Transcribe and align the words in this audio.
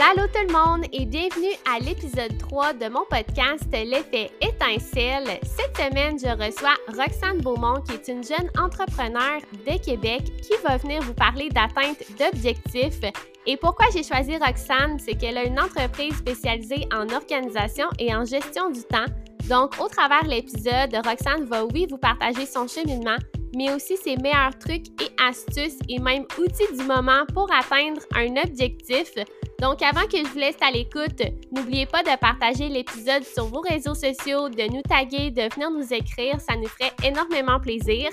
Allô 0.00 0.26
tout 0.26 0.44
le 0.44 0.52
monde 0.52 0.86
et 0.92 1.06
bienvenue 1.06 1.54
à 1.72 1.78
l'épisode 1.78 2.36
3 2.36 2.72
de 2.72 2.88
mon 2.88 3.04
podcast 3.08 3.62
L'effet 3.70 4.28
étincelle. 4.40 5.38
Cette 5.44 5.76
semaine, 5.76 6.18
je 6.18 6.30
reçois 6.30 6.74
Roxane 6.88 7.40
Beaumont 7.40 7.80
qui 7.80 7.92
est 7.92 8.08
une 8.08 8.24
jeune 8.24 8.50
entrepreneur 8.58 9.40
de 9.52 9.78
Québec 9.84 10.22
qui 10.42 10.54
va 10.64 10.78
venir 10.78 11.00
vous 11.02 11.14
parler 11.14 11.48
d'atteinte 11.48 12.02
d'objectifs. 12.18 13.02
Et 13.46 13.56
pourquoi 13.56 13.86
j'ai 13.94 14.02
choisi 14.02 14.36
Roxane, 14.36 14.98
c'est 14.98 15.14
qu'elle 15.14 15.38
a 15.38 15.44
une 15.44 15.60
entreprise 15.60 16.16
spécialisée 16.16 16.88
en 16.92 17.08
organisation 17.14 17.86
et 18.00 18.12
en 18.12 18.24
gestion 18.24 18.70
du 18.70 18.82
temps. 18.82 19.06
Donc, 19.48 19.74
au 19.78 19.88
travers 19.88 20.24
de 20.24 20.30
l'épisode, 20.30 20.94
Roxane 21.04 21.44
va 21.44 21.64
oui 21.66 21.86
vous 21.88 21.98
partager 21.98 22.46
son 22.46 22.66
cheminement, 22.66 23.16
mais 23.54 23.72
aussi 23.72 23.96
ses 23.96 24.16
meilleurs 24.16 24.58
trucs 24.58 24.86
et 25.02 25.10
astuces 25.22 25.78
et 25.88 25.98
même 25.98 26.24
outils 26.38 26.76
du 26.76 26.84
moment 26.84 27.24
pour 27.34 27.48
atteindre 27.52 28.00
un 28.14 28.36
objectif. 28.42 29.12
Donc, 29.60 29.82
avant 29.82 30.06
que 30.06 30.16
je 30.16 30.28
vous 30.28 30.38
laisse 30.38 30.56
à 30.62 30.70
l'écoute, 30.70 31.22
n'oubliez 31.52 31.86
pas 31.86 32.02
de 32.02 32.18
partager 32.18 32.68
l'épisode 32.68 33.22
sur 33.22 33.46
vos 33.46 33.60
réseaux 33.60 33.94
sociaux, 33.94 34.48
de 34.48 34.72
nous 34.72 34.82
taguer, 34.82 35.30
de 35.30 35.42
venir 35.54 35.70
nous 35.70 35.92
écrire, 35.92 36.40
ça 36.40 36.56
nous 36.56 36.68
ferait 36.68 36.92
énormément 37.04 37.60
plaisir. 37.60 38.08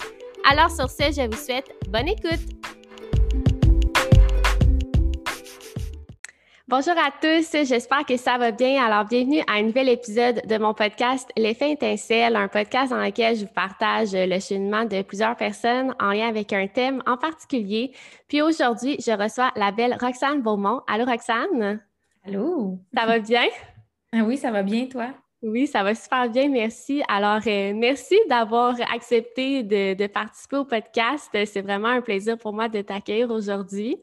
Alors 0.49 0.69
sur 0.69 0.89
ce, 0.89 1.03
je 1.03 1.27
vous 1.29 1.41
souhaite 1.41 1.71
bonne 1.89 2.07
écoute. 2.07 2.41
Bonjour 6.71 6.93
à 6.93 7.11
tous, 7.11 7.51
j'espère 7.65 8.05
que 8.05 8.15
ça 8.15 8.37
va 8.37 8.51
bien. 8.51 8.81
Alors, 8.81 9.03
bienvenue 9.03 9.41
à 9.41 9.55
un 9.55 9.63
nouvel 9.63 9.89
épisode 9.89 10.41
de 10.47 10.57
mon 10.57 10.73
podcast 10.73 11.29
L'effet 11.35 11.73
étincelle, 11.73 12.37
un 12.37 12.47
podcast 12.47 12.91
dans 12.91 13.03
lequel 13.03 13.35
je 13.35 13.41
vous 13.41 13.51
partage 13.53 14.13
le 14.13 14.39
cheminement 14.39 14.85
de 14.85 15.01
plusieurs 15.01 15.35
personnes 15.35 15.93
en 15.99 16.13
lien 16.13 16.29
avec 16.29 16.53
un 16.53 16.67
thème 16.67 17.03
en 17.05 17.17
particulier. 17.17 17.91
Puis 18.29 18.41
aujourd'hui, 18.41 18.95
je 19.05 19.11
reçois 19.11 19.51
la 19.57 19.73
belle 19.73 19.97
Roxane 19.99 20.41
Beaumont. 20.41 20.79
Allô, 20.87 21.03
Roxane? 21.03 21.81
Allô? 22.25 22.79
Ça 22.95 23.05
va 23.05 23.19
bien? 23.19 23.43
Ah 24.13 24.23
oui, 24.23 24.37
ça 24.37 24.49
va 24.51 24.63
bien, 24.63 24.87
toi? 24.87 25.07
Oui, 25.41 25.67
ça 25.67 25.83
va 25.83 25.93
super 25.93 26.29
bien, 26.29 26.47
merci. 26.47 27.03
Alors, 27.09 27.41
euh, 27.47 27.73
merci 27.75 28.17
d'avoir 28.29 28.75
accepté 28.93 29.63
de, 29.63 29.93
de 29.93 30.07
participer 30.07 30.55
au 30.55 30.65
podcast. 30.65 31.29
C'est 31.33 31.61
vraiment 31.61 31.89
un 31.89 32.01
plaisir 32.01 32.37
pour 32.37 32.53
moi 32.53 32.69
de 32.69 32.81
t'accueillir 32.81 33.29
aujourd'hui. 33.29 33.97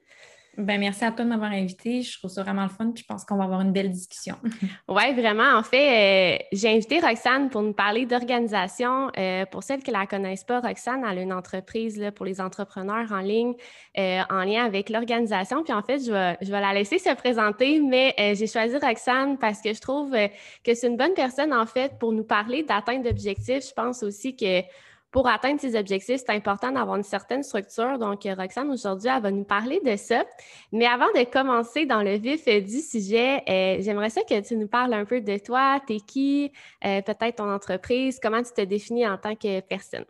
Ben, 0.58 0.80
merci 0.80 1.04
à 1.04 1.12
toi 1.12 1.24
de 1.24 1.30
m'avoir 1.30 1.52
invité. 1.52 2.02
Je 2.02 2.18
trouve 2.18 2.32
ça 2.32 2.42
vraiment 2.42 2.64
le 2.64 2.68
fun. 2.68 2.90
Je 2.92 3.04
pense 3.04 3.24
qu'on 3.24 3.36
va 3.36 3.44
avoir 3.44 3.60
une 3.60 3.70
belle 3.70 3.92
discussion. 3.92 4.34
oui, 4.88 5.14
vraiment. 5.14 5.56
En 5.56 5.62
fait, 5.62 6.34
euh, 6.34 6.38
j'ai 6.50 6.68
invité 6.68 6.98
Roxane 6.98 7.48
pour 7.48 7.62
nous 7.62 7.72
parler 7.72 8.06
d'organisation. 8.06 9.08
Euh, 9.16 9.46
pour 9.46 9.62
celles 9.62 9.84
qui 9.84 9.92
ne 9.92 9.96
la 9.96 10.06
connaissent 10.06 10.42
pas, 10.42 10.58
Roxane, 10.58 11.04
elle 11.08 11.18
a 11.18 11.22
une 11.22 11.32
entreprise 11.32 11.96
là, 11.96 12.10
pour 12.10 12.26
les 12.26 12.40
entrepreneurs 12.40 13.12
en 13.12 13.20
ligne 13.20 13.54
euh, 13.98 14.20
en 14.30 14.42
lien 14.42 14.64
avec 14.64 14.90
l'organisation. 14.90 15.62
Puis 15.62 15.72
en 15.72 15.82
fait, 15.82 16.00
je 16.04 16.10
vais, 16.10 16.36
je 16.42 16.50
vais 16.50 16.60
la 16.60 16.74
laisser 16.74 16.98
se 16.98 17.14
présenter, 17.14 17.78
mais 17.78 18.12
j'ai 18.34 18.48
choisi 18.48 18.76
Roxane 18.78 19.38
parce 19.38 19.60
que 19.60 19.72
je 19.72 19.80
trouve 19.80 20.10
que 20.10 20.74
c'est 20.74 20.88
une 20.88 20.96
bonne 20.96 21.14
personne, 21.14 21.54
en 21.54 21.66
fait, 21.66 21.92
pour 22.00 22.10
nous 22.10 22.24
parler 22.24 22.64
d'atteinte 22.64 23.04
d'objectifs. 23.04 23.68
Je 23.68 23.74
pense 23.74 24.02
aussi 24.02 24.34
que 24.34 24.62
pour 25.10 25.26
atteindre 25.26 25.60
ces 25.60 25.74
objectifs, 25.74 26.20
c'est 26.26 26.34
important 26.34 26.70
d'avoir 26.70 26.96
une 26.96 27.02
certaine 27.02 27.42
structure. 27.42 27.98
Donc, 27.98 28.26
euh, 28.26 28.34
Roxane, 28.34 28.70
aujourd'hui, 28.70 29.08
elle 29.08 29.22
va 29.22 29.30
nous 29.30 29.44
parler 29.44 29.80
de 29.84 29.96
ça. 29.96 30.24
Mais 30.72 30.86
avant 30.86 31.06
de 31.14 31.24
commencer 31.24 31.86
dans 31.86 32.02
le 32.02 32.18
vif 32.18 32.46
euh, 32.46 32.60
du 32.60 32.80
sujet, 32.80 33.42
euh, 33.48 33.80
j'aimerais 33.80 34.10
ça 34.10 34.22
que 34.22 34.40
tu 34.40 34.56
nous 34.56 34.68
parles 34.68 34.92
un 34.92 35.04
peu 35.04 35.20
de 35.20 35.38
toi, 35.38 35.80
t'es 35.86 36.00
qui, 36.00 36.52
peut-être 36.82 37.36
ton 37.36 37.50
entreprise, 37.50 38.18
comment 38.22 38.42
tu 38.42 38.52
te 38.52 38.60
définis 38.60 39.06
en 39.06 39.16
tant 39.16 39.34
que 39.34 39.60
personne? 39.60 40.04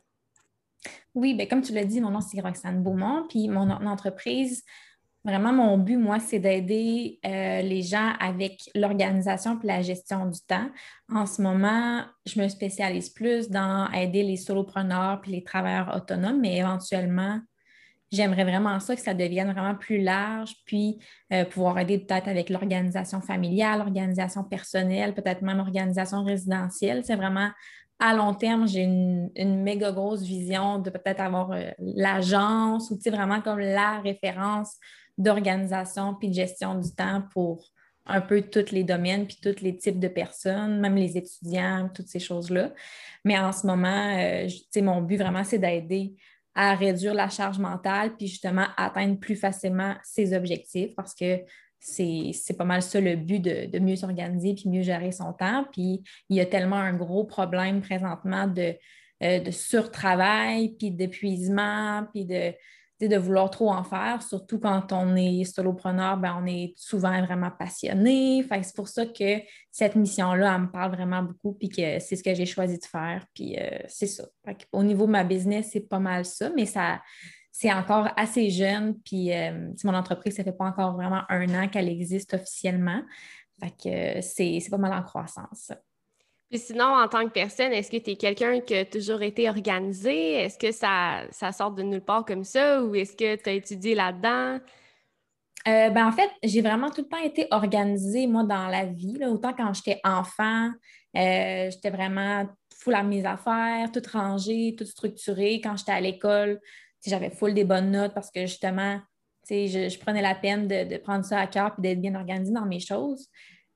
Oui, 1.15 1.35
bien, 1.35 1.47
comme 1.47 1.63
tu 1.63 1.73
l'as 1.73 1.85
dit, 1.85 2.01
mon 2.01 2.11
nom, 2.11 2.21
c'est 2.21 2.41
Roxane 2.41 2.83
Beaumont, 2.83 3.27
puis 3.29 3.49
mon 3.49 3.71
entreprise, 3.71 4.65
Vraiment, 5.25 5.53
mon 5.53 5.79
but, 5.79 5.97
moi, 5.97 6.21
c'est 6.21 6.39
d'aider 6.39 7.19
euh, 7.27 7.61
les 7.61 7.83
gens 7.83 8.13
avec 8.21 8.71
l'organisation 8.75 9.59
et 9.63 9.67
la 9.67 9.83
gestion 9.83 10.27
du 10.27 10.41
temps. 10.41 10.71
En 11.13 11.27
ce 11.27 11.43
moment, 11.43 12.05
je 12.25 12.41
me 12.41 12.49
spécialise 12.49 13.11
plus 13.11 13.51
dans 13.51 13.91
aider 13.91 14.23
les 14.23 14.37
solopreneurs 14.37 15.21
puis 15.21 15.33
les 15.33 15.43
travailleurs 15.43 15.95
autonomes, 15.95 16.41
mais 16.41 16.59
éventuellement, 16.59 17.41
j'aimerais 18.13 18.45
vraiment 18.45 18.79
ça 18.81 18.95
que 18.95 19.03
ça 19.03 19.13
devienne 19.13 19.53
vraiment 19.53 19.75
plus 19.75 20.01
large, 20.01 20.55
puis 20.65 20.99
euh, 21.33 21.45
pouvoir 21.45 21.79
aider 21.79 21.99
peut-être 21.99 22.29
avec 22.29 22.49
l'organisation 22.49 23.21
familiale, 23.21 23.79
l'organisation 23.79 24.45
personnelle, 24.45 25.15
peut-être 25.15 25.43
même 25.43 25.59
l'organisation 25.59 26.23
résidentielle. 26.23 27.05
C'est 27.05 27.17
vraiment 27.17 27.51
à 28.01 28.15
long 28.15 28.33
terme, 28.35 28.69
j'ai 28.69 28.83
une, 28.85 29.63
méga 29.63 29.91
grosse 29.91 30.23
vision 30.23 30.79
de 30.79 30.91
peut-être 30.91 31.21
avoir 31.21 31.51
euh, 31.53 31.71
l'agence 31.79 32.91
ou 32.91 32.99
vraiment 33.11 33.41
comme 33.41 33.59
la 33.59 34.01
référence 34.01 34.77
d'organisation 35.19 36.15
puis 36.15 36.29
de 36.29 36.35
gestion 36.35 36.77
du 36.77 36.95
temps 36.95 37.23
pour 37.33 37.71
un 38.07 38.21
peu 38.21 38.41
tous 38.43 38.73
les 38.73 38.85
domaines 38.85 39.27
puis 39.27 39.39
tous 39.43 39.63
les 39.63 39.77
types 39.77 40.01
de 40.01 40.09
personnes, 40.09 40.81
même 40.81 40.97
les 40.97 41.19
étudiants, 41.19 41.91
toutes 41.95 42.09
ces 42.09 42.21
choses-là. 42.21 42.73
Mais 43.25 43.39
en 43.39 43.53
ce 43.53 43.67
moment, 43.67 44.17
euh, 44.19 44.49
mon 44.83 45.03
but 45.03 45.19
vraiment, 45.19 45.45
c'est 45.45 45.59
d'aider 45.59 46.15
à 46.55 46.75
réduire 46.75 47.15
la 47.15 47.29
charge 47.29 47.59
mentale 47.59 48.17
puis 48.17 48.27
justement 48.27 48.67
atteindre 48.77 49.19
plus 49.19 49.37
facilement 49.37 49.95
ses 50.03 50.35
objectifs 50.35 50.95
parce 50.97 51.15
que 51.15 51.41
c'est 51.79 52.57
pas 52.57 52.65
mal 52.65 52.83
ça 52.83 53.01
le 53.01 53.15
but 53.15 53.41
de, 53.41 53.79
mieux 53.79 53.95
s'organiser 53.95 54.55
puis 54.55 54.69
mieux 54.69 54.83
gérer 54.83 55.13
son 55.13 55.33
temps. 55.33 55.67
Puis 55.73 56.03
il 56.29 56.37
y 56.37 56.41
a 56.41 56.47
tellement 56.47 56.77
un 56.77 56.95
gros 56.95 57.25
problème 57.25 57.81
présentement 57.81 58.47
de, 58.47 58.75
euh, 59.23 59.39
de 59.39 59.51
surtravail 59.51 60.75
puis 60.79 60.91
d'épuisement 60.91 62.07
puis 62.13 62.25
de 62.25 62.53
de 63.07 63.17
vouloir 63.17 63.49
trop 63.51 63.71
en 63.71 63.85
faire, 63.85 64.23
surtout 64.23 64.59
quand 64.59 64.93
on 64.93 65.15
est 65.15 65.45
solopreneur, 65.45 66.17
ben, 66.17 66.37
on 66.43 66.47
est 66.47 66.73
souvent 66.77 67.23
vraiment 67.23 67.51
passionné. 67.51 68.45
c'est 68.63 68.75
pour 68.75 68.89
ça 68.89 69.07
que 69.07 69.41
cette 69.71 69.95
mission-là, 69.95 70.55
elle 70.57 70.63
me 70.63 70.71
parle 70.71 70.93
vraiment 70.93 71.23
beaucoup, 71.23 71.53
puis 71.53 71.69
que 71.69 72.01
c'est 72.01 72.17
ce 72.17 72.25
que 72.25 72.35
j'ai 72.35 72.47
choisi 72.47 72.79
de 72.79 72.85
faire. 72.85 73.25
Puis 73.35 73.57
euh, 73.57 73.79
c'est 73.87 74.09
ça. 74.09 74.25
Au 74.73 74.83
niveau 74.83 75.07
de 75.07 75.13
ma 75.13 75.23
business, 75.23 75.71
c'est 75.73 75.89
pas 75.89 76.01
mal 76.01 76.25
ça, 76.25 76.51
mais 76.51 76.67
ça, 76.67 77.01
c'est 77.53 77.73
encore 77.73 78.09
assez 78.17 78.51
jeune. 78.51 78.99
Puis 79.05 79.33
euh, 79.33 79.71
mon 79.85 79.95
entreprise, 79.95 80.35
ça 80.35 80.43
fait 80.43 80.53
pas 80.53 80.67
encore 80.67 80.95
vraiment 80.95 81.23
un 81.29 81.49
an 81.55 81.69
qu'elle 81.69 81.89
existe 81.89 82.35
officiellement. 82.35 83.03
Fait 83.61 83.71
que 83.71 84.21
c'est 84.23 84.61
pas 84.71 84.79
mal 84.79 84.93
en 84.93 85.03
croissance. 85.03 85.73
Puis 86.51 86.61
sinon, 86.61 86.87
en 86.87 87.09
tant 87.09 87.27
que 87.27 87.33
personne, 87.33 87.73
est-ce 87.73 87.91
que 87.91 87.99
tu 87.99 88.13
es 88.13 88.17
quelqu'un 88.17 88.61
qui 88.61 88.75
a 88.75 88.85
toujours 88.87 89.21
été 89.23 89.51
organisé? 89.51 90.33
Est-ce 90.33 90.59
que 90.59 90.73
ça, 90.73 91.25
ça 91.31 91.53
sort 91.53 91.73
de 91.73 91.83
nulle 91.83 92.05
part 92.05 92.25
comme 92.25 92.45
ça 92.45 92.83
ou 92.83 92.95
est-ce 92.95 93.15
que 93.15 93.37
tu 93.37 93.49
as 93.51 93.53
étudié 93.53 93.95
là-dedans? 93.95 94.59
Euh, 95.67 95.91
ben 95.91 96.07
en 96.07 96.13
fait, 96.13 96.31
j'ai 96.43 96.63
vraiment 96.63 96.91
tout 96.91 97.03
le 97.03 97.09
temps 97.09 97.23
été 97.23 97.47
organisée, 97.51 98.27
moi, 98.27 98.45
dans 98.45 98.69
la 98.69 98.87
vie. 98.87 99.19
Autant 99.27 99.53
quand 99.53 99.75
j'étais 99.75 100.01
enfant, 100.05 100.71
euh, 101.17 101.71
j'étais 101.71 101.91
vraiment 101.91 102.47
full 102.75 102.95
à 102.95 103.03
mes 103.03 103.27
affaires, 103.27 103.93
tout 103.93 104.03
rangé, 104.11 104.75
tout 104.79 104.87
structuré. 104.87 105.61
Quand 105.63 105.77
j'étais 105.77 105.93
à 105.93 106.01
l'école, 106.01 106.61
j'avais 107.07 107.31
full 107.31 107.53
des 107.53 107.65
bonnes 107.65 107.91
notes 107.91 108.15
parce 108.15 108.31
que 108.31 108.43
justement, 108.47 108.99
je, 109.51 109.89
je 109.91 109.99
prenais 109.99 110.23
la 110.23 110.35
peine 110.35 110.67
de, 110.67 110.89
de 110.89 110.97
prendre 110.97 111.27
ça 111.27 111.41
à 111.41 111.47
cœur 111.47 111.75
et 111.79 111.83
d'être 111.83 112.01
bien 112.01 112.15
organisée 112.15 112.53
dans 112.53 112.67
mes 112.67 112.81
choses. 112.81 113.29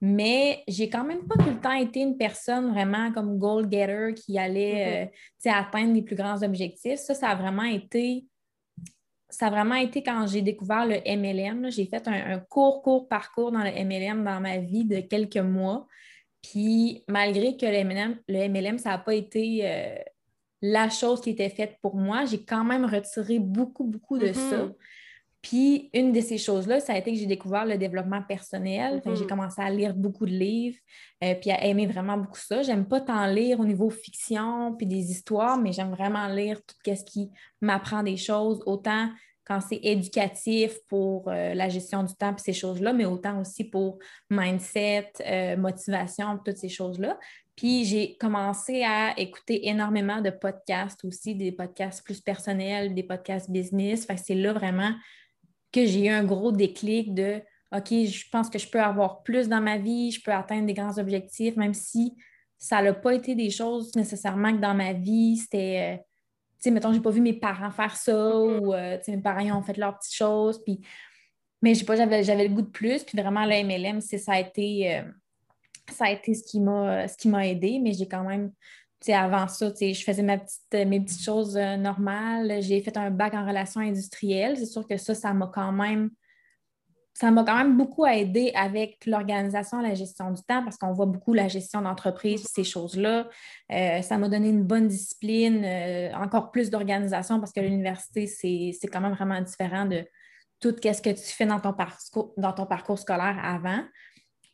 Mais 0.04 0.64
j'ai 0.66 0.90
quand 0.90 1.04
même 1.04 1.28
pas 1.28 1.36
tout 1.36 1.48
le 1.48 1.60
temps 1.60 1.72
été 1.72 2.00
une 2.00 2.16
personne 2.16 2.72
vraiment 2.72 3.12
comme 3.12 3.38
goal 3.38 3.70
getter 3.70 4.14
qui 4.14 4.36
allait 4.36 5.08
mm-hmm. 5.46 5.48
euh, 5.48 5.52
atteindre 5.52 5.94
les 5.94 6.02
plus 6.02 6.16
grands 6.16 6.42
objectifs. 6.42 6.98
Ça, 6.98 7.14
ça 7.14 7.28
a 7.28 7.36
vraiment 7.36 7.62
été 7.62 8.26
ça 9.32 9.46
a 9.46 9.50
vraiment 9.50 9.76
été 9.76 10.02
quand 10.02 10.26
j'ai 10.26 10.42
découvert 10.42 10.86
le 10.86 10.96
MLM. 11.06 11.70
J'ai 11.70 11.86
fait 11.86 12.06
un, 12.06 12.38
court, 12.38 12.82
court 12.82 13.08
parcours 13.08 13.50
dans 13.50 13.62
le 13.62 13.70
MLM 13.70 14.24
dans 14.24 14.40
ma 14.40 14.58
vie 14.58 14.84
de 14.84 15.00
quelques 15.00 15.38
mois. 15.38 15.86
Puis 16.42 17.04
malgré 17.08 17.56
que 17.56 17.64
le 17.64 17.84
MLM, 17.84 18.18
le 18.28 18.48
MLM 18.48 18.78
ça 18.78 18.90
n'a 18.90 18.98
pas 18.98 19.14
été 19.14 19.60
euh, 19.62 19.94
la 20.62 20.90
chose 20.90 21.20
qui 21.20 21.30
était 21.30 21.48
faite 21.48 21.78
pour 21.80 21.94
moi, 21.94 22.24
j'ai 22.24 22.44
quand 22.44 22.64
même 22.64 22.84
retiré 22.84 23.38
beaucoup, 23.38 23.84
beaucoup 23.84 24.18
de 24.18 24.32
ça. 24.32 24.68
Puis, 25.42 25.90
une 25.92 26.12
de 26.12 26.20
ces 26.20 26.38
choses-là, 26.38 26.78
ça 26.78 26.92
a 26.92 26.98
été 26.98 27.12
que 27.12 27.18
j'ai 27.18 27.26
découvert 27.26 27.66
le 27.66 27.76
développement 27.76 28.22
personnel. 28.22 29.02
J'ai 29.04 29.10
mm-hmm. 29.10 29.26
commencé 29.26 29.60
à 29.60 29.70
lire 29.70 29.92
beaucoup 29.92 30.24
de 30.24 30.30
livres, 30.30 30.78
euh, 31.24 31.34
puis 31.34 31.50
à 31.50 31.64
aimer 31.66 31.86
vraiment 31.86 32.16
beaucoup 32.16 32.38
ça. 32.38 32.62
J'aime 32.62 32.86
pas 32.86 33.00
tant 33.00 33.26
lire 33.26 33.58
au 33.58 33.64
niveau 33.64 33.90
fiction, 33.90 34.74
puis 34.76 34.86
des 34.86 35.10
histoires, 35.10 35.58
mais 35.58 35.72
j'aime 35.72 35.90
vraiment 35.90 36.28
lire 36.28 36.60
tout 36.64 36.76
ce 36.94 37.04
qui 37.04 37.30
m'apprend 37.60 38.04
des 38.04 38.16
choses, 38.16 38.62
autant 38.66 39.08
quand 39.44 39.60
c'est 39.60 39.80
éducatif 39.82 40.78
pour 40.88 41.28
euh, 41.28 41.54
la 41.54 41.68
gestion 41.68 42.04
du 42.04 42.14
temps, 42.14 42.32
puis 42.32 42.44
ces 42.44 42.52
choses-là, 42.52 42.92
mais 42.92 43.04
autant 43.04 43.40
aussi 43.40 43.64
pour 43.64 43.98
mindset, 44.30 45.12
euh, 45.26 45.56
motivation, 45.56 46.38
toutes 46.44 46.58
ces 46.58 46.68
choses-là. 46.68 47.18
Puis 47.56 47.84
j'ai 47.84 48.16
commencé 48.16 48.82
à 48.84 49.18
écouter 49.18 49.68
énormément 49.68 50.20
de 50.20 50.30
podcasts 50.30 51.04
aussi, 51.04 51.34
des 51.34 51.52
podcasts 51.52 52.04
plus 52.04 52.20
personnels, 52.20 52.94
des 52.94 53.02
podcasts 53.02 53.50
business. 53.50 54.06
Fait 54.06 54.14
que 54.14 54.20
c'est 54.24 54.34
là 54.34 54.52
vraiment 54.52 54.92
que 55.72 55.86
j'ai 55.86 56.06
eu 56.06 56.08
un 56.08 56.24
gros 56.24 56.52
déclic 56.52 57.14
de 57.14 57.40
OK, 57.74 57.88
je 57.90 58.28
pense 58.30 58.50
que 58.50 58.58
je 58.58 58.68
peux 58.68 58.80
avoir 58.80 59.22
plus 59.22 59.48
dans 59.48 59.60
ma 59.60 59.78
vie, 59.78 60.10
je 60.10 60.22
peux 60.22 60.32
atteindre 60.32 60.66
des 60.66 60.74
grands 60.74 60.98
objectifs, 60.98 61.56
même 61.56 61.72
si 61.72 62.14
ça 62.58 62.82
n'a 62.82 62.92
pas 62.92 63.14
été 63.14 63.34
des 63.34 63.50
choses 63.50 63.96
nécessairement 63.96 64.52
que 64.52 64.60
dans 64.60 64.74
ma 64.74 64.92
vie, 64.92 65.38
c'était, 65.38 65.94
euh, 65.94 65.96
tu 65.96 66.04
sais, 66.64 66.70
mettons, 66.70 66.92
j'ai 66.92 67.00
pas 67.00 67.10
vu 67.10 67.22
mes 67.22 67.32
parents 67.32 67.70
faire 67.70 67.96
ça 67.96 68.12
mm-hmm. 68.12 68.58
ou, 68.60 68.74
euh, 68.74 68.98
tu 68.98 69.04
sais, 69.04 69.16
mes 69.16 69.22
parents 69.22 69.58
ont 69.58 69.62
fait 69.62 69.78
leurs 69.78 69.98
petites 69.98 70.14
choses. 70.14 70.62
Puis 70.62 70.80
mais 71.62 71.74
pas, 71.84 71.96
j'avais, 71.96 72.24
j'avais 72.24 72.48
le 72.48 72.54
goût 72.54 72.62
de 72.62 72.70
plus. 72.70 73.04
Puis 73.04 73.16
vraiment, 73.18 73.46
le 73.46 73.64
MLM, 73.64 74.00
ça 74.00 74.32
a 74.32 74.40
été, 74.40 74.96
euh, 74.96 75.02
ça 75.90 76.06
a 76.06 76.10
été 76.10 76.34
ce 76.34 76.42
qui 76.42 76.60
m'a, 76.60 77.06
ce 77.08 77.16
qui 77.16 77.28
m'a 77.28 77.46
aidé, 77.46 77.78
mais 77.78 77.92
j'ai 77.92 78.08
quand 78.08 78.24
même, 78.24 78.52
avant 79.08 79.48
ça, 79.48 79.72
je 79.80 80.04
faisais 80.04 80.22
ma 80.22 80.38
petite, 80.38 80.88
mes 80.88 81.00
petites 81.00 81.22
choses 81.22 81.56
euh, 81.56 81.76
normales. 81.76 82.62
J'ai 82.62 82.80
fait 82.80 82.96
un 82.96 83.10
bac 83.10 83.34
en 83.34 83.46
relations 83.46 83.80
industrielles. 83.80 84.56
C'est 84.56 84.66
sûr 84.66 84.86
que 84.86 84.96
ça, 84.96 85.14
ça 85.14 85.32
m'a 85.32 85.50
quand 85.52 85.72
même 85.72 86.10
ça 87.14 87.30
m'a 87.30 87.44
quand 87.44 87.56
même 87.56 87.76
beaucoup 87.76 88.06
aidé 88.06 88.52
avec 88.54 89.04
l'organisation, 89.06 89.80
la 89.80 89.94
gestion 89.94 90.30
du 90.30 90.42
temps, 90.42 90.64
parce 90.64 90.76
qu'on 90.78 90.92
voit 90.92 91.06
beaucoup 91.06 91.34
la 91.34 91.46
gestion 91.46 91.82
d'entreprise, 91.82 92.46
ces 92.52 92.64
choses-là. 92.64 93.28
Euh, 93.70 94.02
ça 94.02 94.16
m'a 94.18 94.28
donné 94.28 94.48
une 94.48 94.64
bonne 94.64 94.88
discipline, 94.88 95.62
euh, 95.64 96.12
encore 96.14 96.50
plus 96.50 96.70
d'organisation, 96.70 97.38
parce 97.38 97.52
que 97.52 97.60
l'université, 97.60 98.26
c'est 98.26 98.88
quand 98.88 99.00
même 99.00 99.12
vraiment 99.12 99.40
différent 99.40 99.84
de 99.84 100.06
tout 100.58 100.74
ce 100.82 101.02
que 101.02 101.10
tu 101.10 101.22
fais 101.22 101.44
dans 101.44 101.60
ton 101.60 101.74
parcours, 101.74 102.32
dans 102.36 102.52
ton 102.52 102.66
parcours 102.66 102.98
scolaire 102.98 103.38
avant. 103.42 103.84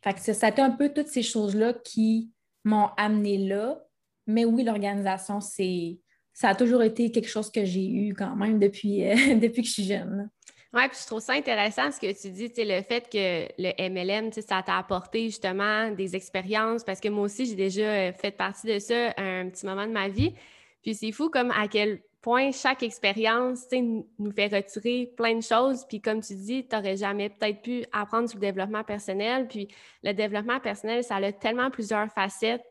Fait 0.02 0.18
ça 0.18 0.46
a 0.46 0.50
été 0.50 0.62
un 0.62 0.70
peu 0.70 0.92
toutes 0.92 1.08
ces 1.08 1.22
choses-là 1.22 1.74
qui 1.84 2.32
m'ont 2.64 2.88
amené 2.96 3.38
là. 3.38 3.80
Mais 4.28 4.44
oui, 4.44 4.62
l'organisation, 4.62 5.40
c'est 5.40 5.98
ça 6.32 6.50
a 6.50 6.54
toujours 6.54 6.84
été 6.84 7.10
quelque 7.10 7.28
chose 7.28 7.50
que 7.50 7.64
j'ai 7.64 7.84
eu 7.84 8.14
quand 8.14 8.36
même 8.36 8.60
depuis, 8.60 8.98
depuis 9.40 9.62
que 9.62 9.66
je 9.68 9.72
suis 9.72 9.84
jeune. 9.84 10.30
Oui, 10.72 10.82
puis 10.88 10.98
je 11.00 11.06
trouve 11.06 11.20
ça 11.20 11.32
intéressant 11.32 11.90
ce 11.90 11.98
que 11.98 12.12
tu 12.12 12.30
dis, 12.30 12.52
le 12.58 12.82
fait 12.82 13.08
que 13.10 13.48
le 13.58 13.88
MLM, 13.88 14.30
ça 14.32 14.62
t'a 14.62 14.76
apporté 14.76 15.24
justement 15.24 15.90
des 15.90 16.14
expériences, 16.14 16.84
parce 16.84 17.00
que 17.00 17.08
moi 17.08 17.24
aussi, 17.24 17.46
j'ai 17.46 17.56
déjà 17.56 17.82
euh, 17.82 18.12
fait 18.12 18.30
partie 18.30 18.66
de 18.66 18.78
ça 18.78 19.08
un 19.16 19.48
petit 19.48 19.64
moment 19.64 19.86
de 19.86 19.92
ma 19.92 20.08
vie. 20.08 20.34
Puis 20.82 20.94
c'est 20.94 21.10
fou 21.10 21.30
comme 21.30 21.50
à 21.52 21.68
quel 21.68 22.02
point 22.20 22.52
chaque 22.52 22.82
expérience 22.82 23.66
nous 23.72 24.30
fait 24.30 24.54
retirer 24.54 25.10
plein 25.16 25.36
de 25.36 25.42
choses. 25.42 25.86
Puis 25.88 26.00
comme 26.00 26.20
tu 26.20 26.34
dis, 26.34 26.66
tu 26.66 26.76
n'aurais 26.76 26.96
jamais 26.96 27.30
peut-être 27.30 27.62
pu 27.62 27.84
apprendre 27.90 28.28
sur 28.28 28.38
le 28.38 28.46
développement 28.46 28.84
personnel. 28.84 29.48
Puis 29.48 29.68
le 30.02 30.12
développement 30.12 30.60
personnel, 30.60 31.02
ça 31.02 31.16
a 31.16 31.32
tellement 31.32 31.70
plusieurs 31.70 32.12
facettes 32.12 32.64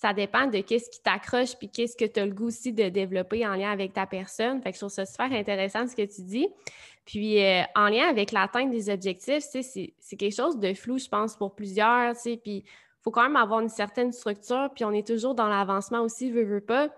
ça 0.00 0.12
dépend 0.12 0.46
de 0.46 0.60
qu'est-ce 0.60 0.88
qui 0.90 1.02
t'accroche 1.02 1.56
puis 1.56 1.68
qu'est-ce 1.68 1.96
que 1.96 2.04
tu 2.04 2.20
as 2.20 2.26
le 2.26 2.32
goût 2.32 2.46
aussi 2.46 2.72
de 2.72 2.88
développer 2.88 3.44
en 3.44 3.56
lien 3.56 3.72
avec 3.72 3.92
ta 3.92 4.06
personne. 4.06 4.62
Fait 4.62 4.70
que 4.70 4.76
je 4.76 4.80
trouve 4.80 4.92
ça 4.92 5.04
super 5.04 5.32
intéressant 5.32 5.88
ce 5.88 5.96
que 5.96 6.02
tu 6.02 6.22
dis. 6.22 6.46
Puis 7.04 7.42
euh, 7.42 7.62
en 7.74 7.88
lien 7.88 8.06
avec 8.08 8.30
l'atteinte 8.30 8.70
des 8.70 8.90
objectifs, 8.90 9.42
c'est 9.42 10.16
quelque 10.16 10.36
chose 10.36 10.60
de 10.60 10.72
flou, 10.72 10.98
je 10.98 11.08
pense, 11.08 11.36
pour 11.36 11.56
plusieurs, 11.56 12.14
puis 12.22 12.38
il 12.44 12.64
faut 13.02 13.10
quand 13.10 13.24
même 13.24 13.34
avoir 13.34 13.58
une 13.58 13.68
certaine 13.68 14.12
structure, 14.12 14.70
puis 14.72 14.84
on 14.84 14.92
est 14.92 15.06
toujours 15.06 15.34
dans 15.34 15.48
l'avancement 15.48 16.02
aussi, 16.02 16.30
veut, 16.30 16.44
veut 16.44 16.60
pas. 16.60 16.90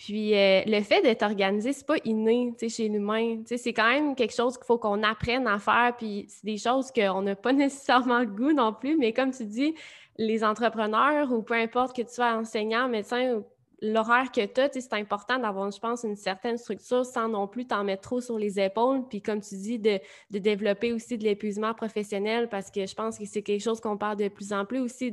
Puis 0.00 0.34
euh, 0.34 0.62
le 0.66 0.80
fait 0.80 1.02
d'être 1.02 1.22
organisé, 1.22 1.74
c'est 1.74 1.86
pas 1.86 1.98
inné 2.06 2.54
chez 2.70 2.88
l'humain. 2.88 3.42
C'est 3.44 3.74
quand 3.74 3.90
même 3.90 4.14
quelque 4.14 4.34
chose 4.34 4.56
qu'il 4.56 4.64
faut 4.64 4.78
qu'on 4.78 5.02
apprenne 5.02 5.46
à 5.46 5.58
faire. 5.58 5.92
Puis 5.98 6.24
c'est 6.26 6.46
des 6.46 6.56
choses 6.56 6.90
qu'on 6.90 7.20
n'a 7.20 7.36
pas 7.36 7.52
nécessairement 7.52 8.20
le 8.20 8.26
goût 8.26 8.52
non 8.52 8.72
plus. 8.72 8.96
Mais 8.96 9.12
comme 9.12 9.30
tu 9.30 9.44
dis, 9.44 9.74
les 10.20 10.44
entrepreneurs 10.44 11.32
ou 11.32 11.42
peu 11.42 11.54
importe 11.54 11.96
que 11.96 12.02
tu 12.02 12.12
sois 12.12 12.34
enseignant, 12.34 12.88
médecin, 12.88 13.42
l'horaire 13.80 14.30
que 14.30 14.44
tu 14.44 14.60
as, 14.60 14.68
c'est 14.70 14.92
important 14.92 15.38
d'avoir, 15.38 15.70
je 15.70 15.80
pense, 15.80 16.04
une 16.04 16.14
certaine 16.14 16.58
structure 16.58 17.06
sans 17.06 17.26
non 17.26 17.48
plus 17.48 17.66
t'en 17.66 17.84
mettre 17.84 18.02
trop 18.02 18.20
sur 18.20 18.38
les 18.38 18.60
épaules. 18.60 19.08
Puis 19.08 19.22
comme 19.22 19.40
tu 19.40 19.56
dis, 19.56 19.78
de, 19.78 19.98
développer 20.30 20.92
aussi 20.92 21.16
de 21.16 21.24
l'épuisement 21.24 21.72
professionnel 21.72 22.50
parce 22.50 22.70
que 22.70 22.84
je 22.84 22.94
pense 22.94 23.18
que 23.18 23.24
c'est 23.24 23.40
quelque 23.40 23.62
chose 23.62 23.80
qu'on 23.80 23.96
parle 23.96 24.18
de 24.18 24.28
plus 24.28 24.52
en 24.52 24.66
plus 24.66 24.80
aussi 24.80 25.10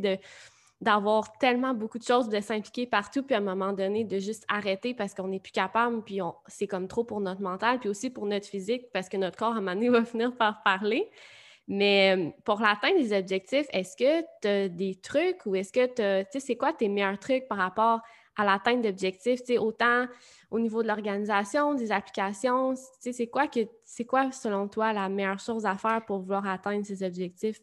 d'avoir 0.81 1.37
tellement 1.37 1.73
beaucoup 1.73 1.99
de 1.99 2.03
choses, 2.03 2.27
de 2.27 2.41
s'impliquer 2.41 2.85
partout, 2.85 3.23
puis 3.23 3.33
à 3.33 3.37
un 3.37 3.41
moment 3.41 3.71
donné, 3.71 4.03
de 4.03 4.19
juste 4.19 4.43
arrêter 4.49 4.93
parce 4.93 5.13
qu'on 5.13 5.29
n'est 5.29 5.39
plus 5.39 5.53
capable, 5.53 6.03
puis 6.03 6.19
c'est 6.47 6.67
comme 6.67 6.89
trop 6.89 7.05
pour 7.05 7.21
notre 7.21 7.41
mental, 7.41 7.79
puis 7.79 7.87
aussi 7.87 8.09
pour 8.09 8.25
notre 8.25 8.47
physique, 8.47 8.91
parce 8.91 9.07
que 9.07 9.15
notre 9.15 9.37
corps, 9.37 9.53
à 9.53 9.57
un 9.57 9.61
moment 9.61 9.73
donné, 9.73 9.89
va 9.89 10.03
finir 10.03 10.35
par 10.35 10.61
parler. 10.63 11.09
Mais 11.67 12.15
euh, 12.15 12.29
pour 12.45 12.61
l'atteinte 12.61 12.95
des 12.97 13.17
objectifs, 13.17 13.67
est-ce 13.71 13.97
que 13.97 14.21
tu 14.41 14.47
as 14.47 14.69
des 14.69 14.95
trucs 14.95 15.45
ou 15.45 15.55
est-ce 15.55 15.73
que 15.73 15.85
tu 15.85 16.29
sais, 16.31 16.39
c'est 16.39 16.55
quoi 16.55 16.73
tes 16.73 16.87
meilleurs 16.87 17.19
trucs 17.19 17.47
par 17.47 17.57
rapport 17.57 18.01
à 18.37 18.45
l'atteinte 18.45 18.83
d'objectifs, 18.83 19.41
autant 19.59 20.05
au 20.51 20.59
niveau 20.59 20.83
de 20.83 20.87
l'organisation, 20.87 21.73
des 21.73 21.91
applications, 21.91 22.75
c'est 22.99 23.27
quoi 23.27 23.47
que 23.47 23.61
c'est 23.83 24.05
quoi 24.05 24.31
selon 24.31 24.67
toi 24.67 24.93
la 24.93 25.09
meilleure 25.09 25.39
chose 25.39 25.65
à 25.65 25.75
faire 25.75 26.05
pour 26.05 26.19
vouloir 26.19 26.47
atteindre 26.47 26.85
ces 26.85 27.03
objectifs? 27.03 27.59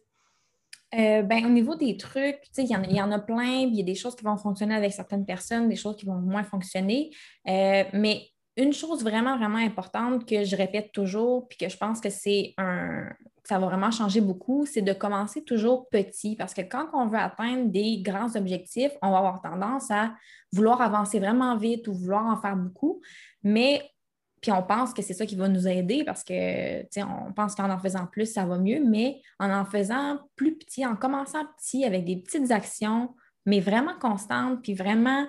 Euh, 0.93 1.23
ben, 1.23 1.45
au 1.45 1.49
niveau 1.49 1.75
des 1.75 1.97
trucs, 1.97 2.41
il 2.57 2.65
y, 2.65 2.95
y, 2.95 3.01
en 3.01 3.11
a 3.11 3.19
plein, 3.19 3.61
il 3.61 3.75
y 3.75 3.81
a 3.81 3.83
des 3.83 3.95
choses 3.95 4.15
qui 4.15 4.23
vont 4.23 4.37
fonctionner 4.37 4.75
avec 4.75 4.93
certaines 4.93 5.25
personnes, 5.25 5.67
des 5.67 5.75
choses 5.75 5.95
qui 5.95 6.05
vont 6.05 6.19
moins 6.19 6.43
fonctionner. 6.43 7.09
Euh, 7.47 7.83
mais 7.93 8.27
une 8.55 8.71
chose 8.71 9.01
vraiment, 9.03 9.37
vraiment 9.37 9.57
importante 9.57 10.25
que 10.27 10.43
je 10.43 10.55
répète 10.55 10.91
toujours, 10.93 11.47
puis 11.47 11.57
que 11.57 11.69
je 11.69 11.75
pense 11.75 11.99
que 11.99 12.09
c'est 12.09 12.53
un, 12.57 13.09
ça 13.47 13.59
va 13.59 13.67
vraiment 13.67 13.91
changer 13.91 14.21
beaucoup, 14.21 14.65
c'est 14.65 14.81
de 14.81 14.93
commencer 14.93 15.43
toujours 15.43 15.87
petit 15.89 16.35
parce 16.35 16.53
que 16.53 16.61
quand 16.61 16.87
on 16.93 17.07
veut 17.07 17.19
atteindre 17.19 17.69
des 17.69 18.01
grands 18.01 18.35
objectifs, 18.35 18.91
on 19.01 19.11
va 19.11 19.19
avoir 19.19 19.41
tendance 19.41 19.91
à 19.91 20.13
vouloir 20.51 20.81
avancer 20.81 21.19
vraiment 21.19 21.55
vite 21.55 21.87
ou 21.87 21.93
vouloir 21.93 22.25
en 22.25 22.37
faire 22.37 22.55
beaucoup, 22.55 23.01
mais 23.43 23.83
puis 24.41 24.51
on 24.51 24.61
pense 24.61 24.93
que 24.93 25.01
c'est 25.01 25.13
ça 25.13 25.25
qui 25.25 25.35
va 25.35 25.47
nous 25.47 25.67
aider 25.67 26.03
parce 26.03 26.23
que, 26.23 26.83
on 27.03 27.33
pense 27.33 27.55
qu'en 27.55 27.69
en 27.71 27.79
faisant 27.79 28.05
plus, 28.05 28.31
ça 28.31 28.45
va 28.45 28.59
mieux, 28.59 28.79
mais 28.79 29.21
en 29.39 29.51
en 29.51 29.65
faisant 29.65 30.19
plus 30.35 30.55
petit, 30.55 30.85
en 30.85 30.95
commençant 30.95 31.45
petit 31.57 31.83
avec 31.83 32.05
des 32.05 32.17
petites 32.17 32.51
actions, 32.51 33.15
mais 33.47 33.59
vraiment 33.59 33.97
constantes, 33.99 34.61
puis 34.61 34.75
vraiment 34.75 35.25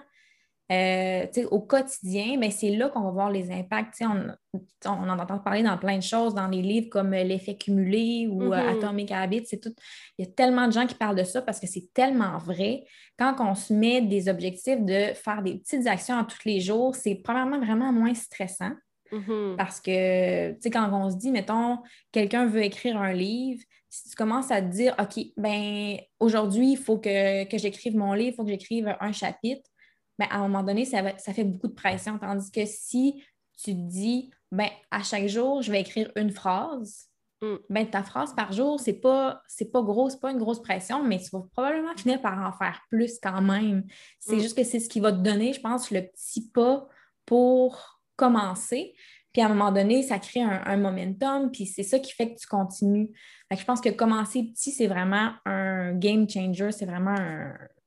euh, 0.72 1.26
au 1.52 1.60
quotidien, 1.60 2.36
mais 2.38 2.50
c'est 2.50 2.70
là 2.70 2.88
qu'on 2.88 3.02
va 3.02 3.10
voir 3.10 3.30
les 3.30 3.52
impacts. 3.52 4.02
On, 4.02 4.60
on, 4.84 5.08
en 5.08 5.18
entend 5.18 5.38
parler 5.38 5.62
dans 5.62 5.78
plein 5.78 5.96
de 5.96 6.02
choses, 6.02 6.34
dans 6.34 6.48
les 6.48 6.60
livres 6.60 6.88
comme 6.90 7.14
euh, 7.14 7.22
L'effet 7.22 7.56
cumulé 7.56 8.26
ou 8.28 8.52
euh, 8.52 8.56
mm-hmm. 8.56 8.78
Atomic 8.78 9.12
Habits. 9.12 9.60
Tout. 9.62 9.72
Il 10.18 10.26
y 10.26 10.28
a 10.28 10.32
tellement 10.32 10.66
de 10.66 10.72
gens 10.72 10.86
qui 10.86 10.96
parlent 10.96 11.16
de 11.16 11.24
ça 11.24 11.40
parce 11.40 11.60
que 11.60 11.68
c'est 11.68 11.92
tellement 11.94 12.38
vrai. 12.38 12.84
Quand 13.16 13.36
on 13.38 13.54
se 13.54 13.72
met 13.72 14.00
des 14.02 14.28
objectifs 14.28 14.80
de 14.80 15.14
faire 15.14 15.42
des 15.42 15.54
petites 15.54 15.86
actions 15.86 16.24
tous 16.24 16.44
les 16.44 16.60
jours, 16.60 16.96
c'est 16.96 17.14
probablement 17.14 17.60
vraiment 17.60 17.92
moins 17.92 18.14
stressant. 18.14 18.72
Mm-hmm. 19.12 19.56
Parce 19.56 19.80
que, 19.80 20.50
tu 20.54 20.62
sais, 20.62 20.70
quand 20.70 20.90
on 20.92 21.10
se 21.10 21.16
dit, 21.16 21.30
mettons, 21.30 21.78
quelqu'un 22.10 22.46
veut 22.46 22.64
écrire 22.64 22.96
un 22.96 23.12
livre, 23.12 23.62
si 23.88 24.10
tu 24.10 24.16
commences 24.16 24.50
à 24.50 24.60
te 24.60 24.66
dire, 24.66 24.96
OK, 24.98 25.24
ben 25.36 25.96
aujourd'hui, 26.18 26.72
il 26.72 26.76
faut 26.76 26.98
que, 26.98 27.44
que 27.44 27.56
j'écrive 27.56 27.96
mon 27.96 28.14
livre, 28.14 28.32
il 28.32 28.34
faut 28.34 28.44
que 28.44 28.50
j'écrive 28.50 28.94
un 29.00 29.12
chapitre, 29.12 29.70
mais 30.18 30.26
à 30.30 30.36
un 30.36 30.48
moment 30.48 30.62
donné, 30.62 30.84
ça, 30.84 31.02
fait 31.16 31.44
beaucoup 31.44 31.68
de 31.68 31.74
pression. 31.74 32.18
Tandis 32.18 32.50
que 32.50 32.64
si 32.64 33.22
tu 33.62 33.72
te 33.74 33.88
dis, 33.88 34.30
ben, 34.50 34.68
à 34.90 35.02
chaque 35.02 35.26
jour, 35.26 35.62
je 35.62 35.70
vais 35.70 35.80
écrire 35.80 36.10
une 36.16 36.30
phrase, 36.30 37.08
mm. 37.42 37.56
ben, 37.68 37.88
ta 37.88 38.02
phrase 38.02 38.34
par 38.34 38.52
jour, 38.52 38.80
c'est 38.80 39.00
pas, 39.00 39.42
c'est 39.46 39.70
pas 39.70 39.82
gros, 39.82 40.08
c'est 40.10 40.20
pas 40.20 40.30
une 40.30 40.38
grosse 40.38 40.62
pression, 40.62 41.02
mais 41.02 41.18
tu 41.18 41.30
vas 41.32 41.42
probablement 41.52 41.94
finir 41.96 42.20
par 42.20 42.38
en 42.38 42.52
faire 42.52 42.80
plus 42.90 43.18
quand 43.22 43.42
même. 43.42 43.84
C'est 44.20 44.36
mm. 44.36 44.40
juste 44.40 44.56
que 44.56 44.64
c'est 44.64 44.80
ce 44.80 44.88
qui 44.88 45.00
va 45.00 45.12
te 45.12 45.18
donner, 45.18 45.52
je 45.52 45.60
pense, 45.60 45.90
le 45.90 46.02
petit 46.02 46.48
pas 46.50 46.88
pour 47.24 48.00
commencer. 48.16 48.94
Puis 49.32 49.42
à 49.42 49.46
un 49.46 49.48
moment 49.50 49.70
donné, 49.70 50.02
ça 50.02 50.18
crée 50.18 50.40
un, 50.40 50.78
momentum, 50.78 51.50
puis 51.50 51.66
c'est 51.66 51.82
ça 51.82 51.98
qui 51.98 52.10
fait 52.10 52.32
que 52.32 52.40
tu 52.40 52.46
continues. 52.46 53.10
je 53.50 53.64
pense 53.64 53.82
que 53.82 53.90
commencer 53.90 54.44
petit, 54.44 54.70
c'est 54.70 54.86
vraiment 54.86 55.32
un 55.44 55.92
game 55.92 56.26
changer, 56.26 56.72
c'est 56.72 56.86
vraiment 56.86 57.16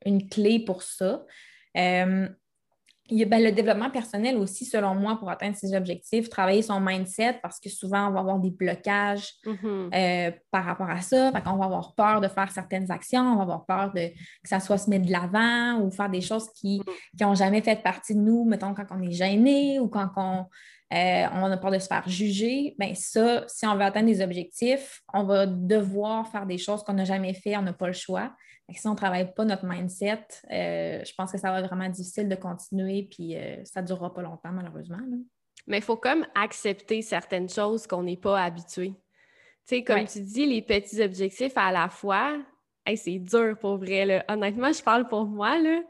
une 0.06 0.30
clé 0.30 0.60
pour 0.60 0.84
ça. 0.84 1.26
Euh, 1.78 2.28
il 3.12 3.18
y 3.18 3.24
a 3.24 3.26
ben, 3.26 3.44
le 3.44 3.52
développement 3.52 3.90
personnel 3.90 4.38
aussi, 4.38 4.66
selon 4.66 4.94
moi, 4.94 5.18
pour 5.18 5.30
atteindre 5.32 5.56
ses 5.56 5.76
objectifs, 5.76 6.30
travailler 6.30 6.62
son 6.62 6.80
mindset 6.80 7.40
parce 7.42 7.60
que 7.60 7.70
souvent, 7.70 8.08
on 8.08 8.12
va 8.12 8.20
avoir 8.20 8.40
des 8.40 8.52
blocages 8.52 9.34
mm-hmm. 9.46 9.96
euh, 9.96 10.32
par 10.52 10.66
rapport 10.66 10.90
à 10.90 11.02
ça. 11.02 11.32
On 11.46 11.58
va 11.58 11.66
avoir 11.66 11.96
peur 11.96 12.22
de 12.22 12.28
faire 12.28 12.52
certaines 12.52 12.92
actions, 12.92 13.34
on 13.34 13.38
va 13.38 13.42
avoir 13.42 13.66
peur 13.66 13.92
de, 13.94 14.10
que 14.10 14.50
ça 14.50 14.60
soit 14.60 14.78
se 14.78 14.90
mettre 14.90 15.08
de 15.08 15.12
l'avant 15.12 15.82
ou 15.82 15.92
faire 15.92 16.10
des 16.10 16.22
choses 16.22 16.50
qui 16.54 16.82
n'ont 17.20 17.32
mm. 17.32 17.38
jamais 17.38 17.62
fait 17.62 17.82
partie 17.82 18.14
de 18.14 18.20
nous, 18.20 18.46
mettons 18.46 18.76
quand 18.76 18.86
on 18.92 19.02
est 19.02 19.12
gêné 19.12 19.80
ou 19.80 19.88
quand 19.88 20.10
on, 20.16 20.46
euh, 20.94 21.28
on 21.34 21.52
a 21.52 21.58
peur 21.58 21.72
de 21.72 21.80
se 21.80 21.88
faire 21.88 22.08
juger. 22.08 22.76
Bien, 22.80 22.94
ça, 22.96 23.44
si 23.48 23.66
on 23.68 23.76
veut 23.76 23.84
atteindre 23.84 24.08
des 24.08 24.22
objectifs, 24.22 25.02
on 25.14 25.24
va 25.24 25.46
devoir 25.46 26.28
faire 26.28 26.46
des 26.46 26.58
choses 26.58 26.84
qu'on 26.84 26.94
n'a 26.94 27.06
jamais 27.06 27.34
fait, 27.34 27.56
on 27.58 27.62
n'a 27.62 27.74
pas 27.74 27.88
le 27.88 27.94
choix 27.94 28.32
si 28.78 28.88
on 28.88 28.92
ne 28.92 28.96
travaille 28.96 29.34
pas 29.34 29.46
notre 29.46 29.66
mindset, 29.66 30.26
euh, 30.52 31.04
je 31.04 31.14
pense 31.16 31.32
que 31.32 31.38
ça 31.38 31.52
va 31.52 31.60
être 31.60 31.68
vraiment 31.68 31.90
difficile 31.90 32.30
de 32.30 32.36
continuer, 32.36 33.08
puis 33.10 33.36
euh, 33.36 33.64
ça 33.66 33.82
ne 33.82 33.88
durera 33.88 34.14
pas 34.14 34.22
longtemps, 34.22 34.52
malheureusement. 34.52 35.00
Mais 35.68 35.78
il 35.78 35.84
faut 35.84 35.98
comme 35.98 36.26
accepter 36.36 37.02
certaines 37.02 37.50
choses 37.50 37.88
qu'on 37.88 38.04
n'est 38.04 38.18
pas 38.18 38.42
habitué. 38.42 38.94
Tu 39.68 39.76
sais, 39.76 39.84
comme 39.84 40.06
tu 40.06 40.22
dis, 40.22 40.46
les 40.46 40.62
petits 40.62 41.02
objectifs 41.02 41.54
à 41.56 41.72
la 41.72 41.90
fois, 41.90 42.38
c'est 42.96 43.20
dur 43.20 43.56
pour 43.60 43.78
vrai. 43.78 44.26
Honnêtement, 44.28 44.72
je 44.72 44.82
parle 44.82 45.08
pour 45.08 45.26
moi. 45.26 45.60
Là. 45.60 45.82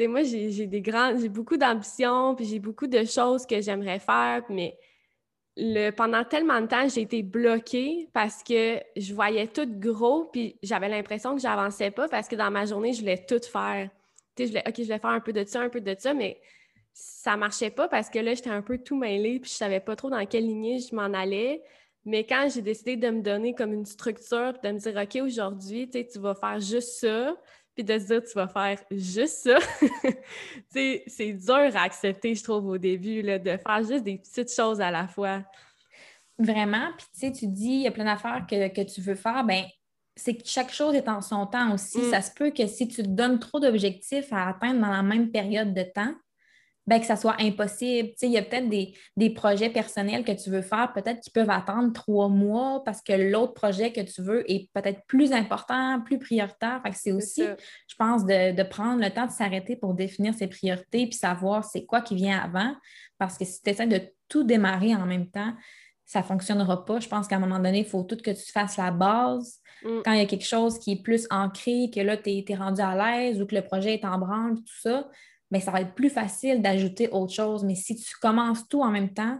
Moi, 0.00 0.22
j'ai 0.22 0.66
des 0.66 0.82
grands, 0.82 1.18
j'ai 1.18 1.28
beaucoup 1.28 1.56
d'ambition, 1.56 2.34
puis 2.34 2.44
j'ai 2.44 2.58
beaucoup 2.58 2.86
de 2.86 3.04
choses 3.04 3.46
que 3.46 3.60
j'aimerais 3.60 3.98
faire, 3.98 4.42
mais 4.50 4.78
pendant 5.96 6.22
tellement 6.24 6.60
de 6.60 6.66
temps, 6.66 6.86
j'ai 6.88 7.00
été 7.00 7.22
bloquée 7.22 8.10
parce 8.12 8.42
que 8.42 8.78
je 8.94 9.14
voyais 9.14 9.46
tout 9.46 9.66
gros, 9.66 10.26
puis 10.26 10.58
j'avais 10.62 10.88
l'impression 10.88 11.34
que 11.34 11.40
j'avançais 11.40 11.90
pas 11.90 12.08
parce 12.08 12.28
que 12.28 12.36
dans 12.36 12.50
ma 12.50 12.66
journée, 12.66 12.92
je 12.92 13.00
voulais 13.00 13.24
tout 13.24 13.40
faire. 13.40 13.88
Tu 14.34 14.42
sais, 14.42 14.46
je 14.46 14.52
voulais, 14.52 14.64
OK, 14.68 14.74
je 14.76 14.88
vais 14.88 14.98
faire 14.98 15.10
un 15.10 15.20
peu 15.20 15.32
de 15.32 15.44
ça, 15.46 15.62
un 15.62 15.70
peu 15.70 15.80
de 15.80 15.96
ça, 15.98 16.12
mais 16.12 16.38
ça 16.92 17.38
marchait 17.38 17.70
pas 17.70 17.88
parce 17.88 18.10
que 18.10 18.18
là, 18.18 18.34
j'étais 18.34 18.50
un 18.50 18.60
peu 18.60 18.76
tout 18.76 18.96
mêlée, 18.96 19.40
puis 19.40 19.50
je 19.50 19.56
savais 19.56 19.80
pas 19.80 19.96
trop 19.96 20.10
dans 20.10 20.26
quelle 20.26 20.46
lignée 20.46 20.78
je 20.78 20.94
m'en 20.94 21.14
allais. 21.14 21.62
Mais 22.04 22.24
quand 22.24 22.48
j'ai 22.54 22.62
décidé 22.62 22.96
de 22.96 23.08
me 23.08 23.22
donner 23.22 23.54
comme 23.54 23.72
une 23.72 23.86
structure, 23.86 24.52
de 24.62 24.70
me 24.70 24.78
dire, 24.78 24.94
OK, 25.02 25.22
aujourd'hui, 25.24 25.88
tu 25.88 26.18
vas 26.18 26.34
faire 26.34 26.60
juste 26.60 27.00
ça, 27.00 27.34
puis 27.76 27.84
de 27.84 27.98
se 27.98 28.06
dire, 28.06 28.22
tu 28.22 28.32
vas 28.34 28.48
faire 28.48 28.78
juste 28.90 29.42
ça, 29.42 29.58
c'est 31.06 31.32
dur 31.34 31.76
à 31.76 31.82
accepter, 31.82 32.34
je 32.34 32.42
trouve, 32.42 32.68
au 32.68 32.78
début, 32.78 33.20
là, 33.20 33.38
de 33.38 33.58
faire 33.58 33.82
juste 33.86 34.02
des 34.02 34.16
petites 34.16 34.50
choses 34.50 34.80
à 34.80 34.90
la 34.90 35.06
fois. 35.06 35.42
Vraiment. 36.38 36.88
Puis, 36.96 37.06
tu 37.12 37.20
sais, 37.20 37.32
tu 37.32 37.46
dis, 37.46 37.68
il 37.68 37.82
y 37.82 37.86
a 37.86 37.90
plein 37.90 38.06
d'affaires 38.06 38.46
que, 38.48 38.82
tu 38.82 39.02
veux 39.02 39.14
faire, 39.14 39.44
ben 39.44 39.64
c'est 40.18 40.34
que 40.34 40.42
chaque 40.46 40.72
chose 40.72 40.94
est 40.94 41.08
en 41.08 41.20
son 41.20 41.46
temps 41.46 41.74
aussi. 41.74 41.98
Mm. 41.98 42.10
Ça 42.10 42.22
se 42.22 42.30
peut 42.32 42.50
que 42.50 42.66
si 42.66 42.88
tu 42.88 43.02
te 43.02 43.08
donnes 43.08 43.38
trop 43.38 43.60
d'objectifs 43.60 44.32
à 44.32 44.48
atteindre 44.48 44.80
dans 44.80 44.90
la 44.90 45.02
même 45.02 45.30
période 45.30 45.74
de 45.74 45.82
temps, 45.82 46.14
ben, 46.86 47.00
que 47.00 47.06
ça 47.06 47.16
soit 47.16 47.36
impossible. 47.40 48.10
il 48.22 48.30
y 48.30 48.38
a 48.38 48.42
peut-être 48.42 48.68
des, 48.68 49.30
projets 49.30 49.70
personnels 49.70 50.24
que 50.24 50.32
tu 50.32 50.50
veux 50.50 50.62
faire, 50.62 50.92
peut-être 50.92 51.20
qu'ils 51.20 51.32
peuvent 51.32 51.50
attendre 51.50 51.92
trois 51.92 52.28
mois 52.28 52.82
parce 52.84 53.02
que 53.02 53.12
l'autre 53.12 53.54
projet 53.54 53.92
que 53.92 54.00
tu 54.00 54.22
veux 54.22 54.48
est 54.50 54.70
peut-être 54.72 55.00
plus 55.06 55.32
important, 55.32 56.00
plus 56.04 56.18
prioritaire. 56.18 56.80
c'est 56.94 57.12
aussi, 57.12 57.42
je 57.42 57.94
pense, 57.98 58.24
de, 58.24 58.62
prendre 58.62 59.02
le 59.02 59.10
temps 59.10 59.26
de 59.26 59.32
s'arrêter 59.32 59.76
pour 59.76 59.94
définir 59.94 60.34
ses 60.34 60.46
priorités 60.46 61.06
puis 61.06 61.18
savoir 61.18 61.64
c'est 61.64 61.84
quoi 61.84 62.00
qui 62.00 62.14
vient 62.14 62.38
avant. 62.38 62.74
Parce 63.18 63.36
que 63.36 63.44
si 63.44 63.62
tu 63.62 63.70
essaies 63.70 63.86
de 63.86 64.00
tout 64.28 64.44
démarrer 64.44 64.94
en 64.94 65.06
même 65.06 65.28
temps, 65.28 65.54
ça 66.04 66.20
ne 66.20 66.24
fonctionnera 66.24 66.84
pas. 66.84 67.00
Je 67.00 67.08
pense 67.08 67.26
qu'à 67.26 67.36
un 67.36 67.40
moment 67.40 67.58
donné, 67.58 67.80
il 67.80 67.84
faut 67.84 68.04
tout 68.04 68.16
que 68.16 68.30
tu 68.30 68.52
fasses 68.52 68.76
la 68.76 68.92
base. 68.92 69.60
Mm. 69.82 70.02
Quand 70.04 70.12
il 70.12 70.18
y 70.18 70.22
a 70.22 70.26
quelque 70.26 70.46
chose 70.46 70.78
qui 70.78 70.92
est 70.92 71.02
plus 71.02 71.26
ancré, 71.30 71.90
que 71.92 72.00
là, 72.00 72.16
tu 72.16 72.30
es, 72.30 72.54
rendu 72.54 72.80
à 72.80 72.94
l'aise 72.94 73.42
ou 73.42 73.46
que 73.46 73.56
le 73.56 73.62
projet 73.62 73.94
est 73.94 74.04
en 74.04 74.18
branle, 74.18 74.54
tout 74.54 74.80
ça, 74.80 75.08
bien, 75.50 75.60
ça 75.60 75.70
va 75.70 75.80
être 75.80 75.94
plus 75.94 76.10
facile 76.10 76.62
d'ajouter 76.62 77.08
autre 77.10 77.32
chose. 77.32 77.64
Mais 77.64 77.74
si 77.74 77.96
tu 77.96 78.16
commences 78.20 78.66
tout 78.68 78.82
en 78.82 78.90
même 78.90 79.12
temps, 79.12 79.38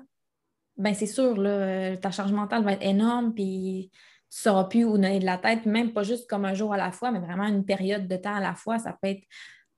ben 0.76 0.94
c'est 0.94 1.06
sûr, 1.06 1.36
là, 1.36 1.96
ta 1.96 2.10
charge 2.10 2.32
mentale 2.32 2.62
va 2.64 2.72
être 2.72 2.84
énorme, 2.84 3.34
puis 3.34 3.90
tu 3.92 3.98
ne 4.38 4.50
sauras 4.50 4.64
plus 4.64 4.84
où 4.84 4.92
donner 4.92 5.20
de 5.20 5.24
la 5.24 5.38
tête, 5.38 5.66
même 5.66 5.92
pas 5.92 6.02
juste 6.02 6.28
comme 6.28 6.44
un 6.44 6.54
jour 6.54 6.72
à 6.72 6.76
la 6.76 6.92
fois, 6.92 7.10
mais 7.10 7.20
vraiment 7.20 7.46
une 7.46 7.64
période 7.64 8.06
de 8.08 8.16
temps 8.16 8.34
à 8.34 8.40
la 8.40 8.54
fois. 8.54 8.78
Ça 8.78 8.96
peut 9.00 9.08
être 9.08 9.22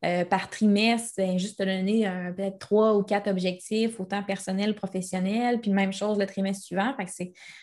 euh, 0.04 0.24
par 0.24 0.48
trimestre, 0.48 1.14
ben, 1.16 1.40
juste 1.40 1.58
te 1.58 1.64
donner 1.64 2.06
euh, 2.06 2.30
peut-être 2.30 2.60
trois 2.60 2.96
ou 2.96 3.02
quatre 3.02 3.28
objectifs, 3.28 3.98
autant 3.98 4.22
personnels, 4.22 4.76
professionnels, 4.76 5.60
puis 5.60 5.72
même 5.72 5.92
chose 5.92 6.18
le 6.18 6.26
trimestre 6.26 6.66
suivant. 6.66 6.94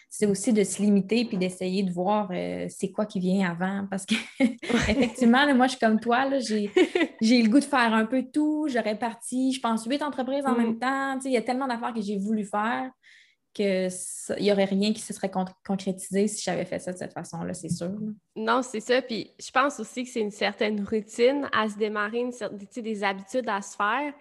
c'est 0.10 0.26
aussi 0.26 0.52
de 0.52 0.66
se 0.66 0.82
limiter 0.82 1.24
puis 1.24 1.38
d'essayer 1.38 1.84
de 1.84 1.94
voir 1.94 2.28
euh, 2.34 2.66
c'est 2.68 2.92
quoi 2.92 3.06
qui 3.06 3.22
vient 3.22 3.50
avant. 3.50 3.88
Parce 3.90 4.06
que 4.06 4.16
effectivement, 4.92 5.46
moi, 5.56 5.68
je 5.68 5.72
suis 5.72 5.80
comme 5.80 5.98
toi, 6.02 6.28
j'ai, 6.40 6.72
le 7.42 7.50
goût 7.50 7.60
de 7.60 7.64
faire 7.64 7.94
un 7.94 8.06
peu 8.06 8.26
tout. 8.34 8.68
J'aurais 8.70 9.00
parti, 9.00 9.54
je 9.54 9.62
pense, 9.62 9.86
huit 9.86 10.04
entreprises 10.04 10.46
en 10.46 10.56
mm. 10.56 10.58
même 10.58 10.78
temps. 10.78 11.18
Il 11.24 11.32
y 11.32 11.38
a 11.38 11.42
tellement 11.42 11.68
d'affaires 11.68 11.94
que 11.94 12.02
j'ai 12.02 12.18
voulu 12.18 12.44
faire 12.44 12.92
qu'il 13.56 13.90
n'y 14.40 14.52
aurait 14.52 14.66
rien 14.66 14.94
qui 14.94 15.00
se 15.00 15.14
serait 15.14 15.32
concrétisé 15.66 16.28
si 16.28 16.44
j'avais 16.44 16.66
fait 16.66 16.78
ça 16.78 16.92
de 16.92 16.98
cette 16.98 17.14
façon-là, 17.14 17.54
c'est 17.54 17.70
sûr. 17.70 17.90
Non, 18.36 18.62
c'est 18.62 18.82
ça. 18.82 19.02
Puis 19.02 19.32
je 19.40 19.50
pense 19.50 19.80
aussi 19.80 20.04
que 20.04 20.10
c'est 20.10 20.20
une 20.20 20.32
certaine 20.32 20.84
routine 20.84 21.50
à 21.54 21.70
se 21.70 21.78
démarrer, 21.78 22.20
une 22.20 22.32
des 22.84 23.04
habitudes 23.04 23.48
à 23.48 23.62
se 23.62 23.76
faire. 23.76 24.14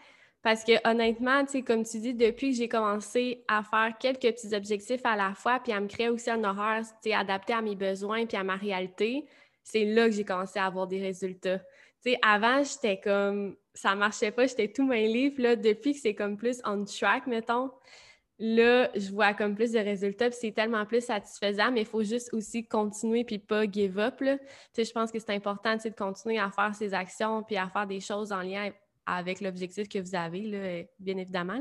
Parce 0.43 0.63
que 0.63 0.73
honnêtement, 0.89 1.45
comme 1.67 1.85
tu 1.85 1.99
dis, 1.99 2.15
depuis 2.15 2.51
que 2.51 2.57
j'ai 2.59 2.69
commencé 2.69 3.45
à 3.49 3.63
faire 3.63 3.97
quelques 3.99 4.21
petits 4.21 4.55
objectifs 4.55 5.05
à 5.05 5.17
la 5.17 5.35
fois, 5.35 5.59
puis 5.59 5.73
à 5.73 5.81
me 5.81 5.89
créer 5.89 6.11
aussi 6.11 6.31
un 6.31 6.45
horaire 6.45 6.85
adapté 7.13 7.55
à 7.55 7.63
mes 7.63 7.75
besoins 7.75 8.27
puis 8.27 8.37
à 8.37 8.45
ma 8.45 8.57
réalité, 8.57 9.27
c'est 9.65 9.85
là 9.85 10.07
que 10.07 10.13
j'ai 10.15 10.25
commencé 10.25 10.59
à 10.59 10.67
avoir 10.67 10.87
des 10.87 11.01
résultats. 11.01 11.61
avant, 12.23 12.63
j'étais 12.63 13.01
comme 13.01 13.57
ça 13.73 13.95
marchait 13.97 14.31
pas, 14.31 14.47
j'étais 14.47 14.69
tout 14.69 14.87
mêlée. 14.87 15.31
Puis 15.31 15.43
là, 15.43 15.57
depuis 15.57 15.95
que 15.95 15.99
c'est 15.99 16.15
comme 16.15 16.37
plus 16.37 16.61
on 16.65 16.85
track, 16.85 17.27
mettons, 17.27 17.71
là, 18.39 18.91
je 18.95 19.11
vois 19.11 19.35
comme 19.35 19.55
plus 19.55 19.73
de 19.73 19.79
résultats, 19.79 20.29
puis 20.29 20.39
c'est 20.41 20.53
tellement 20.53 20.85
plus 20.87 21.05
satisfaisant, 21.05 21.71
mais 21.71 21.83
il 21.83 21.87
faut 21.87 22.03
juste 22.03 22.33
aussi 22.33 22.67
continuer 22.67 23.25
puis 23.25 23.39
pas 23.39 23.65
give 23.71 23.99
up. 23.99 24.21
Là. 24.21 24.39
je 24.77 24.91
pense 24.93 25.13
que 25.13 25.19
c'est 25.19 25.35
important 25.35 25.77
de 25.77 25.89
continuer 25.91 26.39
à 26.39 26.51
faire 26.51 26.75
ces 26.75 26.95
actions 26.95 27.43
puis 27.43 27.57
à 27.57 27.69
faire 27.69 27.87
des 27.87 28.01
choses 28.01 28.33
en 28.33 28.43
lien 28.43 28.71
avec 29.07 29.41
l'objectif 29.41 29.89
que 29.89 29.99
vous 29.99 30.15
avez, 30.15 30.41
là, 30.43 30.83
bien 30.99 31.19
évidemment. 31.19 31.61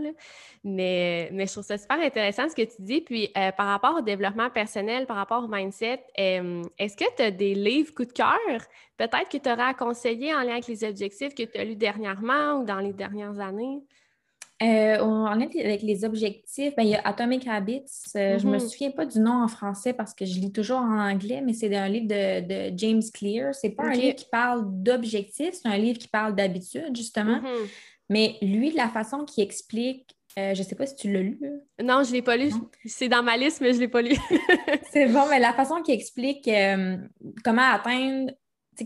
Mais, 0.63 1.29
mais 1.33 1.45
je 1.45 1.51
trouve 1.51 1.65
ça 1.65 1.77
super 1.77 1.99
intéressant 1.99 2.47
ce 2.47 2.55
que 2.55 2.61
tu 2.61 2.81
dis. 2.81 3.01
Puis 3.01 3.29
euh, 3.37 3.51
par 3.51 3.67
rapport 3.67 3.95
au 3.97 4.01
développement 4.01 4.49
personnel, 4.49 5.05
par 5.05 5.17
rapport 5.17 5.43
au 5.43 5.47
mindset, 5.47 6.03
est-ce 6.15 6.95
que 6.95 7.15
tu 7.17 7.21
as 7.21 7.31
des 7.31 7.53
livres 7.53 7.93
coup 7.93 8.05
de 8.05 8.13
cœur, 8.13 8.39
peut-être 8.97 9.29
que 9.29 9.37
tu 9.37 9.49
auras 9.49 9.67
à 9.69 9.73
conseiller 9.73 10.33
en 10.33 10.41
lien 10.41 10.53
avec 10.53 10.67
les 10.67 10.83
objectifs 10.83 11.35
que 11.35 11.43
tu 11.43 11.57
as 11.57 11.65
lus 11.65 11.75
dernièrement 11.75 12.61
ou 12.61 12.65
dans 12.65 12.79
les 12.79 12.93
dernières 12.93 13.39
années? 13.39 13.83
Euh, 14.61 14.97
en 14.99 15.33
lien 15.33 15.47
avec 15.59 15.81
les 15.81 16.05
objectifs, 16.05 16.73
ben, 16.75 16.83
il 16.83 16.89
y 16.89 16.95
a 16.95 17.01
Atomic 17.05 17.47
Habits. 17.47 17.83
Euh, 18.15 18.37
je 18.37 18.45
ne 18.45 18.51
me 18.51 18.57
mm-hmm. 18.57 18.69
souviens 18.69 18.91
pas 18.91 19.05
du 19.05 19.19
nom 19.19 19.43
en 19.43 19.47
français 19.47 19.93
parce 19.93 20.13
que 20.13 20.25
je 20.25 20.39
lis 20.39 20.51
toujours 20.51 20.77
en 20.77 20.99
anglais, 20.99 21.41
mais 21.43 21.53
c'est 21.53 21.75
un 21.75 21.89
livre 21.89 22.07
de, 22.07 22.71
James 22.77 23.01
Clear. 23.13 23.53
Ce 23.53 23.67
n'est 23.67 23.73
pas 23.73 23.85
un 23.85 23.93
livre 23.93 24.15
qui 24.15 24.27
parle 24.31 24.63
d'objectifs, 24.65 25.55
c'est 25.61 25.67
un 25.67 25.77
livre 25.77 25.97
qui 25.97 26.07
parle 26.07 26.35
d'habitude, 26.35 26.95
justement. 26.95 27.39
Mm-hmm. 27.39 27.69
Mais 28.09 28.35
lui, 28.41 28.71
la 28.71 28.87
façon 28.87 29.25
qu'il 29.25 29.43
explique, 29.43 30.15
euh, 30.37 30.53
je 30.53 30.59
ne 30.61 30.65
sais 30.65 30.75
pas 30.75 30.85
si 30.85 30.95
tu 30.95 31.11
l'as 31.11 31.21
lu. 31.21 31.39
Non, 31.83 32.03
je 32.03 32.09
ne 32.09 32.13
l'ai 32.13 32.21
pas 32.21 32.37
lu. 32.37 32.51
C'est 32.85 33.09
dans 33.09 33.23
ma 33.23 33.35
liste, 33.35 33.59
mais 33.59 33.71
je 33.71 33.77
ne 33.77 33.81
l'ai 33.81 33.87
pas 33.87 34.01
lu. 34.01 34.15
c'est 34.91 35.07
bon, 35.07 35.27
mais 35.29 35.39
la 35.39 35.53
façon 35.53 35.81
qu'il 35.81 35.95
explique 35.95 36.49
comment 37.43 37.69
atteindre 37.73 38.31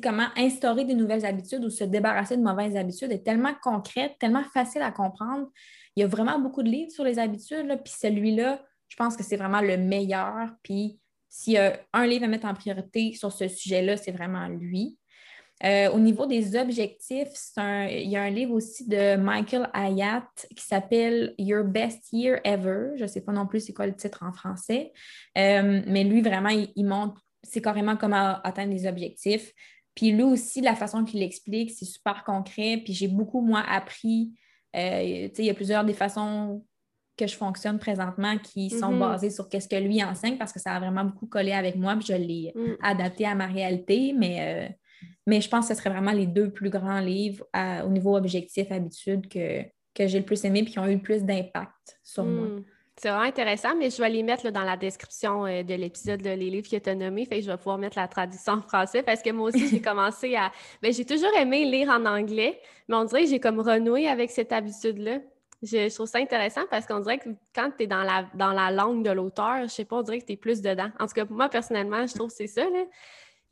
comment 0.03 0.27
instaurer 0.35 0.85
des 0.85 0.93
nouvelles 0.93 1.25
habitudes 1.25 1.63
ou 1.63 1.69
se 1.69 1.83
débarrasser 1.83 2.37
de 2.37 2.41
mauvaises 2.41 2.75
habitudes 2.75 3.11
est 3.11 3.23
tellement 3.23 3.53
concrète, 3.61 4.13
tellement 4.19 4.43
facile 4.53 4.81
à 4.81 4.91
comprendre. 4.91 5.47
Il 5.95 6.01
y 6.01 6.03
a 6.03 6.07
vraiment 6.07 6.39
beaucoup 6.39 6.63
de 6.63 6.69
livres 6.69 6.91
sur 6.91 7.03
les 7.03 7.19
habitudes, 7.19 7.67
puis 7.83 7.93
celui-là, 7.97 8.63
je 8.87 8.95
pense 8.95 9.15
que 9.15 9.23
c'est 9.23 9.37
vraiment 9.37 9.61
le 9.61 9.77
meilleur. 9.77 10.49
Puis 10.63 10.99
s'il 11.29 11.53
y 11.53 11.57
a 11.57 11.79
un 11.93 12.05
livre 12.05 12.25
à 12.25 12.27
mettre 12.27 12.47
en 12.47 12.53
priorité 12.53 13.13
sur 13.13 13.31
ce 13.31 13.47
sujet-là, 13.47 13.97
c'est 13.97 14.11
vraiment 14.11 14.47
lui. 14.47 14.97
Euh, 15.63 15.89
au 15.89 15.99
niveau 15.99 16.27
des 16.27 16.55
objectifs, 16.55 17.29
il 17.57 18.09
y 18.09 18.15
a 18.15 18.21
un 18.21 18.29
livre 18.29 18.53
aussi 18.53 18.87
de 18.87 19.15
Michael 19.15 19.69
Hayat 19.73 20.29
qui 20.55 20.63
s'appelle 20.63 21.33
Your 21.39 21.63
Best 21.63 22.13
Year 22.13 22.39
Ever. 22.43 22.91
Je 22.95 23.03
ne 23.03 23.07
sais 23.07 23.21
pas 23.21 23.31
non 23.31 23.47
plus 23.47 23.61
c'est 23.61 23.73
quoi 23.73 23.87
le 23.87 23.95
titre 23.95 24.23
en 24.23 24.31
français, 24.31 24.91
euh, 25.37 25.81
mais 25.87 26.03
lui, 26.03 26.21
vraiment, 26.21 26.49
il, 26.49 26.71
il 26.75 26.85
montre 26.85 27.23
c'est 27.43 27.61
carrément 27.61 27.95
comment 27.95 28.39
atteindre 28.43 28.73
des 28.73 28.87
objectifs. 28.87 29.53
Puis 29.97 30.11
lui 30.11 30.21
aussi, 30.21 30.61
la 30.61 30.75
façon 30.75 31.03
qu'il 31.03 31.21
l'explique, 31.21 31.71
c'est 31.71 31.85
super 31.85 32.23
concret. 32.23 32.79
Puis 32.85 32.93
j'ai 32.93 33.07
beaucoup, 33.07 33.41
moi, 33.41 33.63
appris. 33.67 34.31
Euh, 34.75 35.27
il 35.35 35.45
y 35.45 35.49
a 35.49 35.55
plusieurs 35.55 35.83
des 35.83 35.95
façons 35.95 36.63
que 37.17 37.25
je 37.25 37.35
fonctionne 37.35 37.79
présentement 37.79 38.37
qui 38.37 38.69
sont 38.69 38.93
mm-hmm. 38.93 38.99
basées 38.99 39.29
sur 39.31 39.47
ce 39.51 39.67
que 39.67 39.75
lui 39.75 40.03
enseigne 40.03 40.37
parce 40.37 40.53
que 40.53 40.59
ça 40.59 40.73
a 40.73 40.79
vraiment 40.79 41.03
beaucoup 41.03 41.25
collé 41.25 41.51
avec 41.51 41.75
moi. 41.77 41.95
Puis 41.95 42.09
je 42.09 42.13
l'ai 42.13 42.53
mm. 42.53 42.75
adapté 42.83 43.25
à 43.25 43.33
ma 43.33 43.47
réalité. 43.47 44.13
Mais, 44.15 44.69
euh, 44.69 44.73
mais 45.25 45.41
je 45.41 45.49
pense 45.49 45.67
que 45.67 45.73
ce 45.73 45.81
serait 45.81 45.89
vraiment 45.89 46.11
les 46.11 46.27
deux 46.27 46.51
plus 46.51 46.69
grands 46.69 46.99
livres 46.99 47.43
au 47.83 47.89
niveau 47.89 48.15
objectif, 48.15 48.71
habitude 48.71 49.27
que, 49.27 49.63
que 49.95 50.05
j'ai 50.05 50.19
le 50.19 50.25
plus 50.25 50.45
aimé 50.45 50.61
puis 50.61 50.73
qui 50.73 50.79
ont 50.79 50.85
eu 50.85 50.93
le 50.93 51.01
plus 51.01 51.23
d'impact 51.23 51.99
sur 52.03 52.23
moi. 52.23 52.49
C'est 52.99 53.09
vraiment 53.09 53.25
intéressant, 53.25 53.75
mais 53.75 53.91
je 53.91 54.01
vais 54.01 54.09
les 54.09 54.23
mettre 54.23 54.49
dans 54.49 54.63
la 54.63 54.75
description 54.75 55.45
euh, 55.45 55.61
de 55.61 55.75
l'épisode, 55.75 56.19
les 56.21 56.35
livres 56.35 56.67
que 56.67 56.77
tu 56.77 56.89
as 56.89 56.95
nommés. 56.95 57.25
Fait 57.25 57.37
que 57.37 57.45
je 57.45 57.51
vais 57.51 57.57
pouvoir 57.57 57.77
mettre 57.77 57.97
la 57.97 58.07
traduction 58.07 58.53
en 58.53 58.61
français 58.61 59.03
parce 59.03 59.21
que 59.21 59.29
moi 59.29 59.49
aussi, 59.49 59.67
j'ai 59.67 59.81
commencé 59.81 60.35
à. 60.35 60.51
Ben, 60.81 60.91
j'ai 60.91 61.05
toujours 61.05 61.31
aimé 61.37 61.65
lire 61.65 61.89
en 61.89 62.05
anglais, 62.05 62.59
mais 62.87 62.95
on 62.95 63.05
dirait 63.05 63.25
que 63.25 63.29
j'ai 63.29 63.39
comme 63.39 63.59
renoué 63.59 64.07
avec 64.07 64.31
cette 64.31 64.51
habitude-là. 64.51 65.19
Je, 65.61 65.93
trouve 65.93 66.07
ça 66.07 66.17
intéressant 66.17 66.61
parce 66.71 66.87
qu'on 66.87 66.99
dirait 66.99 67.19
que 67.19 67.29
quand 67.53 67.71
tu 67.77 67.83
es 67.83 67.87
dans 67.87 68.03
la, 68.03 68.25
dans 68.33 68.51
la 68.51 68.71
langue 68.71 69.03
de 69.03 69.11
l'auteur, 69.11 69.63
je 69.63 69.67
sais 69.67 69.85
pas, 69.85 69.97
on 69.97 70.01
dirait 70.01 70.19
que 70.19 70.25
tu 70.25 70.33
es 70.33 70.37
plus 70.37 70.61
dedans. 70.61 70.89
En 70.99 71.05
tout 71.05 71.13
cas, 71.13 71.25
moi, 71.29 71.49
personnellement, 71.49 72.05
je 72.07 72.15
trouve 72.15 72.29
que 72.29 72.35
c'est 72.35 72.47
ça, 72.47 72.65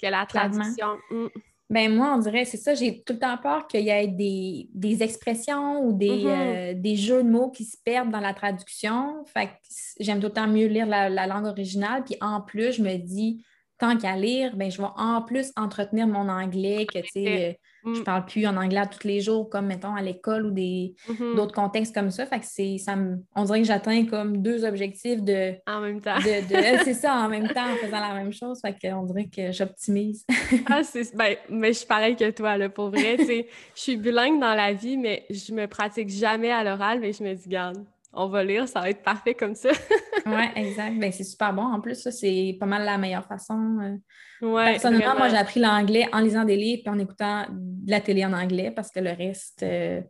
que 0.02 0.08
la 0.08 0.26
traduction. 0.26 0.98
Hmm. 1.12 1.28
Ben 1.70 1.94
moi, 1.94 2.14
on 2.16 2.20
dirait, 2.20 2.46
c'est 2.46 2.58
ça, 2.58 2.76
j'ai 2.76 3.02
tout 3.04 3.14
le 3.14 3.20
temps 3.20 3.38
peur 3.38 3.66
qu'il 3.68 3.82
y 3.82 3.90
ait 3.90 4.08
des, 4.08 5.04
expressions 5.04 5.80
ou 5.80 5.98
mm-hmm. 5.98 6.28
euh, 6.28 6.74
des, 6.76 6.96
jeux 6.96 7.24
de 7.24 7.30
mots 7.30 7.50
qui 7.50 7.66
se 7.66 7.76
perdent 7.84 8.12
dans 8.12 8.20
la 8.20 8.36
traduction. 8.36 9.26
Fait 9.26 9.48
que 9.48 9.52
j'aime 10.00 10.20
temps 10.30 10.48
mieux 10.48 10.68
lire 10.68 10.86
la, 10.86 11.10
la 11.10 11.26
langue 11.26 11.46
originale. 11.46 12.04
Puis 12.04 12.18
en 12.22 12.42
plus, 12.42 12.74
je 12.74 12.84
me 12.84 12.98
dis, 12.98 13.44
tant 13.78 13.98
qu'à 13.98 14.16
lire, 14.16 14.56
ben, 14.56 14.70
je 14.70 14.82
vais 14.82 14.88
en 14.96 15.22
plus 15.22 15.52
entretenir 15.56 16.08
mon 16.08 16.30
anglais, 16.30 16.86
que 16.86 17.00
tu 17.00 17.10
sais, 17.14 17.60
je 17.86 18.02
mm. 18.02 18.04
parle 18.04 18.26
plus 18.26 18.48
en 18.48 18.58
anglais 18.58 18.82
tous 18.92 19.08
les 19.08 19.22
jours, 19.22 19.50
comme 19.50 19.68
mettons 19.68 19.96
à 19.96 20.02
l'école 20.02 20.46
ou 20.48 20.52
des 20.52 20.96
mm-hmm. 21.08 21.36
d'autres 21.36 21.54
contextes 21.54 21.94
comme 21.94 22.12
ça. 22.12 22.26
Fait 22.26 22.40
que 22.40 22.46
c'est 22.46 22.78
ça 22.78 22.96
on 23.36 23.44
dirait 23.44 23.62
que 23.62 23.68
j'atteins 23.68 24.06
comme 24.06 24.42
deux 24.42 24.66
objectifs 24.66 25.22
de. 25.22 25.54
En 25.68 25.82
même 25.82 26.02
temps. 26.02 26.18
c'est 26.22 26.94
ça, 26.94 27.16
en 27.16 27.30
même 27.30 27.48
temps, 27.48 27.72
en 27.72 27.76
faisant 27.76 28.00
la 28.00 28.14
même 28.14 28.34
chose. 28.34 28.60
Fait 28.62 28.76
qu'on 28.80 29.04
dirait 29.04 29.28
que 29.28 29.52
j'optimise. 29.52 30.26
ah, 30.70 30.84
c'est. 30.84 31.16
Ben, 31.16 31.36
mais 31.50 31.74
je 31.74 31.80
suis 31.80 31.88
pareil 31.88 32.16
que 32.16 32.30
toi, 32.32 32.58
là, 32.58 32.70
pour 32.70 32.90
vrai. 32.90 33.18
je 33.18 33.44
suis 33.76 33.98
bilingue 33.98 34.40
dans 34.40 34.56
la 34.56 34.74
vie, 34.74 34.98
mais 34.98 35.26
je 35.30 35.54
me 35.54 35.68
pratique 35.68 36.10
jamais 36.10 36.52
à 36.52 36.64
l'oral, 36.64 37.00
mais 37.00 37.14
je 37.14 37.24
me 37.24 37.34
dis, 37.34 37.50
garde, 37.50 37.84
on 38.16 38.28
va 38.28 38.44
lire, 38.44 38.68
ça 38.68 38.82
va 38.82 38.90
être 38.90 39.04
parfait 39.04 39.34
comme 39.34 39.56
ça. 39.56 39.70
oui, 40.26 40.44
exact. 40.56 40.98
Ben, 40.98 41.12
c'est 41.12 41.24
super 41.24 41.54
bon. 41.54 41.64
En 41.64 41.82
plus, 41.82 41.96
ça, 41.96 42.12
c'est 42.12 42.56
pas 42.60 42.66
mal 42.66 42.84
la 42.86 42.98
meilleure 42.98 43.26
façon. 43.26 43.78
Euh. 43.82 44.48
Ouais, 44.48 44.72
Personnellement, 44.72 45.16
moi, 45.18 45.30
j'ai 45.30 45.38
appris 45.38 45.60
l'anglais 45.60 46.08
en 46.14 46.20
lisant 46.20 46.46
des 46.46 46.56
livres 46.56 46.84
et 46.86 46.90
en 46.90 47.00
écoutant 47.00 47.46
de 47.50 47.92
la 47.92 48.02
télé 48.02 48.26
en 48.26 48.34
anglais 48.34 48.72
parce 48.72 48.92
que 48.92 49.00
le 49.00 49.12
reste, 49.12 49.64
euh, 49.64 50.02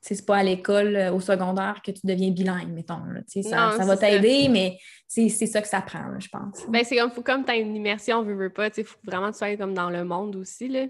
c'est 0.00 0.24
pas 0.24 0.36
à 0.36 0.42
l'école, 0.42 0.96
au 1.12 1.20
secondaire, 1.20 1.80
que 1.84 1.90
tu 1.90 2.00
deviens 2.04 2.30
bilingue, 2.30 2.72
mettons. 2.72 3.02
ça, 3.42 3.72
ça 3.76 3.84
va 3.84 3.96
t'aider, 3.96 4.48
mais 4.48 4.78
c'est 5.08 5.28
ça 5.28 5.60
que 5.60 5.68
ça 5.68 5.80
prend, 5.80 6.18
je 6.18 6.28
pense. 6.28 6.64
Ben, 6.68 6.84
c'est 6.84 6.96
comme, 6.96 7.10
faut 7.10 7.22
comme 7.22 7.44
tu 7.44 7.50
as 7.50 7.56
une 7.56 7.74
immersion, 7.74 8.22
veux, 8.22 8.34
veux 8.34 8.52
pas, 8.52 8.68
il 8.76 8.84
faut 8.84 8.98
vraiment 9.04 9.28
que 9.28 9.32
tu 9.32 9.38
sois 9.38 9.56
comme 9.56 9.74
dans 9.74 9.90
le 9.90 10.04
monde 10.04 10.36
aussi. 10.36 10.68
Là. 10.68 10.86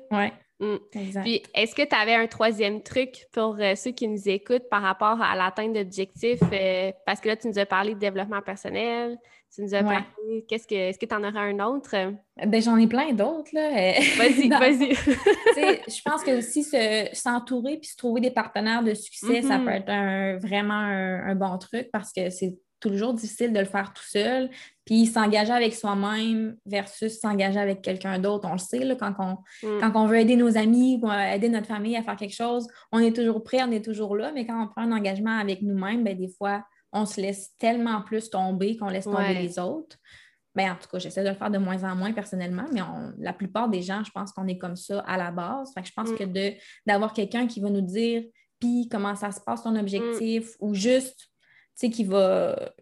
Mm. 0.59 0.77
Puis, 1.23 1.43
est-ce 1.55 1.75
que 1.75 1.83
tu 1.83 1.95
avais 1.95 2.15
un 2.15 2.27
troisième 2.27 2.83
truc 2.83 3.27
pour 3.33 3.57
euh, 3.61 3.75
ceux 3.75 3.91
qui 3.91 4.09
nous 4.09 4.29
écoutent 4.29 4.69
par 4.71 4.83
rapport 4.83 5.21
à 5.21 5.37
l'atteinte 5.37 5.75
d'objectifs? 5.75 6.41
Euh, 6.53 6.93
parce 7.05 7.21
que 7.21 7.29
là, 7.29 7.37
tu 7.37 7.49
nous 7.49 7.59
as 7.59 7.67
parlé 7.67 7.95
de 7.95 7.99
développement 7.99 8.41
personnel, 8.41 9.19
tu 9.55 9.63
nous 9.63 9.75
as 9.75 9.83
parlé. 9.83 10.05
Qu'est-ce 10.49 10.67
que, 10.67 10.75
est-ce 10.75 10.99
que 10.99 11.07
tu 11.07 11.15
en 11.15 11.23
auras 11.23 11.41
un 11.41 11.59
autre? 11.61 11.95
Ben, 12.47 12.63
j'en 12.63 12.77
ai 12.79 12.87
plein 12.87 13.13
d'autres. 13.13 13.51
Vas-y, 13.55 14.49
vas-y. 14.49 14.95
je 14.95 16.03
pense 16.03 16.23
que 16.23 16.39
aussi 16.39 16.65
s'entourer 17.13 17.77
puis 17.79 17.91
se 17.91 17.97
trouver 17.97 18.21
des 18.21 18.31
partenaires 18.31 18.83
de 18.83 18.95
succès, 18.95 19.43
ça 19.43 19.59
mm-hmm. 19.59 19.65
peut 19.65 19.71
être 19.71 20.47
vraiment 20.47 20.75
un, 20.75 21.35
bon 21.35 21.59
truc 21.59 21.91
parce 21.93 22.13
que 22.13 22.31
c'est 22.31 22.57
toujours 22.81 23.15
difficile 23.15 23.53
de 23.53 23.59
le 23.59 23.65
faire 23.65 23.93
tout 23.93 24.05
seul. 24.05 24.51
Puis 24.85 25.07
s'engager 25.07 25.53
avec 25.53 25.75
soi-même 25.75 26.57
versus 26.65 27.19
s'engager 27.19 27.59
avec 27.59 27.83
quelqu'un 27.83 28.19
d'autre. 28.19 28.49
On 28.49 28.53
le 28.53 28.59
sait, 28.59 28.85
là, 28.85 28.95
quand, 28.95 29.15
on, 29.19 29.39
mm. 29.67 29.81
quand 29.81 29.93
on 29.95 30.07
veut 30.07 30.19
aider 30.19 30.37
nos 30.37 30.57
amis 30.57 31.01
ou 31.03 31.11
aider 31.11 31.49
notre 31.49 31.67
famille 31.67 31.97
à 31.97 32.03
faire 32.03 32.17
quelque 32.17 32.35
chose, 32.35 32.67
on 32.93 32.99
est 32.99 33.15
toujours 33.15 33.43
prêt, 33.43 33.63
on 33.63 33.71
est 33.73 33.85
toujours 33.85 34.17
là. 34.17 34.33
Mais 34.33 34.47
quand 34.47 34.63
on 34.63 34.69
prend 34.69 34.83
un 34.83 34.93
engagement 34.93 35.39
avec 35.39 35.63
nous-mêmes, 35.63 36.05
ben, 36.05 36.17
des 36.17 36.29
fois, 36.29 36.65
on 36.93 37.05
se 37.05 37.21
laisse 37.21 37.57
tellement 37.59 38.03
plus 38.03 38.31
tomber 38.31 38.77
qu'on 38.77 38.89
laisse 38.89 39.05
tomber 39.05 39.35
les 39.35 39.59
autres. 39.59 39.97
Ben, 40.55 40.73
en 40.73 40.77
tout 40.77 40.89
cas, 40.89 40.99
j'essaie 40.99 41.23
de 41.23 41.29
le 41.29 41.35
faire 41.35 41.51
de 41.51 41.59
moins 41.59 41.85
en 41.85 41.95
moins 41.95 42.13
personnellement, 42.13 42.65
mais 42.73 42.81
la 43.19 43.35
plupart 43.35 43.69
des 43.69 43.83
gens, 43.83 44.03
je 44.05 44.11
pense 44.11 44.33
qu'on 44.33 44.47
est 44.47 44.57
comme 44.57 44.77
ça 44.77 45.01
à 45.01 45.19
la 45.19 45.31
base. 45.31 45.71
Fait 45.75 45.85
je 45.85 45.93
pense 45.93 46.11
mm. 46.11 46.17
que 46.17 46.55
d'avoir 46.87 47.13
quelqu'un 47.13 47.47
qui 47.47 47.61
va 47.61 47.69
nous 47.71 47.83
dire 47.83 48.23
puis 48.59 48.89
comment 48.91 49.15
ça 49.15 49.33
se 49.33 49.41
passe 49.41 49.63
ton 49.63 49.77
objectif 49.77 50.55
ou 50.61 50.75
juste 50.75 51.29
sais, 51.77 51.91
qui 51.91 52.05
va, 52.05 52.73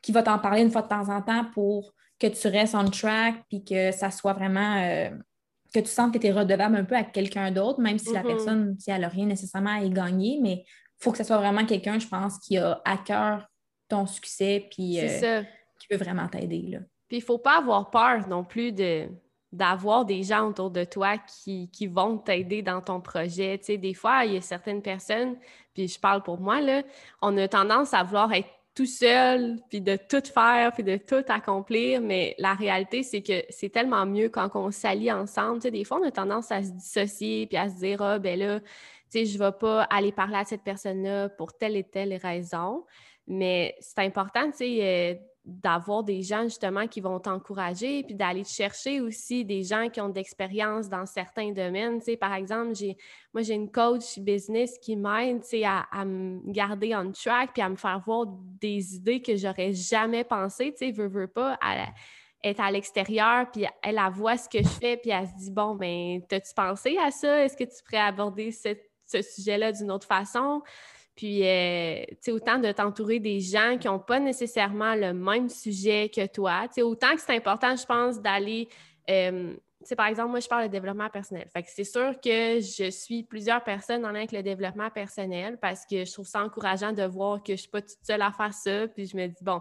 qui 0.00 0.12
va 0.12 0.22
t'en 0.22 0.38
parler 0.38 0.62
une 0.62 0.70
fois 0.70 0.82
de 0.82 0.88
temps 0.88 1.08
en 1.08 1.22
temps 1.22 1.44
pour 1.52 1.94
que 2.18 2.26
tu 2.26 2.48
restes 2.48 2.74
on 2.74 2.84
track 2.84 3.42
puis 3.48 3.64
que 3.64 3.92
ça 3.92 4.10
soit 4.10 4.32
vraiment. 4.32 4.76
Euh, 4.82 5.10
que 5.74 5.80
tu 5.80 5.86
sens 5.86 6.12
que 6.12 6.18
tu 6.18 6.26
es 6.26 6.32
redevable 6.32 6.76
un 6.76 6.84
peu 6.84 6.94
à 6.94 7.02
quelqu'un 7.02 7.50
d'autre, 7.50 7.80
même 7.80 7.98
si 7.98 8.12
la 8.12 8.22
mm-hmm. 8.22 8.26
personne, 8.26 8.76
si 8.78 8.90
elle 8.90 9.00
n'a 9.00 9.08
rien 9.08 9.24
nécessairement 9.24 9.78
à 9.78 9.82
y 9.82 9.88
gagner, 9.88 10.38
mais 10.42 10.64
il 10.66 11.04
faut 11.04 11.12
que 11.12 11.18
ce 11.18 11.24
soit 11.24 11.38
vraiment 11.38 11.64
quelqu'un, 11.64 11.98
je 11.98 12.06
pense, 12.06 12.38
qui 12.40 12.58
a 12.58 12.82
à 12.84 12.98
cœur 12.98 13.48
ton 13.88 14.06
succès 14.06 14.68
puis 14.70 15.00
euh, 15.00 15.42
qui 15.78 15.88
peut 15.88 15.96
vraiment 15.96 16.28
t'aider. 16.28 16.78
Puis 17.08 17.18
il 17.18 17.20
ne 17.20 17.24
faut 17.24 17.38
pas 17.38 17.58
avoir 17.58 17.90
peur 17.90 18.28
non 18.28 18.44
plus 18.44 18.72
de 18.72 19.08
d'avoir 19.52 20.06
des 20.06 20.22
gens 20.22 20.48
autour 20.48 20.70
de 20.70 20.82
toi 20.82 21.18
qui, 21.18 21.70
qui 21.70 21.86
vont 21.86 22.16
t'aider 22.16 22.62
dans 22.62 22.80
ton 22.80 23.02
projet. 23.02 23.58
Tu 23.58 23.64
sais, 23.64 23.76
des 23.76 23.92
fois, 23.92 24.24
il 24.24 24.32
y 24.32 24.36
a 24.38 24.40
certaines 24.40 24.80
personnes, 24.80 25.36
puis 25.74 25.88
je 25.88 25.98
parle 25.98 26.22
pour 26.22 26.40
moi, 26.40 26.60
là, 26.60 26.82
on 27.20 27.36
a 27.38 27.48
tendance 27.48 27.94
à 27.94 28.02
vouloir 28.02 28.32
être 28.32 28.48
tout 28.74 28.86
seul, 28.86 29.58
puis 29.68 29.80
de 29.80 29.96
tout 29.96 30.22
faire, 30.32 30.72
puis 30.72 30.82
de 30.82 30.96
tout 30.96 31.24
accomplir, 31.28 32.00
mais 32.00 32.34
la 32.38 32.54
réalité, 32.54 33.02
c'est 33.02 33.22
que 33.22 33.44
c'est 33.50 33.68
tellement 33.68 34.06
mieux 34.06 34.30
quand 34.30 34.50
on 34.54 34.70
s'allie 34.70 35.12
ensemble. 35.12 35.60
Des 35.60 35.84
fois, 35.84 35.98
on 36.02 36.06
a 36.06 36.10
tendance 36.10 36.50
à 36.50 36.62
se 36.62 36.70
dissocier, 36.70 37.46
puis 37.46 37.58
à 37.58 37.68
se 37.68 37.76
dire, 37.76 38.00
ah, 38.00 38.18
ben 38.18 38.38
là, 38.38 38.60
tu 38.60 38.66
sais, 39.10 39.26
je 39.26 39.38
ne 39.38 39.44
vais 39.44 39.52
pas 39.52 39.82
aller 39.84 40.10
parler 40.10 40.36
à 40.36 40.44
cette 40.44 40.62
personne-là 40.62 41.28
pour 41.28 41.52
telle 41.52 41.76
et 41.76 41.84
telle 41.84 42.14
raison. 42.14 42.84
Mais 43.26 43.76
c'est 43.80 44.00
important, 44.00 44.50
tu 44.50 44.58
sais, 44.58 44.78
euh, 44.80 45.14
d'avoir 45.44 46.04
des 46.04 46.22
gens 46.22 46.44
justement 46.44 46.86
qui 46.86 47.00
vont 47.00 47.18
t'encourager, 47.18 48.04
puis 48.04 48.14
d'aller 48.14 48.44
chercher 48.44 49.00
aussi 49.00 49.44
des 49.44 49.64
gens 49.64 49.88
qui 49.88 50.00
ont 50.00 50.08
d'expérience 50.08 50.88
dans 50.88 51.04
certains 51.04 51.50
domaines. 51.50 51.98
Tu 51.98 52.04
sais, 52.04 52.16
par 52.16 52.34
exemple, 52.34 52.74
j'ai, 52.74 52.96
moi, 53.34 53.42
j'ai 53.42 53.54
une 53.54 53.70
coach 53.70 54.18
business 54.20 54.78
qui 54.78 54.96
m'aide 54.96 55.42
tu 55.42 55.48
sais, 55.48 55.64
à, 55.64 56.04
me 56.04 56.40
garder 56.52 56.94
on 56.94 57.10
track, 57.10 57.54
puis 57.54 57.62
à 57.62 57.68
me 57.68 57.76
faire 57.76 58.00
voir 58.00 58.26
des 58.28 58.94
idées 58.94 59.20
que 59.20 59.36
j'aurais 59.36 59.72
jamais 59.72 60.22
pensé, 60.22 60.72
tu 60.72 60.86
sais, 60.86 60.92
veux, 60.92 61.08
veux 61.08 61.26
pas, 61.26 61.58
être 62.44 62.60
à 62.60 62.70
l'extérieur, 62.70 63.50
puis 63.50 63.64
elle, 63.82 63.98
elle, 63.98 64.12
voit 64.12 64.36
ce 64.36 64.48
que 64.48 64.58
je 64.58 64.68
fais, 64.68 64.96
puis 64.96 65.10
elle 65.10 65.26
se 65.26 65.34
dit, 65.38 65.50
bon, 65.50 65.74
ben, 65.74 66.20
t'as-tu 66.28 66.54
pensé 66.54 66.96
à 66.98 67.10
ça? 67.10 67.44
Est-ce 67.44 67.56
que 67.56 67.64
tu 67.64 67.82
pourrais 67.84 68.02
aborder 68.02 68.52
ce 68.52 69.22
sujet-là 69.22 69.72
d'une 69.72 69.90
autre 69.90 70.06
façon? 70.06 70.62
Puis, 71.14 71.46
euh, 71.46 72.04
autant 72.28 72.58
de 72.58 72.72
t'entourer 72.72 73.20
des 73.20 73.40
gens 73.40 73.76
qui 73.78 73.86
n'ont 73.86 73.98
pas 73.98 74.18
nécessairement 74.18 74.94
le 74.94 75.12
même 75.12 75.48
sujet 75.48 76.08
que 76.08 76.26
toi. 76.26 76.68
Tu 76.74 76.82
autant 76.82 77.14
que 77.14 77.20
c'est 77.20 77.36
important, 77.36 77.76
je 77.76 77.84
pense, 77.84 78.20
d'aller. 78.20 78.68
Euh, 79.10 79.54
par 79.96 80.06
exemple, 80.06 80.30
moi, 80.30 80.40
je 80.40 80.48
parle 80.48 80.68
de 80.68 80.72
développement 80.72 81.10
personnel. 81.10 81.48
Fait 81.52 81.62
que 81.62 81.68
c'est 81.70 81.84
sûr 81.84 82.14
que 82.20 82.60
je 82.60 82.90
suis 82.90 83.24
plusieurs 83.24 83.62
personnes 83.62 84.06
en 84.06 84.10
lien 84.10 84.20
avec 84.20 84.32
le 84.32 84.42
développement 84.42 84.90
personnel 84.90 85.58
parce 85.60 85.84
que 85.84 86.04
je 86.04 86.12
trouve 86.12 86.26
ça 86.26 86.42
encourageant 86.42 86.92
de 86.92 87.02
voir 87.02 87.42
que 87.42 87.48
je 87.48 87.52
ne 87.52 87.56
suis 87.56 87.68
pas 87.68 87.82
toute 87.82 87.98
seule 88.02 88.22
à 88.22 88.32
faire 88.32 88.54
ça. 88.54 88.88
Puis 88.88 89.06
je 89.06 89.16
me 89.16 89.26
dis, 89.26 89.42
bon, 89.42 89.60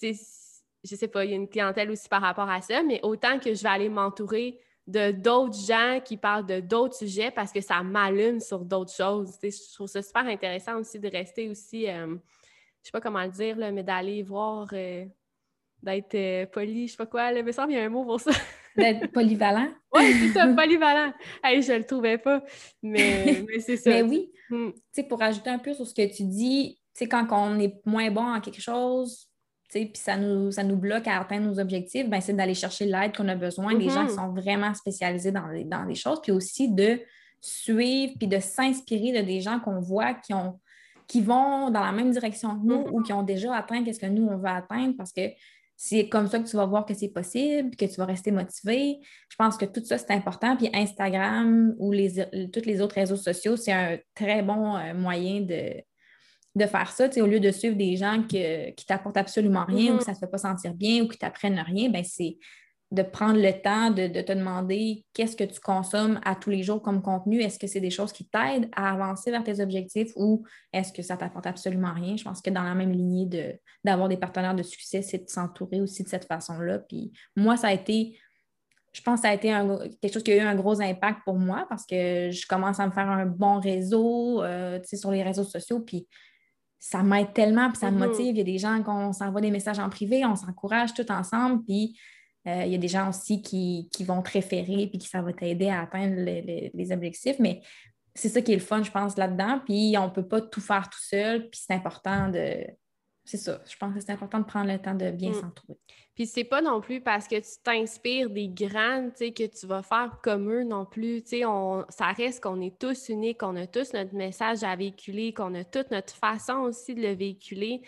je 0.00 0.96
sais 0.96 1.08
pas, 1.08 1.24
il 1.24 1.30
y 1.30 1.32
a 1.32 1.36
une 1.36 1.48
clientèle 1.48 1.90
aussi 1.90 2.08
par 2.08 2.20
rapport 2.20 2.48
à 2.48 2.60
ça, 2.60 2.82
mais 2.82 3.00
autant 3.02 3.38
que 3.38 3.54
je 3.54 3.62
vais 3.62 3.68
aller 3.70 3.88
m'entourer 3.88 4.60
de 4.86 5.12
d'autres 5.12 5.58
gens 5.58 6.00
qui 6.04 6.16
parlent 6.16 6.46
de 6.46 6.60
d'autres 6.60 6.96
sujets 6.96 7.30
parce 7.30 7.52
que 7.52 7.60
ça 7.60 7.82
m'allume 7.82 8.40
sur 8.40 8.64
d'autres 8.64 8.92
choses. 8.92 9.38
je 9.42 9.74
trouve 9.74 9.86
ça 9.86 10.02
super 10.02 10.26
intéressant 10.26 10.78
aussi 10.78 10.98
de 10.98 11.08
rester 11.08 11.48
aussi, 11.48 11.88
euh, 11.88 12.14
je 12.82 12.86
sais 12.86 12.92
pas 12.92 13.00
comment 13.00 13.22
le 13.22 13.30
dire, 13.30 13.56
là, 13.56 13.72
mais 13.72 13.82
d'aller 13.82 14.22
voir, 14.22 14.68
euh, 14.72 15.06
d'être 15.82 16.14
euh, 16.14 16.46
poli, 16.46 16.86
je 16.86 16.92
sais 16.92 16.96
pas 16.98 17.06
quoi, 17.06 17.32
là, 17.32 17.42
mais 17.42 17.52
ça, 17.52 17.66
il 17.68 17.74
y 17.74 17.78
a 17.78 17.84
un 17.84 17.88
mot 17.88 18.04
pour 18.04 18.20
ça. 18.20 18.32
D'être 18.76 19.10
polyvalent? 19.12 19.68
oui, 19.94 20.12
c'est 20.20 20.32
ça, 20.32 20.48
polyvalent. 20.48 21.12
hey, 21.42 21.62
je 21.62 21.72
le 21.72 21.84
trouvais 21.84 22.18
pas, 22.18 22.42
mais, 22.82 23.46
c'est 23.60 23.78
ça. 23.78 23.90
Mais 23.90 24.02
oui, 24.02 24.32
hmm. 24.50 24.70
pour 25.08 25.22
ajouter 25.22 25.48
un 25.48 25.58
peu 25.58 25.72
sur 25.72 25.86
ce 25.86 25.94
que 25.94 26.14
tu 26.14 26.24
dis, 26.24 26.78
quand 27.10 27.26
on 27.30 27.58
est 27.58 27.74
moins 27.86 28.10
bon 28.10 28.34
en 28.34 28.40
quelque 28.40 28.60
chose, 28.60 29.30
puis 29.74 29.90
ça 29.94 30.16
nous, 30.16 30.50
ça 30.50 30.62
nous 30.62 30.76
bloque 30.76 31.06
à 31.06 31.20
atteindre 31.20 31.46
nos 31.46 31.58
objectifs, 31.58 32.08
ben, 32.08 32.20
c'est 32.20 32.32
d'aller 32.32 32.54
chercher 32.54 32.86
l'aide 32.86 33.16
qu'on 33.16 33.28
a 33.28 33.34
besoin, 33.34 33.74
des 33.74 33.88
gens 33.88 34.06
qui 34.06 34.12
mm-hmm. 34.12 34.16
sont 34.16 34.32
vraiment 34.32 34.74
spécialisés 34.74 35.32
dans 35.32 35.48
les, 35.48 35.64
dans 35.64 35.84
les 35.84 35.94
choses, 35.94 36.20
puis 36.22 36.32
aussi 36.32 36.70
de 36.70 37.00
suivre, 37.40 38.14
puis 38.18 38.28
de 38.28 38.38
s'inspirer 38.38 39.12
de 39.12 39.26
des 39.26 39.40
gens 39.40 39.60
qu'on 39.60 39.80
voit 39.80 40.14
qui, 40.14 40.32
ont, 40.32 40.58
qui 41.06 41.20
vont 41.20 41.70
dans 41.70 41.80
la 41.84 41.92
même 41.92 42.10
direction 42.10 42.58
que 42.58 42.66
nous 42.66 42.86
ou 42.92 43.02
qui 43.02 43.12
ont 43.12 43.22
déjà 43.22 43.54
atteint 43.54 43.84
ce 43.84 43.98
que 43.98 44.06
nous, 44.06 44.26
on 44.26 44.38
veut 44.38 44.48
atteindre, 44.48 44.94
parce 44.96 45.12
que 45.12 45.22
c'est 45.76 46.08
comme 46.08 46.28
ça 46.28 46.38
que 46.38 46.48
tu 46.48 46.56
vas 46.56 46.66
voir 46.66 46.86
que 46.86 46.94
c'est 46.94 47.08
possible, 47.08 47.74
que 47.74 47.84
tu 47.84 47.96
vas 47.96 48.04
rester 48.04 48.30
motivé. 48.30 49.00
Je 49.28 49.36
pense 49.36 49.56
que 49.56 49.64
tout 49.64 49.84
ça, 49.84 49.98
c'est 49.98 50.12
important. 50.12 50.56
Puis 50.56 50.70
Instagram 50.72 51.74
ou 51.78 51.90
les, 51.90 52.24
tous 52.52 52.64
les 52.64 52.80
autres 52.80 52.94
réseaux 52.94 53.16
sociaux, 53.16 53.56
c'est 53.56 53.72
un 53.72 53.98
très 54.14 54.42
bon 54.42 54.76
euh, 54.76 54.94
moyen 54.94 55.40
de, 55.40 55.82
de 56.54 56.66
faire 56.66 56.90
ça, 56.90 57.08
au 57.16 57.26
lieu 57.26 57.40
de 57.40 57.50
suivre 57.50 57.76
des 57.76 57.96
gens 57.96 58.22
qui 58.22 58.86
t'apportent 58.86 59.16
absolument 59.16 59.64
rien 59.64 59.92
ou 59.92 59.96
mm-hmm. 59.96 59.98
que 59.98 60.04
ça 60.04 60.12
ne 60.12 60.16
te 60.16 60.20
fait 60.20 60.30
pas 60.30 60.38
sentir 60.38 60.74
bien 60.74 61.02
ou 61.02 61.08
qui 61.08 61.18
t'apprennent 61.18 61.58
rien, 61.58 61.90
ben 61.90 62.04
c'est 62.04 62.36
de 62.94 63.02
prendre 63.02 63.40
le 63.40 63.52
temps 63.60 63.90
de, 63.90 64.06
te 64.06 64.32
demander 64.32 65.04
qu'est-ce 65.14 65.36
que 65.36 65.44
tu 65.44 65.58
consommes 65.58 66.20
à 66.24 66.36
tous 66.36 66.50
les 66.50 66.62
jours 66.62 66.80
comme 66.80 67.02
contenu. 67.02 67.40
Est-ce 67.40 67.58
que 67.58 67.66
c'est 67.66 67.80
des 67.80 67.90
choses 67.90 68.12
qui 68.12 68.24
t'aident 68.24 68.68
à 68.76 68.92
avancer 68.92 69.32
vers 69.32 69.42
tes 69.42 69.60
objectifs 69.60 70.12
ou 70.14 70.44
est-ce 70.72 70.92
que 70.92 71.02
ça 71.02 71.16
t'apporte 71.16 71.46
absolument 71.46 71.92
rien? 71.92 72.16
Je 72.16 72.22
pense 72.22 72.40
que 72.40 72.50
dans 72.50 72.62
la 72.62 72.74
même 72.74 72.92
lignée 72.92 73.58
d'avoir 73.82 74.08
des 74.08 74.16
partenaires 74.16 74.54
de 74.54 74.62
succès, 74.62 75.02
c'est 75.02 75.24
de 75.24 75.28
s'entourer 75.28 75.80
aussi 75.80 76.04
de 76.04 76.08
cette 76.08 76.26
façon-là. 76.26 76.78
Puis 76.78 77.12
moi, 77.36 77.56
ça 77.56 77.68
a 77.68 77.72
été 77.72 78.16
je 78.92 79.02
pense 79.02 79.22
que 79.22 79.26
ça 79.26 79.32
a 79.32 79.34
été 79.34 79.48
quelque 80.00 80.12
chose 80.12 80.22
qui 80.22 80.30
a 80.30 80.36
eu 80.36 80.46
un 80.46 80.54
gros 80.54 80.80
impact 80.80 81.22
pour 81.24 81.34
moi 81.34 81.66
parce 81.68 81.84
que 81.84 82.30
je 82.30 82.46
commence 82.46 82.78
à 82.78 82.86
me 82.86 82.92
faire 82.92 83.10
un 83.10 83.26
bon 83.26 83.58
réseau 83.58 84.40
euh, 84.44 84.78
sur 84.84 85.10
les 85.10 85.24
réseaux 85.24 85.42
sociaux. 85.42 85.80
Puis 85.80 86.06
ça 86.84 87.02
m'aide 87.02 87.32
tellement, 87.32 87.70
puis 87.70 87.78
ça 87.78 87.90
me 87.90 87.96
mm-hmm. 87.96 88.08
motive. 88.08 88.26
Il 88.26 88.36
y 88.36 88.40
a 88.42 88.44
des 88.44 88.58
gens 88.58 88.82
qu'on 88.82 89.14
s'envoie 89.14 89.40
des 89.40 89.50
messages 89.50 89.78
en 89.78 89.88
privé, 89.88 90.22
on 90.26 90.36
s'encourage 90.36 90.92
tout 90.92 91.10
ensemble, 91.10 91.64
puis 91.64 91.98
euh, 92.46 92.64
il 92.66 92.72
y 92.72 92.74
a 92.74 92.78
des 92.78 92.88
gens 92.88 93.08
aussi 93.08 93.40
qui, 93.40 93.88
vont 94.00 94.20
te 94.20 94.32
référer, 94.32 94.86
puis 94.88 94.98
qui 94.98 95.08
ça 95.08 95.22
va 95.22 95.32
t'aider 95.32 95.70
à 95.70 95.80
atteindre 95.80 96.16
les 96.16 96.92
objectifs. 96.92 97.36
Mais 97.38 97.62
c'est 98.14 98.28
ça 98.28 98.42
qui 98.42 98.52
est 98.52 98.56
le 98.56 98.60
fun, 98.60 98.82
je 98.82 98.90
pense, 98.90 99.16
là-dedans. 99.16 99.62
Puis 99.64 99.96
on 99.96 100.04
ne 100.04 100.10
peut 100.10 100.28
pas 100.28 100.42
tout 100.42 100.60
faire 100.60 100.90
tout 100.90 101.00
seul, 101.00 101.48
puis 101.48 101.58
c'est 101.64 101.72
important 101.72 102.28
de, 102.28 102.66
c'est 103.24 103.38
ça. 103.38 103.60
Je 103.66 103.76
pense 103.76 103.94
que 103.94 104.00
c'est 104.00 104.12
important 104.12 104.38
de 104.38 104.44
prendre 104.44 104.70
le 104.70 104.78
temps 104.78 104.94
de 104.94 105.10
bien 105.10 105.30
mm. 105.30 105.34
s'entourer. 105.34 105.78
Puis 106.14 106.26
c'est 106.26 106.44
pas 106.44 106.62
non 106.62 106.80
plus 106.80 107.00
parce 107.00 107.26
que 107.26 107.36
tu 107.36 107.62
t'inspires 107.62 108.30
des 108.30 108.48
grands, 108.48 109.08
tu 109.10 109.16
sais, 109.16 109.32
que 109.32 109.46
tu 109.46 109.66
vas 109.66 109.82
faire 109.82 110.18
comme 110.22 110.48
eux 110.50 110.62
non 110.62 110.84
plus. 110.84 111.22
Tu 111.22 111.28
sais, 111.30 111.44
on, 111.44 111.84
ça 111.88 112.12
reste 112.12 112.42
qu'on 112.42 112.60
est 112.60 112.78
tous 112.78 113.08
uniques, 113.08 113.40
qu'on 113.40 113.56
a 113.56 113.66
tous 113.66 113.92
notre 113.94 114.14
message 114.14 114.62
à 114.62 114.76
véhiculer, 114.76 115.32
qu'on 115.32 115.54
a 115.54 115.64
toute 115.64 115.90
notre 115.90 116.14
façon 116.14 116.58
aussi 116.60 116.94
de 116.94 117.00
le 117.00 117.14
véhiculer. 117.14 117.82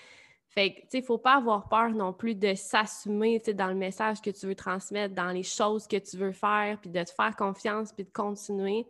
Fait 0.49 0.73
que, 0.73 0.81
tu 0.81 0.87
sais, 0.89 0.99
il 0.99 1.05
faut 1.05 1.19
pas 1.19 1.37
avoir 1.37 1.69
peur 1.69 1.91
non 1.91 2.13
plus 2.13 2.35
de 2.35 2.55
s'assumer, 2.55 3.39
tu 3.39 3.47
sais, 3.47 3.55
dans 3.55 3.69
le 3.69 3.75
message 3.75 4.21
que 4.23 4.31
tu 4.31 4.47
veux 4.47 4.55
transmettre, 4.55 5.15
dans 5.15 5.31
les 5.31 5.43
choses 5.43 5.87
que 5.87 5.99
tu 5.99 6.17
veux 6.17 6.33
faire, 6.33 6.79
puis 6.81 6.91
de 6.91 7.03
te 7.05 7.11
faire 7.11 7.37
confiance, 7.37 7.93
puis 7.93 8.05
de 8.05 8.11
continuer. 8.11 8.87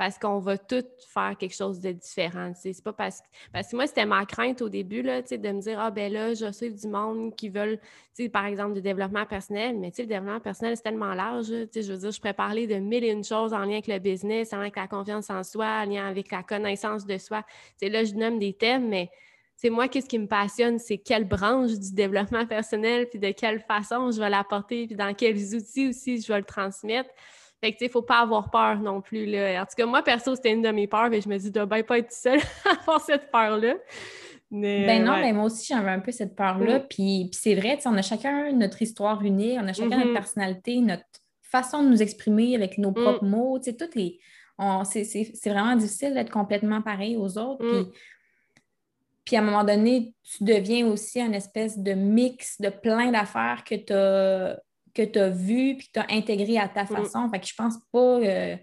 Parce 0.00 0.18
qu'on 0.18 0.38
va 0.38 0.56
tous 0.56 0.86
faire 1.12 1.36
quelque 1.38 1.54
chose 1.54 1.78
de 1.78 1.92
différent. 1.92 2.52
C'est 2.54 2.82
pas 2.82 2.94
parce 2.94 3.20
que. 3.20 3.26
Parce 3.52 3.68
que 3.68 3.76
moi, 3.76 3.86
c'était 3.86 4.06
ma 4.06 4.24
crainte 4.24 4.62
au 4.62 4.70
début, 4.70 5.02
là, 5.02 5.20
de 5.20 5.36
me 5.36 5.60
dire 5.60 5.78
Ah 5.78 5.90
ben 5.90 6.10
là, 6.10 6.32
je 6.32 6.50
suis 6.52 6.72
du 6.72 6.88
monde 6.88 7.36
qui 7.36 7.50
veulent, 7.50 7.78
par 8.32 8.46
exemple, 8.46 8.72
du 8.72 8.80
développement 8.80 9.26
personnel, 9.26 9.76
mais 9.78 9.92
le 9.98 10.06
développement 10.06 10.40
personnel, 10.40 10.74
c'est 10.74 10.84
tellement 10.84 11.12
large. 11.12 11.48
Je 11.48 11.92
veux 11.92 11.98
dire, 11.98 12.12
je 12.12 12.18
pourrais 12.18 12.32
parler 12.32 12.66
de 12.66 12.76
mille 12.76 13.04
et 13.04 13.10
une 13.10 13.22
choses 13.22 13.52
en 13.52 13.58
lien 13.58 13.72
avec 13.72 13.88
le 13.88 13.98
business, 13.98 14.54
en 14.54 14.56
lien 14.56 14.62
avec 14.62 14.76
la 14.76 14.88
confiance 14.88 15.28
en 15.28 15.42
soi, 15.42 15.66
en 15.66 15.84
lien 15.84 16.06
avec 16.06 16.30
la 16.30 16.44
connaissance 16.44 17.04
de 17.04 17.18
soi. 17.18 17.44
T'sais, 17.76 17.90
là, 17.90 18.02
je 18.02 18.14
nomme 18.14 18.38
des 18.38 18.54
thèmes, 18.54 18.88
mais 18.88 19.10
c'est 19.54 19.68
moi, 19.68 19.86
qu'est-ce 19.88 20.08
qui 20.08 20.18
me 20.18 20.28
passionne, 20.28 20.78
c'est 20.78 20.96
quelle 20.96 21.28
branche 21.28 21.72
du 21.72 21.92
développement 21.92 22.46
personnel, 22.46 23.06
puis 23.10 23.18
de 23.18 23.32
quelle 23.32 23.60
façon 23.60 24.10
je 24.10 24.18
vais 24.18 24.30
l'apporter, 24.30 24.86
puis 24.86 24.96
dans 24.96 25.12
quels 25.12 25.54
outils 25.54 25.90
aussi 25.90 26.22
je 26.22 26.32
vais 26.32 26.38
le 26.38 26.46
transmettre. 26.46 27.10
Fait 27.60 27.72
que, 27.72 27.78
tu 27.78 27.84
sais, 27.84 27.90
faut 27.90 28.02
pas 28.02 28.20
avoir 28.20 28.50
peur 28.50 28.78
non 28.78 29.02
plus, 29.02 29.26
là. 29.26 29.62
En 29.62 29.66
tout 29.66 29.74
cas, 29.76 29.86
moi, 29.86 30.02
perso, 30.02 30.34
c'était 30.34 30.52
une 30.52 30.62
de 30.62 30.70
mes 30.70 30.86
peurs, 30.86 31.10
mais 31.10 31.20
je 31.20 31.28
me 31.28 31.36
dis, 31.36 31.50
de 31.50 31.64
bien 31.64 31.82
pas 31.82 31.98
être 31.98 32.12
seule 32.12 32.40
à 32.64 32.80
avoir 32.80 33.00
cette 33.00 33.30
peur-là. 33.30 33.74
Mais, 34.50 34.86
ben 34.86 35.04
non, 35.04 35.34
moi 35.34 35.44
aussi, 35.44 35.66
j'avais 35.66 35.90
un 35.90 36.00
peu 36.00 36.10
cette 36.10 36.34
peur-là. 36.34 36.78
Mm. 36.80 36.86
Puis, 36.88 37.30
c'est 37.32 37.54
vrai, 37.54 37.78
on 37.84 37.96
a 37.96 38.02
chacun 38.02 38.50
notre 38.52 38.80
histoire 38.82 39.22
unique, 39.22 39.58
on 39.60 39.68
a 39.68 39.72
chacun 39.72 39.98
notre 39.98 40.10
mm-hmm. 40.10 40.14
personnalité, 40.14 40.80
notre 40.80 41.04
façon 41.42 41.84
de 41.84 41.88
nous 41.88 42.02
exprimer 42.02 42.56
avec 42.56 42.78
nos 42.78 42.90
mm. 42.90 42.94
propres 42.94 43.24
mots. 43.24 43.58
Tu 43.58 43.70
sais, 43.70 43.76
tout 43.76 43.98
est. 43.98 44.18
C'est 44.84 45.50
vraiment 45.50 45.76
difficile 45.76 46.14
d'être 46.14 46.30
complètement 46.30 46.82
pareil 46.82 47.16
aux 47.16 47.38
autres. 47.38 47.64
Mm. 47.64 47.84
Puis, 47.90 48.00
puis 49.24 49.36
à 49.36 49.40
un 49.40 49.44
moment 49.44 49.64
donné, 49.64 50.14
tu 50.22 50.44
deviens 50.44 50.86
aussi 50.86 51.20
un 51.20 51.32
espèce 51.32 51.78
de 51.78 51.92
mix 51.92 52.60
de 52.60 52.70
plein 52.70 53.12
d'affaires 53.12 53.62
que 53.64 53.74
tu 53.74 53.92
as, 53.92 54.58
que 54.94 55.18
as 55.18 55.30
vues 55.30 55.76
puis 55.76 55.88
que 55.88 55.92
tu 55.94 56.00
as 56.00 56.06
intégré 56.10 56.58
à 56.58 56.68
ta 56.68 56.84
mm. 56.84 56.88
façon. 56.88 57.28
Fait 57.30 57.40
que 57.40 57.46
je 57.46 57.54
pense 57.54 57.76
pas. 57.92 58.20
Euh, 58.20 58.56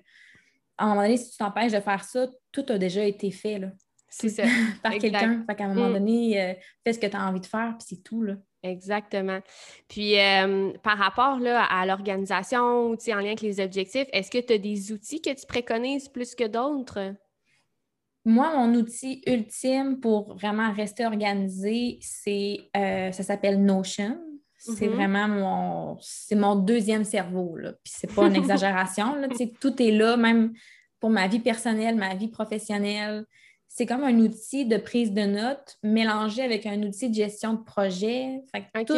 à 0.77 0.85
un 0.85 0.89
moment 0.89 1.01
donné, 1.01 1.17
si 1.17 1.31
tu 1.31 1.37
t'empêches 1.37 1.71
de 1.71 1.79
faire 1.79 2.03
ça, 2.03 2.27
tout 2.51 2.65
a 2.69 2.77
déjà 2.77 3.03
été 3.03 3.31
fait. 3.31 3.61
C'est 4.09 4.29
ça. 4.29 4.43
par 4.83 4.93
quelqu'un. 4.93 5.43
Fait 5.47 5.55
qu'à 5.55 5.65
un 5.65 5.73
moment 5.73 5.89
mm. 5.89 5.93
donné, 5.93 6.41
euh, 6.41 6.53
fais 6.83 6.93
ce 6.93 6.99
que 6.99 7.07
tu 7.07 7.15
as 7.15 7.27
envie 7.27 7.41
de 7.41 7.45
faire, 7.45 7.75
puis 7.77 7.87
c'est 7.89 8.03
tout. 8.03 8.21
Là. 8.21 8.35
Exactement. 8.63 9.39
Puis 9.87 10.19
euh, 10.19 10.71
par 10.83 10.97
rapport 10.97 11.39
là, 11.39 11.63
à 11.63 11.85
l'organisation, 11.85 12.91
en 12.91 12.95
lien 13.15 13.27
avec 13.27 13.41
les 13.41 13.59
objectifs, 13.59 14.07
est-ce 14.11 14.31
que 14.31 14.39
tu 14.39 14.53
as 14.53 14.57
des 14.57 14.91
outils 14.91 15.21
que 15.21 15.33
tu 15.33 15.45
préconises 15.45 16.09
plus 16.09 16.35
que 16.35 16.47
d'autres? 16.47 17.15
Moi, 18.25 18.51
mon 18.57 18.73
outil 18.75 19.21
ultime 19.25 19.99
pour 20.01 20.35
vraiment 20.35 20.73
rester 20.73 21.05
organisé, 21.05 21.97
c'est 22.01 22.69
euh, 22.75 23.11
ça 23.11 23.23
s'appelle 23.23 23.63
Notion. 23.63 24.19
C'est 24.57 24.87
mm-hmm. 24.87 24.89
vraiment 24.89 25.27
mon 25.27 25.97
c'est 26.01 26.35
mon 26.35 26.55
deuxième 26.55 27.03
cerveau. 27.03 27.55
Là. 27.57 27.73
Puis 27.83 27.93
c'est 27.95 28.13
pas 28.13 28.27
une 28.27 28.35
exagération. 28.43 29.15
Là. 29.15 29.27
tout 29.59 29.81
est 29.81 29.91
là, 29.91 30.17
même 30.17 30.53
pour 30.99 31.09
ma 31.09 31.27
vie 31.27 31.39
personnelle, 31.39 31.95
ma 31.95 32.15
vie 32.15 32.27
professionnelle. 32.27 33.25
C'est 33.67 33.85
comme 33.85 34.03
un 34.03 34.17
outil 34.19 34.65
de 34.65 34.77
prise 34.77 35.11
de 35.11 35.21
notes 35.21 35.77
mélangé 35.83 36.41
avec 36.41 36.65
un 36.65 36.81
outil 36.83 37.09
de 37.09 37.15
gestion 37.15 37.53
de 37.53 37.63
projet. 37.63 38.41
Fait 38.51 38.85
tout, 38.85 38.95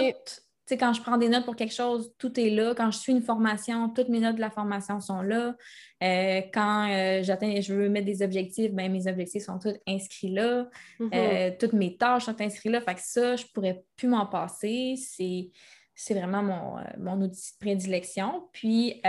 quand 0.77 0.93
je 0.93 1.01
prends 1.01 1.17
des 1.17 1.29
notes 1.29 1.45
pour 1.45 1.55
quelque 1.55 1.73
chose, 1.73 2.13
tout 2.17 2.39
est 2.39 2.49
là. 2.49 2.73
Quand 2.75 2.91
je 2.91 2.97
suis 2.97 3.11
une 3.11 3.21
formation, 3.21 3.89
toutes 3.89 4.09
mes 4.09 4.19
notes 4.19 4.35
de 4.35 4.41
la 4.41 4.49
formation 4.49 4.99
sont 4.99 5.21
là. 5.21 5.55
Euh, 6.01 6.41
quand 6.53 6.89
euh, 6.89 7.23
j'atteins, 7.23 7.59
je 7.61 7.73
veux 7.73 7.89
mettre 7.89 8.05
des 8.05 8.21
objectifs, 8.21 8.71
ben, 8.71 8.91
mes 8.91 9.07
objectifs 9.07 9.43
sont 9.43 9.59
tous 9.59 9.75
inscrits 9.87 10.31
là. 10.31 10.69
Mm-hmm. 10.99 11.09
Euh, 11.13 11.51
toutes 11.59 11.73
mes 11.73 11.97
tâches 11.97 12.25
sont 12.25 12.41
inscrites 12.41 12.71
là. 12.71 12.81
Fait 12.81 12.95
que 12.95 13.01
ça, 13.01 13.35
je 13.35 13.43
ne 13.43 13.47
pourrais 13.53 13.83
plus 13.97 14.07
m'en 14.07 14.25
passer. 14.25 14.95
C'est, 14.97 16.13
vraiment 16.13 16.41
mon, 16.97 17.21
outil 17.21 17.53
de 17.53 17.57
prédilection. 17.59 18.47
Puis, 18.53 19.01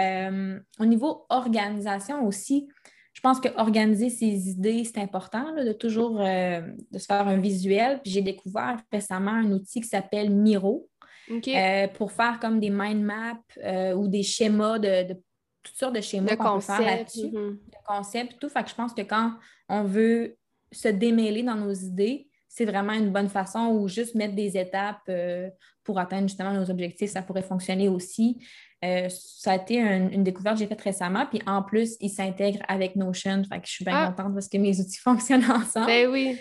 au 0.81 0.85
niveau 0.85 1.27
organisation 1.29 2.27
aussi, 2.27 2.69
je 3.13 3.21
pense 3.21 3.41
qu'organiser 3.41 4.11
ses 4.11 4.49
idées, 4.49 4.83
c'est 4.85 4.99
important 4.99 5.55
de 5.55 5.73
toujours 5.73 6.19
de 6.19 6.99
se 6.99 7.07
faire 7.07 7.29
un 7.29 7.39
visuel. 7.39 8.01
Puis 8.03 8.11
j'ai 8.11 8.23
découvert 8.23 8.79
récemment 8.91 9.31
un 9.31 9.53
outil 9.53 9.81
qui 9.81 9.89
s'appelle 9.89 10.31
Miro. 10.31 10.90
Euh, 11.31 11.89
pour 11.89 12.13
faire 12.13 12.39
comme 12.41 12.61
des 12.61 12.71
mind 12.71 13.03
maps 13.03 13.37
euh, 13.65 13.95
ou 13.95 14.09
des 14.09 14.23
schémas 14.23 14.79
de, 14.79 15.15
toutes 15.63 15.77
sortes 15.77 15.95
de 15.95 16.01
schémas 16.01 16.37
qu'on 16.37 16.55
peut 16.55 16.61
faire 16.61 16.81
là-dessus, 16.81 17.27
mm-hmm. 17.27 17.51
de 17.51 17.87
concepts, 17.87 18.39
tout. 18.39 18.49
Fait 18.49 18.63
que 18.63 18.71
je 18.71 18.75
pense 18.75 18.93
que 18.93 19.03
quand 19.03 19.35
on 19.69 19.85
veut 19.85 20.37
se 20.73 20.89
démêler 20.89 21.43
dans 21.43 21.57
nos 21.57 21.73
idées, 21.73 22.29
c'est 22.49 22.65
vraiment 22.65 22.93
une 22.93 23.11
bonne 23.11 23.29
façon 23.29 23.69
ou 23.69 23.87
juste 23.87 24.15
mettre 24.17 24.35
des 24.35 24.57
étapes 24.57 25.03
euh, 25.09 25.49
pour 25.85 25.99
atteindre 25.99 26.29
justement 26.29 26.53
nos 26.53 26.69
objectifs, 26.71 27.11
ça 27.11 27.23
pourrait 27.23 27.43
fonctionner 27.43 27.89
aussi. 27.89 28.45
ça 28.83 29.53
a 29.53 29.57
été 29.57 29.79
une 29.79 30.25
découverte 30.25 30.57
que 30.57 30.61
j'ai 30.61 30.67
faite 30.67 30.81
récemment, 30.81 31.27
puis 31.27 31.41
en 31.47 31.63
plus, 31.63 31.97
il 32.01 32.11
s'intègre 32.11 32.61
avec 32.69 32.97
Notion, 32.97 33.43
fait 33.45 33.61
que 33.61 33.67
je 33.67 33.73
suis 33.73 33.85
bien 33.85 33.95
ah! 33.97 34.15
contente 34.15 34.35
parce 34.35 34.49
que 34.49 34.59
mes 34.59 34.79
outils 34.81 34.99
fonctionnent 35.03 35.51
ensemble. 35.51 35.87
Ben 35.87 36.09
oui. 36.09 36.39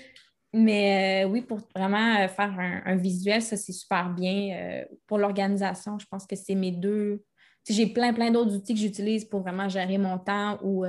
Mais 0.54 1.26
euh, 1.26 1.30
oui, 1.30 1.42
pour 1.42 1.60
vraiment 1.76 2.20
euh, 2.20 2.28
faire 2.28 2.54
un, 2.58 2.96
visuel, 2.96 3.42
ça, 3.42 3.56
c'est 3.56 3.72
super 3.72 4.10
bien. 4.10 4.56
Euh, 4.56 4.86
pour 5.06 5.20
l'organisation, 5.20 6.00
je 6.00 6.08
pense 6.08 6.26
que 6.26 6.36
c'est 6.36 6.56
mes 6.56 6.72
deux. 6.72 7.24
J'ai 7.68 7.86
plein, 7.88 8.14
plein 8.14 8.32
d'autres 8.32 8.56
outils 8.56 8.74
que 8.74 8.80
j'utilise 8.80 9.26
pour 9.26 9.42
vraiment 9.42 9.70
gérer 9.70 10.00
mon 10.00 10.18
temps 10.18 10.58
ou 10.64 10.86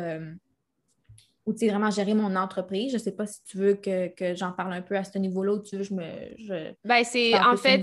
ou 1.46 1.53
vraiment 1.53 1.90
gérer 1.90 2.14
mon 2.14 2.37
entreprise. 2.37 2.90
Je 2.90 2.96
ne 2.96 3.00
sais 3.00 3.12
pas 3.12 3.26
si 3.26 3.42
tu 3.44 3.57
veux 3.57 3.74
que, 3.74 4.12
j'en 4.35 4.53
parle 4.53 4.72
un 4.72 4.83
peu 4.83 4.96
à 4.96 5.05
ce 5.05 5.18
niveau-là 5.18 5.55
ou 5.55 5.59
tu 5.59 5.76
veux 5.76 5.83
que 5.83 5.88
je 5.88 5.94
me. 5.94 6.05
Je 6.38 6.72
ben, 6.85 7.03
c'est 7.03 7.35
en 7.38 7.57
fait. 7.57 7.83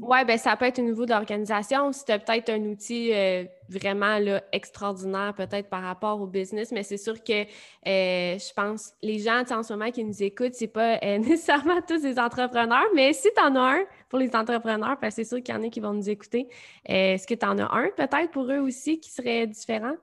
Oui, 0.00 0.24
ben, 0.26 0.38
ça 0.38 0.56
peut 0.56 0.66
être 0.66 0.80
au 0.80 0.82
niveau 0.82 1.06
d'organisation. 1.06 1.92
Si 1.92 2.04
tu 2.04 2.12
as 2.12 2.18
peut-être 2.18 2.50
un 2.50 2.62
outil 2.62 3.12
euh, 3.12 3.44
vraiment 3.68 4.18
là, 4.18 4.42
extraordinaire, 4.52 5.34
peut-être 5.36 5.68
par 5.68 5.82
rapport 5.82 6.20
au 6.20 6.26
business, 6.26 6.72
mais 6.72 6.82
c'est 6.82 6.96
sûr 6.96 7.22
que 7.22 7.42
euh, 7.42 8.38
je 8.38 8.52
pense 8.54 8.92
les 9.02 9.18
gens 9.20 9.42
en 9.50 9.62
ce 9.62 9.72
moment 9.72 9.90
qui 9.90 10.04
nous 10.04 10.22
écoutent, 10.22 10.54
c'est 10.54 10.66
pas 10.66 10.98
euh, 11.02 11.18
nécessairement 11.18 11.80
tous 11.86 12.02
des 12.02 12.18
entrepreneurs, 12.18 12.86
mais 12.94 13.12
si 13.12 13.28
tu 13.34 13.42
en 13.42 13.54
as 13.54 13.76
un 13.76 13.84
pour 14.08 14.18
les 14.18 14.34
entrepreneurs, 14.34 14.96
ben, 15.00 15.10
c'est 15.10 15.24
sûr 15.24 15.42
qu'il 15.42 15.54
y 15.54 15.58
en 15.58 15.62
a 15.62 15.68
qui 15.68 15.80
vont 15.80 15.92
nous 15.92 16.10
écouter. 16.10 16.48
Est-ce 16.84 17.26
que 17.26 17.34
tu 17.34 17.46
en 17.46 17.58
as 17.58 17.72
un 17.72 17.88
peut-être 17.96 18.30
pour 18.32 18.50
eux 18.50 18.58
aussi 18.58 18.98
qui 18.98 19.10
serait 19.10 19.46
différent? 19.46 19.94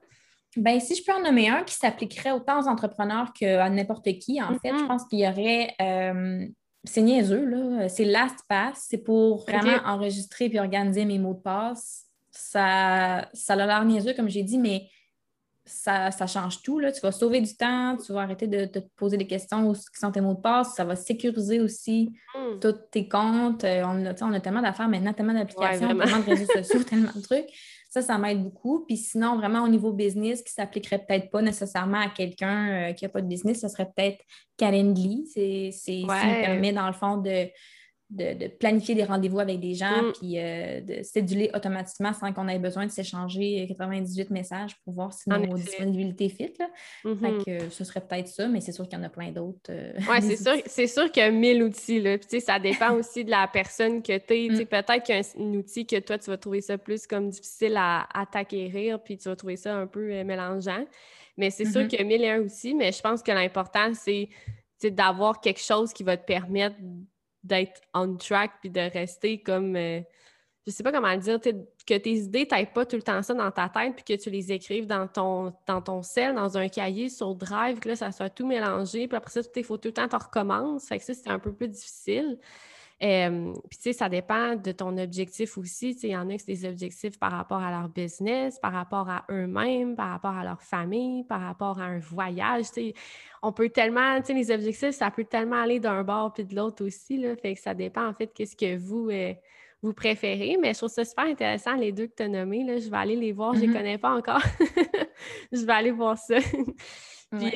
Ben, 0.56 0.80
si 0.80 0.94
je 0.94 1.02
peux 1.04 1.12
en 1.12 1.22
nommer 1.22 1.48
un 1.48 1.62
qui 1.62 1.74
s'appliquerait 1.74 2.32
autant 2.32 2.60
aux 2.60 2.68
entrepreneurs 2.68 3.32
qu'à 3.32 3.70
n'importe 3.70 4.18
qui, 4.18 4.42
en 4.42 4.58
fait, 4.58 4.68
je 4.70 4.74
mm-hmm. 4.74 4.86
pense 4.86 5.04
qu'il 5.06 5.20
y 5.20 5.28
aurait. 5.28 5.74
Euh, 5.80 6.46
c'est 6.84 7.02
niaiseux, 7.02 7.44
là. 7.44 7.88
C'est 7.88 8.04
LastPass. 8.04 8.86
C'est 8.88 8.98
pour 8.98 9.44
vraiment 9.44 9.78
enregistrer 9.86 10.48
puis 10.48 10.58
organiser 10.58 11.04
mes 11.04 11.18
mots 11.18 11.34
de 11.34 11.40
passe. 11.40 12.06
Ça, 12.30 13.28
ça 13.32 13.54
a 13.54 13.66
l'air 13.66 13.84
niaiseux, 13.84 14.14
comme 14.14 14.28
j'ai 14.28 14.42
dit, 14.42 14.58
mais 14.58 14.88
ça, 15.64 16.26
change 16.26 16.62
tout. 16.62 16.78
Là. 16.78 16.92
Tu 16.92 17.00
vas 17.00 17.12
sauver 17.12 17.40
du 17.40 17.56
temps, 17.56 17.96
tu 17.96 18.12
vas 18.12 18.22
arrêter 18.22 18.46
de, 18.46 18.64
te 18.64 18.80
poser 18.96 19.16
des 19.16 19.26
questions 19.26 19.72
qui 19.72 19.98
sont 19.98 20.10
tes 20.10 20.20
mots 20.20 20.34
de 20.34 20.40
passe. 20.40 20.74
Ça 20.74 20.84
va 20.84 20.96
sécuriser 20.96 21.60
aussi 21.60 22.12
mm. 22.34 22.58
tous 22.60 22.74
tes 22.90 23.08
comptes. 23.08 23.64
Euh, 23.64 23.82
on 23.84 24.06
a, 24.06 24.14
on 24.22 24.32
a 24.32 24.40
tellement 24.40 24.62
d'affaires 24.62 24.88
maintenant, 24.88 25.12
tellement 25.12 25.34
d'applications, 25.34 25.86
tellement 25.86 26.18
de 26.18 26.24
réseaux 26.24 26.52
sociaux, 26.52 26.82
tellement 26.88 27.12
de 27.14 27.22
trucs. 27.22 27.46
Ça, 27.92 28.00
ça 28.00 28.16
m'aide 28.16 28.42
beaucoup. 28.42 28.86
Puis 28.86 28.96
sinon, 28.96 29.36
vraiment 29.36 29.64
au 29.64 29.68
niveau 29.68 29.92
business, 29.92 30.40
qui 30.40 30.48
ne 30.48 30.64
s'appliquerait 30.64 31.04
peut-être 31.06 31.30
pas 31.30 31.42
nécessairement 31.42 32.00
à 32.00 32.08
quelqu'un 32.08 32.68
euh, 32.70 32.92
qui 32.94 33.04
n'a 33.04 33.10
pas 33.10 33.20
de 33.20 33.26
business, 33.26 33.60
ce 33.60 33.68
serait 33.68 33.90
peut-être 33.94 34.24
Calendly. 34.56 35.26
C'est 35.26 35.70
ce 35.72 35.84
qui 35.84 36.06
me 36.06 36.42
permet, 36.42 36.72
dans 36.72 36.86
le 36.86 36.94
fond, 36.94 37.18
de 37.18 37.48
de, 38.12 38.48
planifier 38.48 38.94
des 38.94 39.04
rendez-vous 39.04 39.40
avec 39.40 39.60
des 39.60 39.74
gens, 39.74 40.02
mm. 40.02 40.12
puis 40.12 40.38
euh, 40.38 40.80
de 40.80 41.02
céduler 41.02 41.50
automatiquement 41.54 42.12
sans 42.12 42.32
qu'on 42.32 42.46
ait 42.48 42.58
besoin 42.58 42.86
de 42.86 42.90
s'échanger 42.90 43.66
98 43.68 44.30
messages 44.30 44.76
pour 44.84 44.94
voir 44.94 45.12
si 45.12 45.28
nos 45.28 45.56
disponibilités 45.56 46.28
fit. 46.28 46.52
Mm-hmm. 47.04 47.44
que 47.44 47.70
ce 47.70 47.84
serait 47.84 48.00
peut-être 48.00 48.28
ça, 48.28 48.48
mais 48.48 48.60
c'est 48.60 48.72
sûr 48.72 48.88
qu'il 48.88 48.98
y 48.98 49.02
en 49.02 49.04
a 49.04 49.08
plein 49.08 49.30
d'autres. 49.30 49.70
Euh, 49.70 49.92
oui, 50.10 50.16
c'est 50.20 50.36
sûr, 50.36 50.54
c'est 50.66 50.86
sûr 50.86 51.10
qu'il 51.10 51.22
y 51.22 51.26
a 51.26 51.30
mille 51.30 51.62
outils. 51.62 52.00
Là. 52.00 52.18
Puis, 52.18 52.40
ça 52.40 52.58
dépend 52.58 52.92
aussi 52.94 53.24
de 53.24 53.30
la 53.30 53.48
personne 53.48 54.02
que 54.02 54.18
tu 54.18 54.34
es. 54.34 54.48
Mm. 54.48 54.66
Peut-être 54.66 55.02
qu'il 55.02 55.14
y 55.14 55.18
a 55.18 55.22
un, 55.38 55.54
outil 55.54 55.86
que 55.86 55.98
toi, 56.00 56.18
tu 56.18 56.30
vas 56.30 56.36
trouver 56.36 56.60
ça 56.60 56.76
plus 56.78 57.06
comme 57.06 57.30
difficile 57.30 57.76
à, 57.76 58.06
t'acquérir, 58.30 59.02
puis 59.02 59.16
tu 59.16 59.28
vas 59.28 59.36
trouver 59.36 59.56
ça 59.56 59.74
un 59.74 59.86
peu 59.86 60.12
euh, 60.12 60.24
mélangeant. 60.24 60.84
Mais 61.38 61.50
c'est 61.50 61.64
sûr 61.64 61.82
mm-hmm. 61.82 61.88
qu'il 61.88 61.98
y 61.98 62.02
a 62.02 62.04
mille 62.04 62.22
et 62.22 62.30
un 62.30 62.40
outils, 62.40 62.74
mais 62.74 62.92
je 62.92 63.00
pense 63.00 63.22
que 63.22 63.32
l'important, 63.32 63.92
c'est 63.94 64.28
d'avoir 64.84 65.40
quelque 65.40 65.60
chose 65.60 65.92
qui 65.92 66.02
va 66.02 66.16
te 66.16 66.26
permettre 66.26 66.76
d'être 67.44 67.80
on 67.94 68.16
track 68.16 68.52
puis 68.60 68.70
de 68.70 68.80
rester 68.80 69.42
comme. 69.42 69.76
Euh, 69.76 70.00
je 70.66 70.70
sais 70.70 70.84
pas 70.84 70.92
comment 70.92 71.12
le 71.12 71.18
dire, 71.18 71.40
que 71.40 71.94
tes 71.96 72.12
idées 72.12 72.46
n'aillent 72.48 72.72
pas 72.72 72.86
tout 72.86 72.94
le 72.94 73.02
temps 73.02 73.20
ça 73.22 73.34
dans 73.34 73.50
ta 73.50 73.68
tête 73.68 73.96
puis 73.96 74.04
que 74.04 74.22
tu 74.22 74.30
les 74.30 74.52
écrives 74.52 74.86
dans 74.86 75.08
ton, 75.08 75.52
dans 75.66 75.82
ton 75.82 76.02
cell, 76.02 76.36
dans 76.36 76.56
un 76.56 76.68
cahier 76.68 77.08
sur 77.08 77.34
Drive, 77.34 77.80
que 77.80 77.88
là, 77.88 77.96
ça 77.96 78.12
soit 78.12 78.30
tout 78.30 78.46
mélangé. 78.46 79.08
Puis 79.08 79.16
après 79.16 79.30
ça, 79.30 79.40
il 79.56 79.64
faut 79.64 79.76
tout 79.76 79.88
le 79.88 79.94
temps 79.94 80.06
tu 80.06 80.14
recommences. 80.14 80.86
Fait 80.86 80.98
que 80.98 81.04
ça, 81.04 81.14
c'est 81.14 81.28
un 81.28 81.40
peu 81.40 81.52
plus 81.52 81.66
difficile. 81.66 82.38
Euh, 83.02 83.52
puis, 83.68 83.78
tu 83.78 83.82
sais, 83.82 83.92
ça 83.92 84.08
dépend 84.08 84.54
de 84.54 84.70
ton 84.70 84.96
objectif 84.96 85.58
aussi. 85.58 85.94
Tu 85.94 86.00
sais, 86.00 86.08
il 86.08 86.12
y 86.12 86.16
en 86.16 86.28
a 86.30 86.36
qui 86.36 86.46
des 86.46 86.64
objectifs 86.64 87.18
par 87.18 87.32
rapport 87.32 87.60
à 87.60 87.70
leur 87.70 87.88
business, 87.88 88.58
par 88.60 88.72
rapport 88.72 89.08
à 89.08 89.24
eux-mêmes, 89.30 89.96
par 89.96 90.10
rapport 90.10 90.36
à 90.36 90.44
leur 90.44 90.62
famille, 90.62 91.24
par 91.24 91.40
rapport 91.40 91.80
à 91.80 91.84
un 91.84 91.98
voyage. 91.98 92.66
Tu 92.66 92.72
sais, 92.74 92.94
on 93.42 93.52
peut 93.52 93.70
tellement, 93.70 94.20
tu 94.20 94.26
sais, 94.26 94.34
les 94.34 94.50
objectifs, 94.52 94.92
ça 94.92 95.10
peut 95.10 95.24
tellement 95.24 95.62
aller 95.62 95.80
d'un 95.80 96.04
bord 96.04 96.32
puis 96.32 96.44
de 96.44 96.54
l'autre 96.54 96.84
aussi. 96.84 97.16
Là, 97.16 97.34
fait 97.34 97.54
que 97.54 97.60
ça 97.60 97.74
dépend, 97.74 98.06
en 98.06 98.14
fait, 98.14 98.28
qu'est-ce 98.28 98.54
que 98.54 98.76
vous, 98.76 99.08
euh, 99.10 99.34
vous 99.82 99.92
préférez. 99.92 100.56
Mais 100.60 100.72
je 100.72 100.78
trouve 100.78 100.90
ça 100.90 101.04
super 101.04 101.24
intéressant, 101.24 101.74
les 101.74 101.90
deux 101.90 102.06
que 102.06 102.14
tu 102.16 102.22
as 102.22 102.28
nommés. 102.28 102.62
Là. 102.64 102.78
Je 102.78 102.88
vais 102.88 102.96
aller 102.96 103.16
les 103.16 103.32
voir, 103.32 103.54
je 103.54 103.60
ne 103.60 103.62
les 103.62 103.68
mm-hmm. 103.68 103.76
connais 103.76 103.98
pas 103.98 104.14
encore. 104.14 104.42
je 105.52 105.64
vais 105.64 105.72
aller 105.72 105.90
voir 105.90 106.16
ça. 106.16 106.36
Puis 107.32 107.52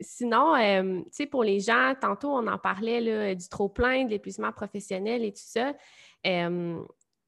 sinon, 0.00 0.54
tu 0.56 1.04
sais, 1.10 1.26
pour 1.26 1.44
les 1.44 1.60
gens, 1.60 1.94
tantôt 2.00 2.30
on 2.30 2.46
en 2.46 2.58
parlait 2.58 3.00
là, 3.00 3.34
du 3.34 3.48
trop-plein, 3.48 4.04
de 4.04 4.10
l'épuisement 4.10 4.52
professionnel 4.52 5.24
et 5.24 5.32
tout 5.32 5.42
ça. 5.44 5.72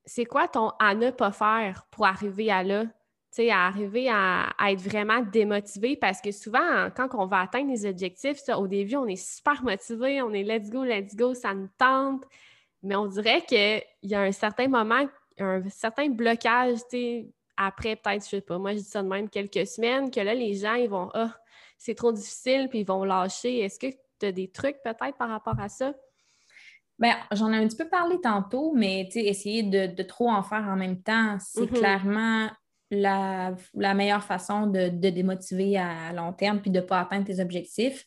c'est 0.04 0.24
quoi 0.24 0.48
ton 0.48 0.70
à 0.78 0.94
ne 0.94 1.10
pas 1.10 1.32
faire 1.32 1.86
pour 1.90 2.06
arriver 2.06 2.50
à 2.50 2.62
là? 2.62 2.84
sais, 3.34 3.50
à 3.50 3.66
arriver 3.66 4.08
à, 4.08 4.54
être 4.68 4.80
vraiment 4.80 5.20
démotivé 5.20 5.96
parce 5.96 6.20
que 6.20 6.30
souvent, 6.30 6.88
quand 6.96 7.08
on 7.14 7.26
va 7.26 7.40
atteindre 7.40 7.70
les 7.70 7.84
objectifs, 7.84 8.38
au 8.56 8.68
début, 8.68 8.94
on 8.96 9.06
est 9.06 9.16
super 9.16 9.62
motivé, 9.64 10.22
on 10.22 10.32
est 10.32 10.44
let's 10.44 10.70
go, 10.70 10.84
let's 10.84 11.16
go, 11.16 11.34
ça 11.34 11.52
nous 11.52 11.68
tente, 11.76 12.22
mais 12.82 12.94
on 12.94 13.06
dirait 13.06 13.42
qu'il 13.42 13.82
y 14.04 14.14
a 14.14 14.20
un 14.20 14.30
certain 14.30 14.68
moment, 14.68 15.06
un 15.40 15.68
certain 15.68 16.08
blocage, 16.10 16.78
après 17.56 17.96
peut-être, 17.96 18.24
je 18.24 18.30
sais 18.30 18.40
pas, 18.40 18.58
moi 18.58 18.72
je 18.72 18.78
dis 18.78 18.84
ça 18.84 19.02
de 19.02 19.08
même 19.08 19.28
quelques 19.28 19.66
semaines, 19.66 20.10
que 20.12 20.20
là, 20.20 20.34
les 20.34 20.54
gens, 20.54 20.74
ils 20.74 20.88
vont, 20.88 21.10
ah, 21.14 21.36
c'est 21.84 21.94
trop 21.94 22.12
difficile, 22.12 22.68
puis 22.70 22.80
ils 22.80 22.86
vont 22.86 23.04
lâcher. 23.04 23.58
Est-ce 23.58 23.78
que 23.78 23.94
tu 24.18 24.26
as 24.26 24.32
des 24.32 24.48
trucs 24.48 24.76
peut-être 24.82 25.18
par 25.18 25.28
rapport 25.28 25.60
à 25.60 25.68
ça? 25.68 25.92
Bien, 26.98 27.16
j'en 27.32 27.52
ai 27.52 27.58
un 27.58 27.68
petit 27.68 27.76
peu 27.76 27.88
parlé 27.88 28.18
tantôt, 28.22 28.72
mais 28.74 29.06
essayer 29.14 29.62
de, 29.62 30.02
trop 30.02 30.30
en 30.30 30.42
faire 30.42 30.64
en 30.66 30.76
même 30.76 31.02
temps, 31.02 31.36
c'est 31.40 31.62
mm-hmm. 31.62 31.78
clairement 31.78 32.48
la, 32.90 33.54
meilleure 33.74 34.24
façon 34.24 34.66
de, 34.66 34.88
démotiver 34.88 35.76
à 35.76 36.10
long 36.14 36.32
terme 36.32 36.62
puis 36.62 36.70
de 36.70 36.80
ne 36.80 36.84
pas 36.86 37.00
atteindre 37.00 37.26
tes 37.26 37.40
objectifs. 37.40 38.06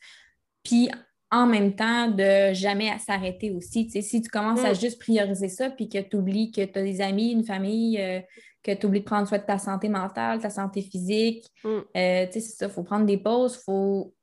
Puis 0.63 0.90
en 1.32 1.46
même 1.46 1.76
temps, 1.76 2.08
de 2.08 2.54
jamais 2.54 2.98
s'arrêter 3.00 3.52
aussi. 3.52 3.90
si 3.90 4.22
tu 4.22 4.30
commences 4.30 4.63
à 4.63 4.72
mm. 4.72 4.76
juste 4.76 5.00
prioriser 5.00 5.50
ça 5.50 5.70
puis 5.70 5.90
que 5.90 6.00
tu 6.00 6.16
oublies 6.16 6.52
que 6.52 6.63
tu 6.63 6.80
as 6.80 6.84
des 6.84 7.02
amis, 7.02 7.32
une 7.32 7.44
famille, 7.44 8.00
euh, 8.00 8.22
que 8.63 8.72
tu 8.74 8.86
oublies 8.86 9.00
de 9.00 9.06
prendre 9.06 9.28
soin 9.28 9.38
de 9.38 9.44
ta 9.44 9.58
santé 9.58 9.90
mentale, 9.90 10.40
ta 10.40 10.50
santé 10.50 10.82
physique, 10.82 11.46
mm. 11.63 11.68
euh, 11.70 12.26
c'est 12.32 12.40
ça, 12.40 12.66
il 12.68 12.72
faut 12.72 12.84
prendre 12.84 13.06
des 13.06 13.18
pauses, 13.18 13.58
faut. 13.58 14.13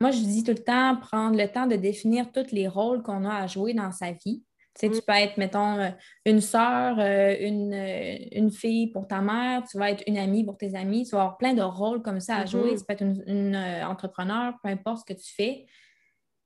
moi, 0.00 0.10
je 0.10 0.18
dis 0.18 0.42
tout 0.42 0.52
le 0.52 0.62
temps, 0.62 0.96
prendre 0.96 1.36
le 1.36 1.48
temps 1.48 1.66
de 1.66 1.76
définir 1.76 2.30
tous 2.32 2.52
les 2.52 2.68
rôles 2.68 3.02
qu'on 3.02 3.24
a 3.24 3.34
à 3.34 3.46
jouer 3.46 3.74
dans 3.74 3.92
sa 3.92 4.12
vie. 4.12 4.42
Tu, 4.78 4.88
mm. 4.88 5.00
peux 5.06 5.12
être, 5.14 5.36
mettons, 5.38 5.78
euh, 5.78 5.90
une 6.26 6.40
sœur, 6.40 6.96
euh, 6.98 7.34
une, 7.40 8.50
fille 8.50 8.88
pour 8.88 9.06
ta 9.08 9.20
mère, 9.20 9.62
tu 9.70 9.78
vas 9.78 9.90
être 9.90 10.02
une 10.06 10.18
amie 10.18 10.44
pour 10.44 10.58
tes 10.58 10.74
amis, 10.74 11.04
tu 11.04 11.12
vas 11.12 11.22
avoir 11.22 11.38
plein 11.38 11.54
de 11.54 11.62
rôles 11.62 12.02
comme 12.02 12.20
ça 12.20 12.36
à 12.36 12.46
jouer. 12.46 12.74
Mm-hmm. 12.74 12.78
Tu 12.78 12.84
peux 12.84 12.92
être 12.92 13.04
une, 13.26 13.56
entrepreneur, 13.84 14.54
peu 14.62 14.68
importe 14.68 15.06
ce 15.06 15.14
que 15.14 15.18
tu 15.18 15.34
fais. 15.34 15.66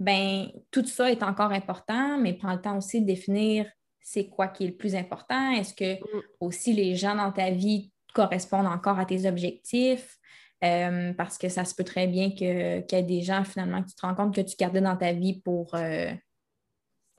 Ben, 0.00 0.48
tout 0.70 0.84
ça 0.86 1.10
est 1.10 1.22
encore 1.22 1.52
important, 1.52 2.18
mais 2.18 2.32
prends 2.32 2.54
le 2.54 2.60
temps 2.60 2.78
aussi 2.78 3.00
de 3.00 3.06
définir 3.06 3.66
c'est 4.00 4.28
quoi 4.28 4.48
qui 4.48 4.64
est 4.64 4.68
le 4.68 4.76
plus 4.76 4.96
important. 4.96 5.52
Est-ce 5.52 5.74
que 5.74 5.94
mm. 5.94 6.22
aussi 6.40 6.72
les 6.72 6.96
gens 6.96 7.14
dans 7.14 7.30
ta 7.30 7.50
vie 7.50 7.92
correspondent 8.14 8.66
encore 8.66 8.98
à 8.98 9.04
tes 9.04 9.28
objectifs? 9.28 10.16
parce 11.16 11.38
que 11.38 11.48
ça 11.48 11.64
se 11.64 11.74
peut 11.74 11.84
très 11.84 12.06
bien 12.06 12.32
qu'il 12.32 12.46
y 12.46 12.94
ait 12.94 13.02
des 13.02 13.22
gens 13.22 13.44
finalement 13.44 13.82
que 13.82 13.88
tu 13.88 13.94
te 13.94 14.02
rends 14.04 14.14
compte 14.14 14.34
que 14.34 14.42
tu 14.42 14.56
gardais 14.58 14.82
dans 14.82 14.94
ta 14.94 15.14
vie 15.14 15.40
pour 15.40 15.74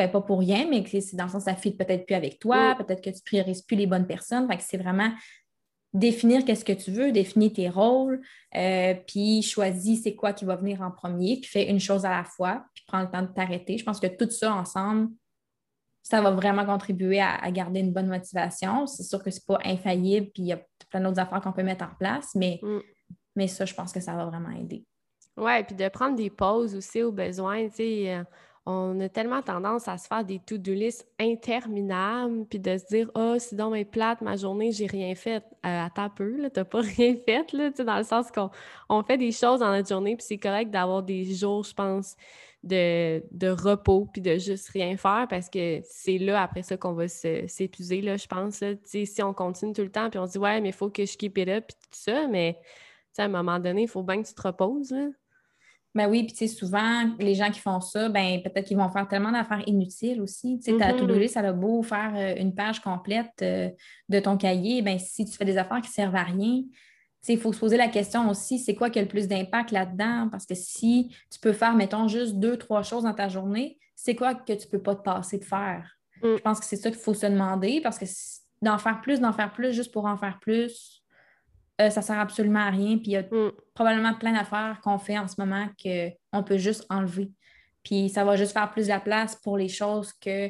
pas 0.08 0.22
pour 0.22 0.39
rien, 0.39 0.67
mais 0.70 0.84
que 0.84 1.00
c'est 1.00 1.15
dans 1.15 1.26
le 1.26 1.30
sens 1.30 1.44
ça 1.44 1.56
fit 1.56 1.76
peut-être 1.76 2.06
plus 2.06 2.15
avec 2.15 2.39
toi, 2.39 2.76
peut-être 2.76 3.02
que 3.02 3.10
tu 3.10 3.22
priorises 3.24 3.62
plus 3.62 3.78
les 3.78 3.88
bonnes 3.88 4.08
personnes. 4.08 4.48
Fait 4.48 4.58
que 4.58 4.63
c'est 4.63 4.78
vraiment 4.78 5.12
définir 5.93 6.45
qu'est-ce 6.45 6.63
que 6.63 6.73
tu 6.73 6.91
veux, 6.91 7.12
définir 7.12 7.51
tes 7.54 7.69
rôles, 7.69 8.21
euh, 8.56 8.93
puis 9.08 9.41
choisis 9.41 10.04
c'est 10.04 10.15
quoi 10.15 10.34
qui 10.34 10.45
va 10.45 10.56
venir 10.56 10.82
en 10.82 10.91
premier, 10.91 11.39
puis 11.41 11.49
fais 11.49 11.69
une 11.69 11.80
chose 11.80 12.06
à 12.06 12.10
la 12.10 12.23
fois, 12.23 12.65
puis 12.73 12.84
prends 12.88 13.01
le 13.01 13.10
temps 13.10 13.21
de 13.21 13.27
t'arrêter. 13.27 13.77
Je 13.77 13.84
pense 13.84 13.99
que 13.99 14.08
tout 14.08 14.30
ça 14.30 14.54
ensemble, 14.54 15.10
ça 16.04 16.21
va 16.21 16.32
vraiment 16.32 16.65
contribuer 16.65 17.21
à, 17.21 17.51
garder 17.51 17.82
une 17.82 17.93
bonne 17.93 18.08
motivation. 18.08 18.88
C'est 18.88 19.04
sûr 19.04 19.21
que 19.23 19.30
c'est 19.30 19.45
pas 19.45 19.60
infaillible, 19.65 20.27
puis 20.34 20.43
il 20.43 20.47
y 20.47 20.54
a 20.54 20.62
plein 20.89 21.01
d'autres 21.01 21.19
affaires 21.19 21.41
qu'on 21.41 21.54
peut 21.54 21.63
mettre 21.63 21.86
en 21.86 21.95
place, 21.99 22.30
mais, 22.36 22.60
mm. 22.62 22.80
mais 23.36 23.47
ça, 23.47 23.65
je 23.65 23.73
pense 23.73 23.91
que 23.91 23.99
ça 23.99 24.15
va 24.15 24.25
vraiment 24.25 24.51
aider. 24.51 24.86
Oui, 25.38 25.63
puis 25.63 25.75
de 25.75 25.88
prendre 25.89 26.15
des 26.15 26.30
pauses 26.30 26.75
aussi 26.75 27.04
au 27.04 27.12
besoin, 27.12 27.67
tu 27.69 27.75
sais. 27.75 28.13
Euh, 28.13 28.23
on 28.65 29.00
a 29.00 29.10
tellement 29.10 29.41
tendance 29.41 29.88
à 29.88 29.97
se 29.97 30.08
faire 30.08 30.24
des 30.24 30.39
to-do 30.39 30.74
list 30.74 31.08
interminables, 31.19 32.45
puis 32.45 32.60
de 32.60 32.78
se 32.78 32.86
dire 32.86 33.10
Ah, 33.15 33.34
oh, 33.36 33.39
si 33.39 33.56
dans 33.56 33.71
mes 33.71 33.86
plate, 33.86 34.21
ma 34.21 34.36
journée, 34.36 34.71
j'ai 34.71 34.86
rien 34.86 35.15
fait. 35.15 35.43
Euh, 35.65 35.86
attends 35.86 36.04
un 36.04 36.10
peu, 36.10 36.50
t'as 36.54 36.63
pas 36.63 36.82
rien 36.97 37.15
fait, 37.26 37.52
là, 37.54 37.71
dans 37.71 37.97
le 37.97 38.04
sens 38.04 38.30
qu'on 38.32 38.52
on 38.89 39.04
fait 39.04 39.17
des 39.17 39.32
choses 39.32 39.62
dans 39.62 39.71
notre 39.71 39.89
journée, 39.89 40.15
puis 40.15 40.26
c'est 40.28 40.38
correct 40.38 40.69
d'avoir 40.69 41.02
des 41.02 41.26
jours, 41.34 41.63
je 41.63 41.74
pense, 41.74 42.15
de, 42.63 43.50
repos, 43.50 44.08
puis 44.13 44.21
de 44.21 44.38
juste 44.38 44.69
rien 44.69 44.95
faire, 44.95 45.26
parce 45.28 45.50
que 45.50 45.80
c'est 45.84 46.19
là, 46.19 46.43
après 46.43 46.62
ça, 46.62 46.78
qu'on 46.78 46.93
va 46.93 47.08
s'épuiser, 47.08 48.02
là, 48.02 48.17
je 48.17 48.28
pense. 48.28 48.63
Si 48.86 49.24
on 49.24 49.34
continue 49.34 49.74
tout 49.74 49.82
le 49.82 49.91
temps, 49.91 50.10
puis 50.10 50.19
on 50.19 50.28
se 50.28 50.34
dit 50.34 50.38
Ouais, 50.38 50.62
mais 50.62 50.69
il 50.69 50.76
faut 50.76 50.89
que 50.89 51.06
je 51.06 51.17
keep 51.17 51.38
it 51.39 51.50
up, 51.50 51.65
puis 51.67 51.78
tout 51.82 52.00
ça, 52.00 52.28
mais 52.28 52.60
à 53.17 53.24
un 53.24 53.28
moment 53.28 53.60
donné, 53.60 53.84
il 53.84 53.88
faut 53.88 54.04
bien 54.04 54.21
que 54.21 54.28
tu 54.28 54.34
te 54.36 54.41
reposes. 54.41 54.93
Ben 55.93 56.10
oui, 56.10 56.23
puis 56.23 56.32
tu 56.34 56.47
sais, 56.47 56.47
souvent, 56.47 57.10
les 57.19 57.36
gens 57.36 57.51
qui 57.51 57.60
font 57.60 57.82
ça, 57.82 58.08
ben 58.08 58.41
peut-être 58.41 58.65
qu'ils 58.65 58.77
vont 58.77 58.89
faire 58.89 59.08
tellement 59.08 59.32
d'affaires 59.32 59.62
inutiles 59.67 60.21
aussi. 60.21 60.58
Tu 60.60 60.71
sais, 60.71 60.77
ta 60.77 60.93
mm-hmm. 60.93 61.19
list, 61.19 61.34
ça 61.34 61.41
a 61.41 61.51
beau 61.51 61.84
faire 61.84 62.13
euh, 62.15 62.41
une 62.41 62.56
page 62.56 62.80
complète 62.80 63.34
euh, 63.41 63.69
de 64.08 64.19
ton 64.19 64.38
cahier, 64.38 64.82
ben 64.82 64.97
si 64.97 65.25
tu 65.25 65.34
fais 65.34 65.45
des 65.45 65.58
affaires 65.58 65.82
qui 65.82 65.89
ne 65.89 65.93
servent 65.93 66.15
à 66.15 66.23
rien, 66.23 66.62
il 67.27 67.39
faut 67.39 67.54
se 67.54 67.60
poser 67.60 67.77
la 67.77 67.88
question 67.88 68.30
aussi, 68.30 68.58
c'est 68.58 68.75
quoi 68.75 68.89
qui 68.89 68.99
a 68.99 69.01
le 69.01 69.08
plus 69.08 69.27
d'impact 69.27 69.71
là-dedans? 69.71 70.30
Parce 70.32 70.45
que 70.45 70.56
si 70.56 71.15
tu 71.30 71.39
peux 71.39 71.54
faire, 71.54 71.75
mettons, 71.75 72.08
juste 72.08 72.36
deux, 72.36 72.58
trois 72.58 72.84
choses 72.84 73.04
dans 73.04 73.13
ta 73.13 73.30
journée, 73.30 73.77
c'est 73.95 74.15
quoi 74.15 74.34
que 74.34 74.54
tu 74.54 74.65
ne 74.65 74.71
peux 74.71 74.82
pas 74.82 74.95
te 74.95 75.04
passer 75.04 75.38
de 75.38 75.45
faire? 75.45 75.97
Mm. 76.23 76.38
Je 76.38 76.41
pense 76.41 76.60
que 76.60 76.65
c'est 76.65 76.77
ça 76.77 76.89
qu'il 76.89 76.99
faut 76.99 77.13
se 77.13 77.27
demander 77.27 77.82
parce 77.82 77.99
que 77.99 78.06
d'en 78.62 78.77
faire 78.77 79.01
plus, 79.01 79.19
d'en 79.19 79.34
faire 79.34 79.51
plus, 79.51 79.73
juste 79.73 79.91
pour 79.91 80.06
en 80.06 80.17
faire 80.17 80.39
plus, 80.39 81.01
euh, 81.82 81.89
ça 81.89 82.02
sert 82.02 82.20
absolument 82.20 82.60
à 82.60 82.70
rien. 82.70 82.98
Puis 82.98 83.08
il 83.08 83.12
y 83.12 83.17
a 83.17 83.24
mm. 83.24 83.52
probablement 83.74 84.13
plein 84.13 84.34
d'affaires 84.34 84.80
qu'on 84.84 84.98
fait 84.98 85.17
en 85.17 85.28
ce 85.28 85.36
moment 85.39 85.67
qu'on 85.82 86.44
peut 86.44 86.58
juste 86.58 86.86
enlever. 86.89 87.32
Puis 87.84 88.10
ça 88.10 88.24
va 88.24 88.36
juste 88.36 88.54
faire 88.54 88.70
plus 88.72 88.84
de 88.84 88.89
la 88.89 89.00
place 89.00 89.36
pour 89.36 89.58
les 89.58 89.70
choses 89.70 90.13
que, 90.13 90.50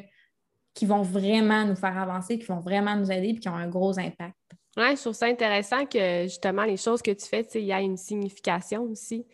qui 0.74 0.86
vont 0.86 1.02
vraiment 1.02 1.64
nous 1.64 1.76
faire 1.76 1.96
avancer, 1.98 2.38
qui 2.38 2.46
vont 2.46 2.60
vraiment 2.60 2.94
nous 2.96 3.10
aider, 3.10 3.32
puis 3.32 3.40
qui 3.40 3.48
ont 3.48 3.56
un 3.56 3.68
gros 3.68 3.98
impact. 3.98 4.36
Oui, 4.76 4.96
je 4.96 5.00
trouve 5.00 5.12
ça 5.12 5.26
intéressant 5.26 5.84
que 5.86 6.22
justement 6.24 6.64
les 6.64 6.76
choses 6.78 7.02
que 7.02 7.10
tu 7.10 7.26
fais, 7.26 7.46
il 7.54 7.64
y 7.64 7.72
a 7.72 7.80
une 7.80 7.96
signification 7.96 8.82
aussi. 8.84 9.26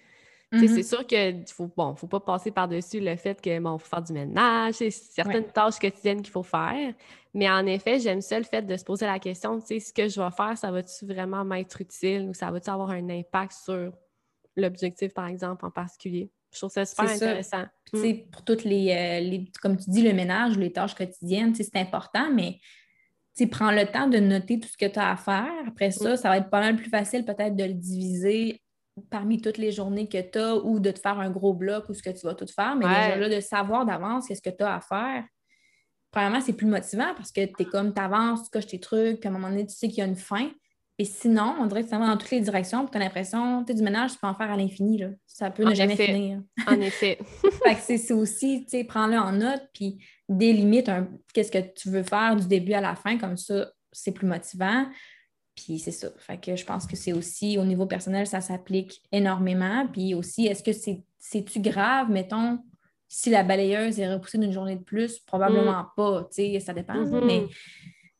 C'est 0.50 0.60
mm-hmm. 0.60 0.88
sûr 0.88 1.06
qu'il 1.06 1.44
faut, 1.48 1.70
bon, 1.76 1.94
faut 1.94 2.06
pas 2.06 2.20
passer 2.20 2.50
par-dessus 2.50 3.00
le 3.00 3.16
fait 3.16 3.38
que 3.38 3.58
bon, 3.60 3.76
faut 3.76 3.86
faire 3.86 4.02
du 4.02 4.14
ménage, 4.14 4.74
c'est 4.74 4.90
certaines 4.90 5.44
tâches 5.44 5.78
quotidiennes 5.78 6.22
qu'il 6.22 6.32
faut 6.32 6.42
faire. 6.42 6.94
Mais 7.34 7.50
en 7.50 7.66
effet, 7.66 8.00
j'aime 8.00 8.22
ça 8.22 8.38
le 8.38 8.44
fait 8.44 8.62
de 8.62 8.74
se 8.76 8.84
poser 8.84 9.04
la 9.04 9.18
question, 9.18 9.60
tu 9.60 9.66
sais, 9.66 9.80
ce 9.80 9.92
que 9.92 10.08
je 10.08 10.20
vais 10.20 10.30
faire, 10.30 10.56
ça 10.56 10.70
va-tu 10.70 11.04
vraiment 11.04 11.44
m'être 11.44 11.78
utile 11.82 12.28
ou 12.30 12.34
ça 12.34 12.50
va-tu 12.50 12.70
avoir 12.70 12.90
un 12.90 13.10
impact 13.10 13.52
sur 13.52 13.92
l'objectif, 14.56 15.12
par 15.12 15.26
exemple, 15.26 15.66
en 15.66 15.70
particulier? 15.70 16.30
Je 16.50 16.58
trouve 16.58 16.70
ça 16.70 16.86
super 16.86 17.10
intéressant. 17.10 17.64
Mm. 17.92 18.12
Pour 18.32 18.42
toutes 18.42 18.64
euh, 18.64 18.68
les, 18.70 19.50
comme 19.60 19.76
tu 19.76 19.90
dis, 19.90 20.02
le 20.02 20.14
ménage, 20.14 20.56
les 20.56 20.72
tâches 20.72 20.94
quotidiennes, 20.94 21.54
c'est 21.54 21.76
important, 21.76 22.32
mais 22.32 22.58
prends 23.50 23.70
le 23.70 23.86
temps 23.86 24.08
de 24.08 24.18
noter 24.18 24.58
tout 24.58 24.68
ce 24.68 24.76
que 24.76 24.86
tu 24.86 24.98
as 24.98 25.12
à 25.12 25.16
faire. 25.16 25.52
Après 25.66 25.90
ça, 25.90 26.14
mm. 26.14 26.16
ça 26.16 26.30
va 26.30 26.38
être 26.38 26.48
pas 26.48 26.60
mal 26.60 26.76
plus 26.76 26.88
facile 26.88 27.24
peut-être 27.26 27.54
de 27.54 27.64
le 27.64 27.74
diviser 27.74 28.62
parmi 29.10 29.40
toutes 29.40 29.58
les 29.58 29.72
journées 29.72 30.08
que 30.08 30.20
tu 30.20 30.38
as 30.38 30.56
ou 30.56 30.80
de 30.80 30.90
te 30.90 30.98
faire 30.98 31.18
un 31.18 31.30
gros 31.30 31.54
bloc 31.54 31.88
ou 31.88 31.94
ce 31.94 32.02
que 32.02 32.10
tu 32.10 32.26
vas 32.26 32.34
tout 32.34 32.46
faire. 32.46 32.76
Mais 32.76 32.86
déjà 32.86 33.16
là, 33.16 33.28
de 33.28 33.40
savoir 33.40 33.86
d'avance 33.86 34.28
qu'est-ce 34.28 34.42
que 34.42 34.54
tu 34.54 34.62
as 34.62 34.76
à 34.76 34.80
faire, 34.80 35.24
premièrement, 36.10 36.40
c'est 36.40 36.52
plus 36.52 36.66
motivant 36.66 37.14
parce 37.16 37.32
que 37.32 37.44
tu 37.44 37.62
es 37.62 37.64
comme, 37.64 37.94
tu 37.94 38.00
avances, 38.00 38.44
tu 38.44 38.50
coches 38.50 38.66
tes 38.66 38.80
trucs, 38.80 39.20
puis 39.20 39.28
à 39.28 39.30
un 39.30 39.34
moment 39.34 39.48
donné, 39.48 39.66
tu 39.66 39.74
sais 39.74 39.88
qu'il 39.88 39.98
y 39.98 40.02
a 40.02 40.06
une 40.06 40.16
fin. 40.16 40.50
Et 41.00 41.04
sinon, 41.04 41.54
on 41.60 41.66
dirait 41.66 41.84
que 41.84 41.88
ça 41.88 41.98
va 41.98 42.08
dans 42.08 42.16
toutes 42.16 42.32
les 42.32 42.40
directions, 42.40 42.80
puis 42.82 42.90
tu 42.90 42.96
as 42.96 43.00
l'impression, 43.00 43.64
tu 43.64 43.72
du 43.72 43.82
ménage, 43.82 44.12
tu 44.12 44.18
peux 44.18 44.26
en 44.26 44.34
faire 44.34 44.50
à 44.50 44.56
l'infini. 44.56 45.00
Ça 45.28 45.48
peut 45.48 45.62
ne 45.62 45.72
jamais 45.72 45.94
finir. 45.94 46.42
En 46.66 46.80
effet. 46.80 47.18
c'est 47.78 48.12
aussi, 48.12 48.64
tu 48.64 48.70
sais, 48.70 48.84
prends-le 48.84 49.16
en 49.16 49.32
note, 49.32 49.62
puis 49.72 50.04
délimite 50.28 50.90
qu'est-ce 51.32 51.52
que 51.52 51.72
tu 51.74 51.90
veux 51.90 52.02
faire 52.02 52.34
du 52.34 52.48
début 52.48 52.72
à 52.72 52.80
la 52.80 52.96
fin, 52.96 53.16
comme 53.16 53.36
ça, 53.36 53.70
c'est 53.92 54.10
plus 54.10 54.26
motivant. 54.26 54.86
Puis 55.64 55.80
c'est 55.80 55.90
ça. 55.90 56.08
Fait 56.18 56.38
que 56.38 56.54
je 56.54 56.64
pense 56.64 56.86
que 56.86 56.94
c'est 56.94 57.12
aussi, 57.12 57.58
au 57.58 57.64
niveau 57.64 57.86
personnel, 57.86 58.26
ça 58.28 58.40
s'applique 58.40 59.02
énormément. 59.10 59.88
Puis 59.92 60.14
aussi, 60.14 60.46
est-ce 60.46 60.62
que 60.62 60.70
c'est-tu 61.18 61.60
grave, 61.60 62.10
mettons, 62.10 62.60
si 63.08 63.28
la 63.30 63.42
balayeuse 63.42 63.98
est 63.98 64.12
repoussée 64.12 64.38
d'une 64.38 64.52
journée 64.52 64.76
de 64.76 64.84
plus? 64.84 65.18
Probablement 65.18 65.82
mm. 65.82 65.90
pas, 65.96 66.28
tu 66.30 66.42
sais, 66.52 66.60
ça 66.60 66.72
dépend. 66.72 66.94
Mm-hmm. 66.94 67.48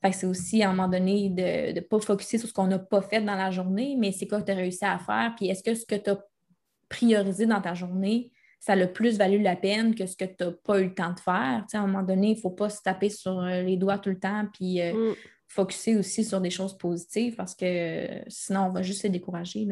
Mais 0.03 0.13
c'est 0.13 0.27
aussi 0.27 0.63
à 0.65 0.71
un 0.71 0.75
moment 0.75 0.89
donné 0.89 1.29
de 1.31 1.75
ne 1.75 1.81
pas 1.81 2.01
focuser 2.01 2.39
sur 2.39 2.49
ce 2.49 2.53
qu'on 2.53 2.67
n'a 2.67 2.81
pas 2.81 3.03
fait 3.03 3.21
dans 3.21 3.37
la 3.37 3.53
journée, 3.53 3.95
mais 3.97 4.11
c'est 4.11 4.27
quoi 4.27 4.41
que 4.41 4.47
tu 4.47 4.53
as 4.53 4.57
réussi 4.57 4.85
à 4.85 4.99
faire? 4.99 5.35
Puis 5.37 5.49
est-ce 5.49 5.63
que 5.63 5.75
ce 5.75 5.87
que 5.87 5.95
tu 5.95 6.11
as 6.11 6.19
priorisé 6.89 7.47
dans 7.47 7.61
ta 7.61 7.75
journée, 7.75 8.33
ça 8.59 8.73
a 8.73 8.77
le 8.77 8.93
plus 8.93 9.17
valu 9.17 9.39
la 9.39 9.55
peine 9.55 9.95
que 9.95 10.07
ce 10.07 10.17
que 10.17 10.25
tu 10.25 10.43
n'as 10.45 10.53
pas 10.65 10.81
eu 10.81 10.87
le 10.87 10.95
temps 10.95 11.13
de 11.13 11.21
faire? 11.21 11.61
Tu 11.63 11.73
sais, 11.73 11.77
à 11.77 11.83
un 11.83 11.87
moment 11.87 12.03
donné, 12.03 12.31
il 12.31 12.37
ne 12.37 12.41
faut 12.41 12.51
pas 12.51 12.69
se 12.69 12.83
taper 12.83 13.11
sur 13.11 13.39
euh, 13.39 13.63
les 13.63 13.77
doigts 13.77 13.99
tout 13.99 14.11
le 14.11 14.19
temps. 14.19 14.45
Puis 14.53 14.81
euh, 14.81 15.13
mm 15.13 15.15
focuser 15.49 15.97
aussi 15.97 16.25
sur 16.25 16.41
des 16.41 16.51
choses 16.51 16.77
positives 16.77 17.35
parce 17.35 17.55
que 17.55 18.07
sinon, 18.29 18.67
on 18.67 18.71
va 18.71 18.83
juste 18.83 19.03
se 19.03 19.09
décourager. 19.09 19.67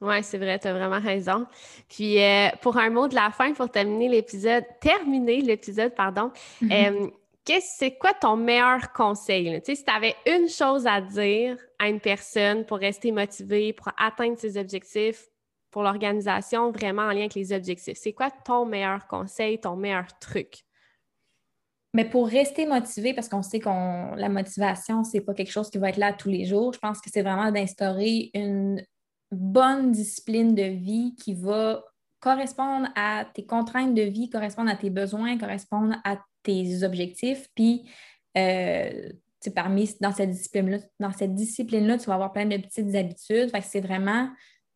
Oui, 0.00 0.22
c'est 0.22 0.38
vrai, 0.38 0.58
tu 0.58 0.68
as 0.68 0.74
vraiment 0.74 1.00
raison. 1.00 1.46
Puis 1.88 2.22
euh, 2.22 2.48
pour 2.60 2.76
un 2.76 2.90
mot 2.90 3.08
de 3.08 3.14
la 3.14 3.30
fin, 3.30 3.52
pour 3.52 3.70
terminer 3.70 4.08
l'épisode, 4.08 4.64
terminer 4.80 5.40
l'épisode, 5.40 5.94
pardon, 5.94 6.30
mm-hmm. 6.62 7.10
euh, 7.50 7.60
c'est 7.60 7.96
quoi 7.96 8.12
ton 8.12 8.36
meilleur 8.36 8.92
conseil? 8.92 9.60
Si 9.64 9.84
tu 9.84 9.90
avais 9.90 10.14
une 10.26 10.48
chose 10.48 10.86
à 10.86 11.00
dire 11.00 11.56
à 11.78 11.88
une 11.88 12.00
personne 12.00 12.66
pour 12.66 12.78
rester 12.78 13.10
motivée, 13.10 13.72
pour 13.72 13.90
atteindre 13.96 14.38
ses 14.38 14.58
objectifs, 14.58 15.28
pour 15.70 15.82
l'organisation 15.82 16.70
vraiment 16.70 17.02
en 17.02 17.10
lien 17.10 17.20
avec 17.20 17.34
les 17.34 17.52
objectifs. 17.52 17.98
C'est 17.98 18.12
quoi 18.12 18.30
ton 18.30 18.64
meilleur 18.64 19.06
conseil, 19.06 19.60
ton 19.60 19.76
meilleur 19.76 20.06
truc? 20.18 20.65
Mais 21.96 22.04
pour 22.04 22.28
rester 22.28 22.66
motivé, 22.66 23.14
parce 23.14 23.26
qu'on 23.26 23.40
sait 23.40 23.58
que 23.58 23.70
la 24.16 24.28
motivation, 24.28 25.02
ce 25.02 25.16
n'est 25.16 25.22
pas 25.22 25.32
quelque 25.32 25.50
chose 25.50 25.70
qui 25.70 25.78
va 25.78 25.88
être 25.88 25.96
là 25.96 26.12
tous 26.12 26.28
les 26.28 26.44
jours, 26.44 26.74
je 26.74 26.78
pense 26.78 27.00
que 27.00 27.08
c'est 27.10 27.22
vraiment 27.22 27.50
d'instaurer 27.50 28.30
une 28.34 28.84
bonne 29.32 29.92
discipline 29.92 30.54
de 30.54 30.64
vie 30.64 31.14
qui 31.18 31.32
va 31.32 31.82
correspondre 32.20 32.88
à 32.96 33.24
tes 33.32 33.46
contraintes 33.46 33.94
de 33.94 34.02
vie, 34.02 34.28
correspondre 34.28 34.70
à 34.70 34.76
tes 34.76 34.90
besoins, 34.90 35.38
correspondre 35.38 35.96
à 36.04 36.18
tes 36.42 36.82
objectifs. 36.82 37.48
Puis, 37.54 37.88
euh, 38.36 39.08
parmi 39.54 39.88
dans 40.02 40.12
cette 40.12 40.32
discipline-là, 40.32 40.80
discipline-là, 41.28 41.96
tu 41.96 42.08
vas 42.08 42.14
avoir 42.16 42.34
plein 42.34 42.44
de 42.44 42.58
petites 42.58 42.94
habitudes. 42.94 43.50
C'est 43.62 43.80
vraiment 43.80 44.28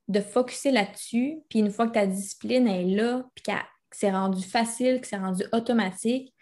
de 0.09 0.21
focuser 0.21 0.71
là-dessus. 0.71 1.41
Puis 1.51 1.59
une 1.59 1.71
fois 1.71 1.87
que 1.87 1.93
ta 1.93 2.07
discipline 2.07 2.67
est 2.67 2.85
là, 2.85 3.27
puis 3.35 3.43
que 3.43 3.53
c'est 3.91 4.11
rendu 4.11 4.43
facile, 4.43 5.03
que 5.03 5.07
c'est 5.07 5.19
rendu 5.19 5.45
automatique, 5.53 6.33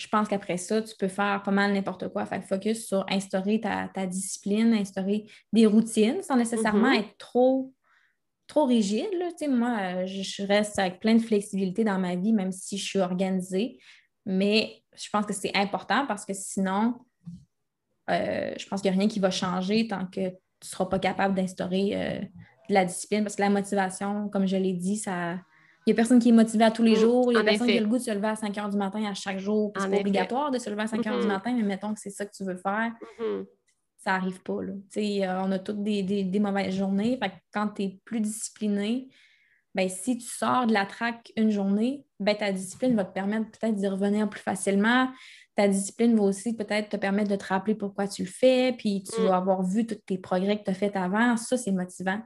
je 0.00 0.08
pense 0.08 0.28
qu'après 0.28 0.56
ça, 0.56 0.80
tu 0.80 0.94
peux 0.96 1.08
faire 1.08 1.42
pas 1.42 1.50
mal 1.50 1.74
n'importe 1.74 2.08
quoi. 2.08 2.24
Fait 2.24 2.40
focus 2.40 2.86
sur 2.86 3.04
instaurer 3.10 3.60
ta, 3.60 4.06
discipline, 4.06 4.72
instaurer 4.72 5.26
des 5.52 5.66
routines 5.66 6.22
sans 6.22 6.36
nécessairement 6.36 6.90
mm-hmm. 6.92 7.00
être 7.00 7.18
trop, 7.18 7.74
trop 8.46 8.64
rigide. 8.64 9.10
Moi, 9.50 10.06
je 10.06 10.46
reste 10.46 10.78
avec 10.78 11.00
plein 11.00 11.16
de 11.16 11.22
flexibilité 11.22 11.84
dans 11.84 11.98
ma 11.98 12.16
vie, 12.16 12.32
même 12.32 12.50
si 12.50 12.78
je 12.78 12.84
suis 12.84 12.98
organisée. 12.98 13.78
Mais 14.24 14.82
je 14.96 15.10
pense 15.12 15.26
que 15.26 15.34
c'est 15.34 15.54
important 15.54 16.06
parce 16.06 16.24
que 16.24 16.32
sinon, 16.32 16.94
euh, 18.08 18.54
je 18.58 18.66
pense 18.68 18.80
qu'il 18.80 18.90
n'y 18.90 18.96
a 18.96 19.00
rien 19.00 19.08
qui 19.08 19.20
va 19.20 19.30
changer 19.30 19.86
tant 19.86 20.06
que 20.06 20.30
tu 20.30 20.66
ne 20.66 20.66
seras 20.66 20.86
pas 20.86 20.98
capable 20.98 21.34
d'instaurer 21.34 21.90
euh, 21.94 22.20
de 22.70 22.74
la 22.74 22.86
discipline 22.86 23.22
parce 23.22 23.36
que 23.36 23.42
la 23.42 23.50
motivation, 23.50 24.30
comme 24.30 24.46
je 24.46 24.56
l'ai 24.56 24.72
dit, 24.72 24.96
ça. 24.96 25.38
Il 25.86 25.90
n'y 25.90 25.92
a 25.92 25.96
personne 25.96 26.18
qui 26.18 26.28
est 26.28 26.32
motivé 26.32 26.64
à 26.64 26.70
tous 26.70 26.82
les 26.82 26.92
mm, 26.92 27.00
jours. 27.00 27.32
Il 27.32 27.36
y 27.36 27.38
a 27.38 27.44
personne 27.44 27.66
qui 27.66 27.78
a 27.78 27.80
le 27.80 27.86
goût 27.86 27.98
de 27.98 28.02
se 28.02 28.10
lever 28.10 28.28
à 28.28 28.36
5 28.36 28.56
heures 28.58 28.68
du 28.68 28.76
matin 28.76 29.02
à 29.04 29.14
chaque 29.14 29.38
jour. 29.38 29.72
C'est 29.78 29.90
pas 29.90 29.96
obligatoire 29.96 30.50
de 30.50 30.58
se 30.58 30.68
lever 30.68 30.82
à 30.82 30.86
5 30.86 31.06
heures 31.06 31.18
du 31.18 31.24
mm-hmm. 31.24 31.28
matin, 31.28 31.54
mais 31.56 31.62
mettons 31.62 31.94
que 31.94 32.00
c'est 32.00 32.10
ça 32.10 32.26
que 32.26 32.32
tu 32.36 32.44
veux 32.44 32.56
faire. 32.56 32.92
Mm-hmm. 33.20 33.46
Ça 33.98 34.12
n'arrive 34.12 34.42
pas. 34.42 34.62
Là. 34.62 34.72
Euh, 34.72 35.42
on 35.44 35.52
a 35.52 35.58
toutes 35.58 35.82
des, 35.82 36.40
mauvaises 36.40 36.74
journées. 36.74 37.18
quand 37.52 37.68
tu 37.68 37.82
es 37.82 38.00
plus 38.04 38.20
discipliné, 38.20 39.08
ben, 39.74 39.88
si 39.88 40.18
tu 40.18 40.26
sors 40.26 40.66
de 40.66 40.72
la 40.72 40.84
traque 40.84 41.32
une 41.36 41.50
journée, 41.50 42.04
ben, 42.18 42.36
ta 42.36 42.52
discipline 42.52 42.94
va 42.96 43.04
te 43.04 43.12
permettre 43.12 43.50
peut-être 43.50 43.76
d'y 43.76 43.88
revenir 43.88 44.28
plus 44.28 44.40
facilement 44.40 45.08
ta 45.60 45.68
discipline 45.68 46.16
va 46.16 46.22
aussi 46.22 46.54
peut-être 46.54 46.88
te 46.88 46.96
permettre 46.96 47.28
de 47.28 47.36
te 47.36 47.44
rappeler 47.44 47.74
pourquoi 47.74 48.08
tu 48.08 48.22
le 48.22 48.28
fais, 48.28 48.72
puis 48.76 49.02
tu 49.02 49.20
mm. 49.20 49.24
vas 49.24 49.36
avoir 49.36 49.62
vu 49.62 49.86
tous 49.86 49.96
tes 50.06 50.16
progrès 50.16 50.58
que 50.58 50.64
tu 50.64 50.70
as 50.70 50.74
fait 50.74 50.96
avant. 50.96 51.36
Ça, 51.36 51.58
c'est 51.58 51.72
motivant. 51.72 52.20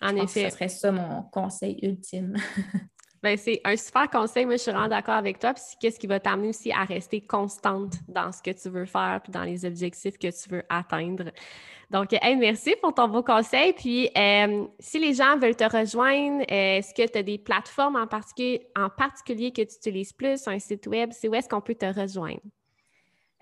En 0.00 0.14
effet. 0.14 0.48
ce 0.48 0.56
serait 0.56 0.68
ça 0.68 0.92
mon 0.92 1.22
conseil 1.24 1.78
ultime. 1.82 2.34
Ben, 3.22 3.36
c'est 3.36 3.60
un 3.64 3.76
super 3.76 4.10
conseil. 4.10 4.44
Moi, 4.44 4.56
je 4.56 4.62
suis 4.62 4.70
vraiment 4.70 4.88
d'accord 4.88 5.14
avec 5.14 5.38
toi. 5.38 5.54
Puis, 5.54 5.62
qu'est-ce 5.80 5.98
qui 5.98 6.06
va 6.06 6.20
t'amener 6.20 6.48
aussi 6.48 6.70
à 6.72 6.84
rester 6.84 7.20
constante 7.20 7.94
dans 8.08 8.30
ce 8.30 8.42
que 8.42 8.50
tu 8.50 8.68
veux 8.68 8.84
faire 8.84 9.20
puis 9.22 9.32
dans 9.32 9.42
les 9.42 9.64
objectifs 9.64 10.18
que 10.18 10.28
tu 10.28 10.48
veux 10.50 10.62
atteindre. 10.68 11.24
Donc, 11.90 12.10
merci 12.12 12.74
pour 12.82 12.94
ton 12.94 13.08
beau 13.08 13.22
conseil. 13.22 13.72
Puis, 13.72 14.10
euh, 14.16 14.66
si 14.78 14.98
les 14.98 15.14
gens 15.14 15.38
veulent 15.38 15.56
te 15.56 15.64
rejoindre, 15.64 16.42
euh, 16.42 16.78
est-ce 16.78 16.92
que 16.92 17.10
tu 17.10 17.18
as 17.18 17.22
des 17.22 17.38
plateformes 17.38 17.96
en 17.96 18.06
particulier, 18.06 19.52
que 19.52 19.62
tu 19.62 19.76
utilises 19.76 20.12
plus, 20.12 20.46
un 20.48 20.58
site 20.58 20.86
web? 20.86 21.10
C'est 21.12 21.28
où 21.28 21.34
est-ce 21.34 21.48
qu'on 21.48 21.60
peut 21.60 21.74
te 21.74 21.86
rejoindre? 21.86 22.40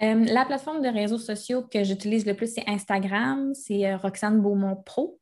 Euh, 0.03 0.25
la 0.25 0.45
plateforme 0.45 0.83
de 0.83 0.89
réseaux 0.89 1.19
sociaux 1.19 1.63
que 1.63 1.83
j'utilise 1.85 2.27
le 2.27 2.35
plus, 2.35 2.53
c'est 2.53 2.69
Instagram. 2.69 3.55
C'est 3.55 3.95
Roxane 3.95 4.41
Beaumont 4.41 4.77
Pro 4.77 5.19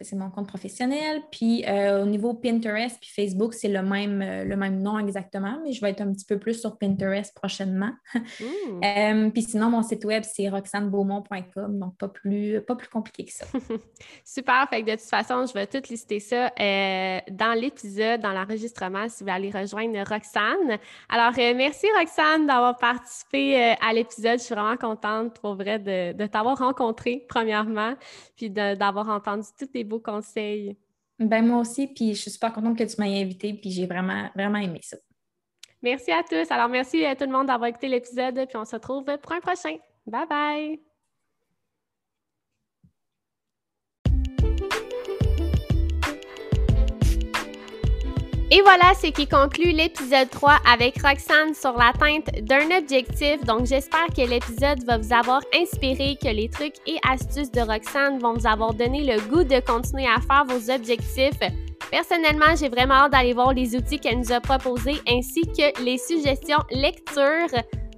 c'est 0.00 0.16
mon 0.16 0.30
compte 0.30 0.48
professionnel. 0.48 1.22
Puis 1.30 1.64
euh, 1.66 2.02
au 2.02 2.06
niveau 2.06 2.34
Pinterest 2.34 2.98
puis 3.00 3.10
Facebook, 3.14 3.54
c'est 3.54 3.68
le 3.68 3.82
même, 3.82 4.22
euh, 4.22 4.44
le 4.44 4.56
même 4.56 4.80
nom 4.80 4.98
exactement, 4.98 5.58
mais 5.64 5.72
je 5.72 5.80
vais 5.80 5.90
être 5.90 6.00
un 6.00 6.12
petit 6.12 6.24
peu 6.24 6.38
plus 6.38 6.60
sur 6.60 6.78
Pinterest 6.78 7.34
prochainement. 7.34 7.92
Hmm. 8.14 8.24
Euh, 8.82 9.30
puis 9.30 9.42
sinon, 9.42 9.70
mon 9.70 9.82
site 9.82 10.04
web, 10.04 10.22
c'est 10.24 10.48
roxanebeaumont.com, 10.48 11.78
donc 11.78 11.96
pas 11.96 12.08
plus, 12.08 12.60
pas 12.62 12.74
plus 12.74 12.88
compliqué 12.88 13.24
que 13.24 13.32
ça. 13.32 13.44
Super. 14.24 14.66
Fait 14.68 14.82
que 14.82 14.86
de 14.86 14.96
toute 14.96 15.02
façon, 15.02 15.44
je 15.46 15.52
vais 15.52 15.66
tout 15.66 15.82
lister 15.88 16.18
ça 16.18 16.50
dans 17.30 17.58
l'épisode, 17.58 18.20
dans 18.20 18.32
l'enregistrement, 18.32 19.08
si 19.08 19.22
vous 19.22 19.30
voulez 19.30 19.48
aller 19.48 19.50
rejoindre 19.50 19.98
Roxane. 20.08 20.78
Alors, 21.08 21.32
merci 21.36 21.86
Roxane 21.98 22.46
d'avoir 22.46 22.76
participé 22.78 23.74
à 23.80 23.92
l'épisode. 23.92 24.38
Je 24.38 24.44
suis 24.44 24.54
vraiment 24.54 24.76
contente 24.76 25.38
pour 25.40 25.54
vrai 25.54 25.78
de, 25.78 26.12
de 26.12 26.26
t'avoir 26.26 26.58
rencontré, 26.58 27.24
premièrement, 27.28 27.94
puis 28.36 28.50
d'avoir 28.50 29.08
entendu 29.08 29.46
toutes 29.58 29.72
tes 29.72 29.84
beaux 29.90 30.00
conseils? 30.00 30.76
Ben 31.18 31.46
moi 31.46 31.58
aussi, 31.58 31.86
puis 31.86 32.14
je 32.14 32.22
suis 32.22 32.30
super 32.30 32.52
contente 32.52 32.78
que 32.78 32.84
tu 32.84 32.98
m'aies 32.98 33.20
invité, 33.20 33.52
puis 33.52 33.70
j'ai 33.70 33.86
vraiment, 33.86 34.30
vraiment 34.34 34.58
aimé 34.58 34.80
ça. 34.82 34.96
Merci 35.82 36.12
à 36.12 36.22
tous. 36.22 36.50
Alors, 36.50 36.68
merci 36.68 37.04
à 37.04 37.14
tout 37.14 37.24
le 37.24 37.32
monde 37.32 37.46
d'avoir 37.46 37.68
écouté 37.68 37.88
l'épisode, 37.88 38.46
puis 38.46 38.56
on 38.56 38.64
se 38.64 38.76
retrouve 38.76 39.04
pour 39.04 39.32
un 39.32 39.40
prochain. 39.40 39.76
Bye 40.06 40.26
bye! 40.28 40.89
Et 48.52 48.62
voilà 48.62 48.94
ce 49.00 49.06
qui 49.06 49.28
conclut 49.28 49.70
l'épisode 49.70 50.28
3 50.28 50.58
avec 50.68 51.00
Roxane 51.00 51.54
sur 51.54 51.72
l'atteinte 51.78 52.30
d'un 52.42 52.76
objectif. 52.76 53.44
Donc 53.44 53.66
j'espère 53.66 54.08
que 54.08 54.28
l'épisode 54.28 54.82
va 54.84 54.98
vous 54.98 55.12
avoir 55.12 55.40
inspiré, 55.54 56.18
que 56.20 56.28
les 56.28 56.48
trucs 56.48 56.74
et 56.84 56.98
astuces 57.08 57.52
de 57.52 57.60
Roxane 57.60 58.18
vont 58.18 58.34
vous 58.34 58.48
avoir 58.48 58.74
donné 58.74 59.04
le 59.04 59.20
goût 59.28 59.44
de 59.44 59.60
continuer 59.60 60.06
à 60.06 60.20
faire 60.20 60.44
vos 60.48 60.68
objectifs. 60.68 61.38
Personnellement, 61.92 62.56
j'ai 62.58 62.68
vraiment 62.68 62.94
hâte 62.94 63.12
d'aller 63.12 63.34
voir 63.34 63.54
les 63.54 63.76
outils 63.76 64.00
qu'elle 64.00 64.18
nous 64.18 64.32
a 64.32 64.40
proposés 64.40 65.00
ainsi 65.08 65.42
que 65.42 65.84
les 65.84 65.98
suggestions 65.98 66.58
lecture. 66.72 67.48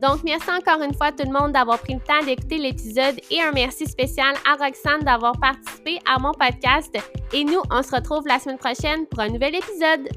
Donc, 0.02 0.22
merci 0.22 0.50
encore 0.50 0.82
une 0.82 0.94
fois 0.94 1.12
tout 1.12 1.24
le 1.24 1.32
monde 1.32 1.52
d'avoir 1.52 1.78
pris 1.78 1.94
le 1.94 2.00
temps 2.00 2.24
d'écouter 2.26 2.58
l'épisode 2.58 3.14
et 3.30 3.40
un 3.40 3.52
merci 3.52 3.86
spécial 3.86 4.34
à 4.46 4.62
Roxane 4.62 5.00
d'avoir 5.00 5.32
participé 5.40 5.98
à 6.04 6.18
mon 6.18 6.32
podcast. 6.32 6.94
Et 7.32 7.44
nous, 7.44 7.62
on 7.70 7.82
se 7.82 7.94
retrouve 7.94 8.26
la 8.26 8.38
semaine 8.38 8.58
prochaine 8.58 9.06
pour 9.06 9.20
un 9.20 9.28
nouvel 9.28 9.54
épisode. 9.54 10.08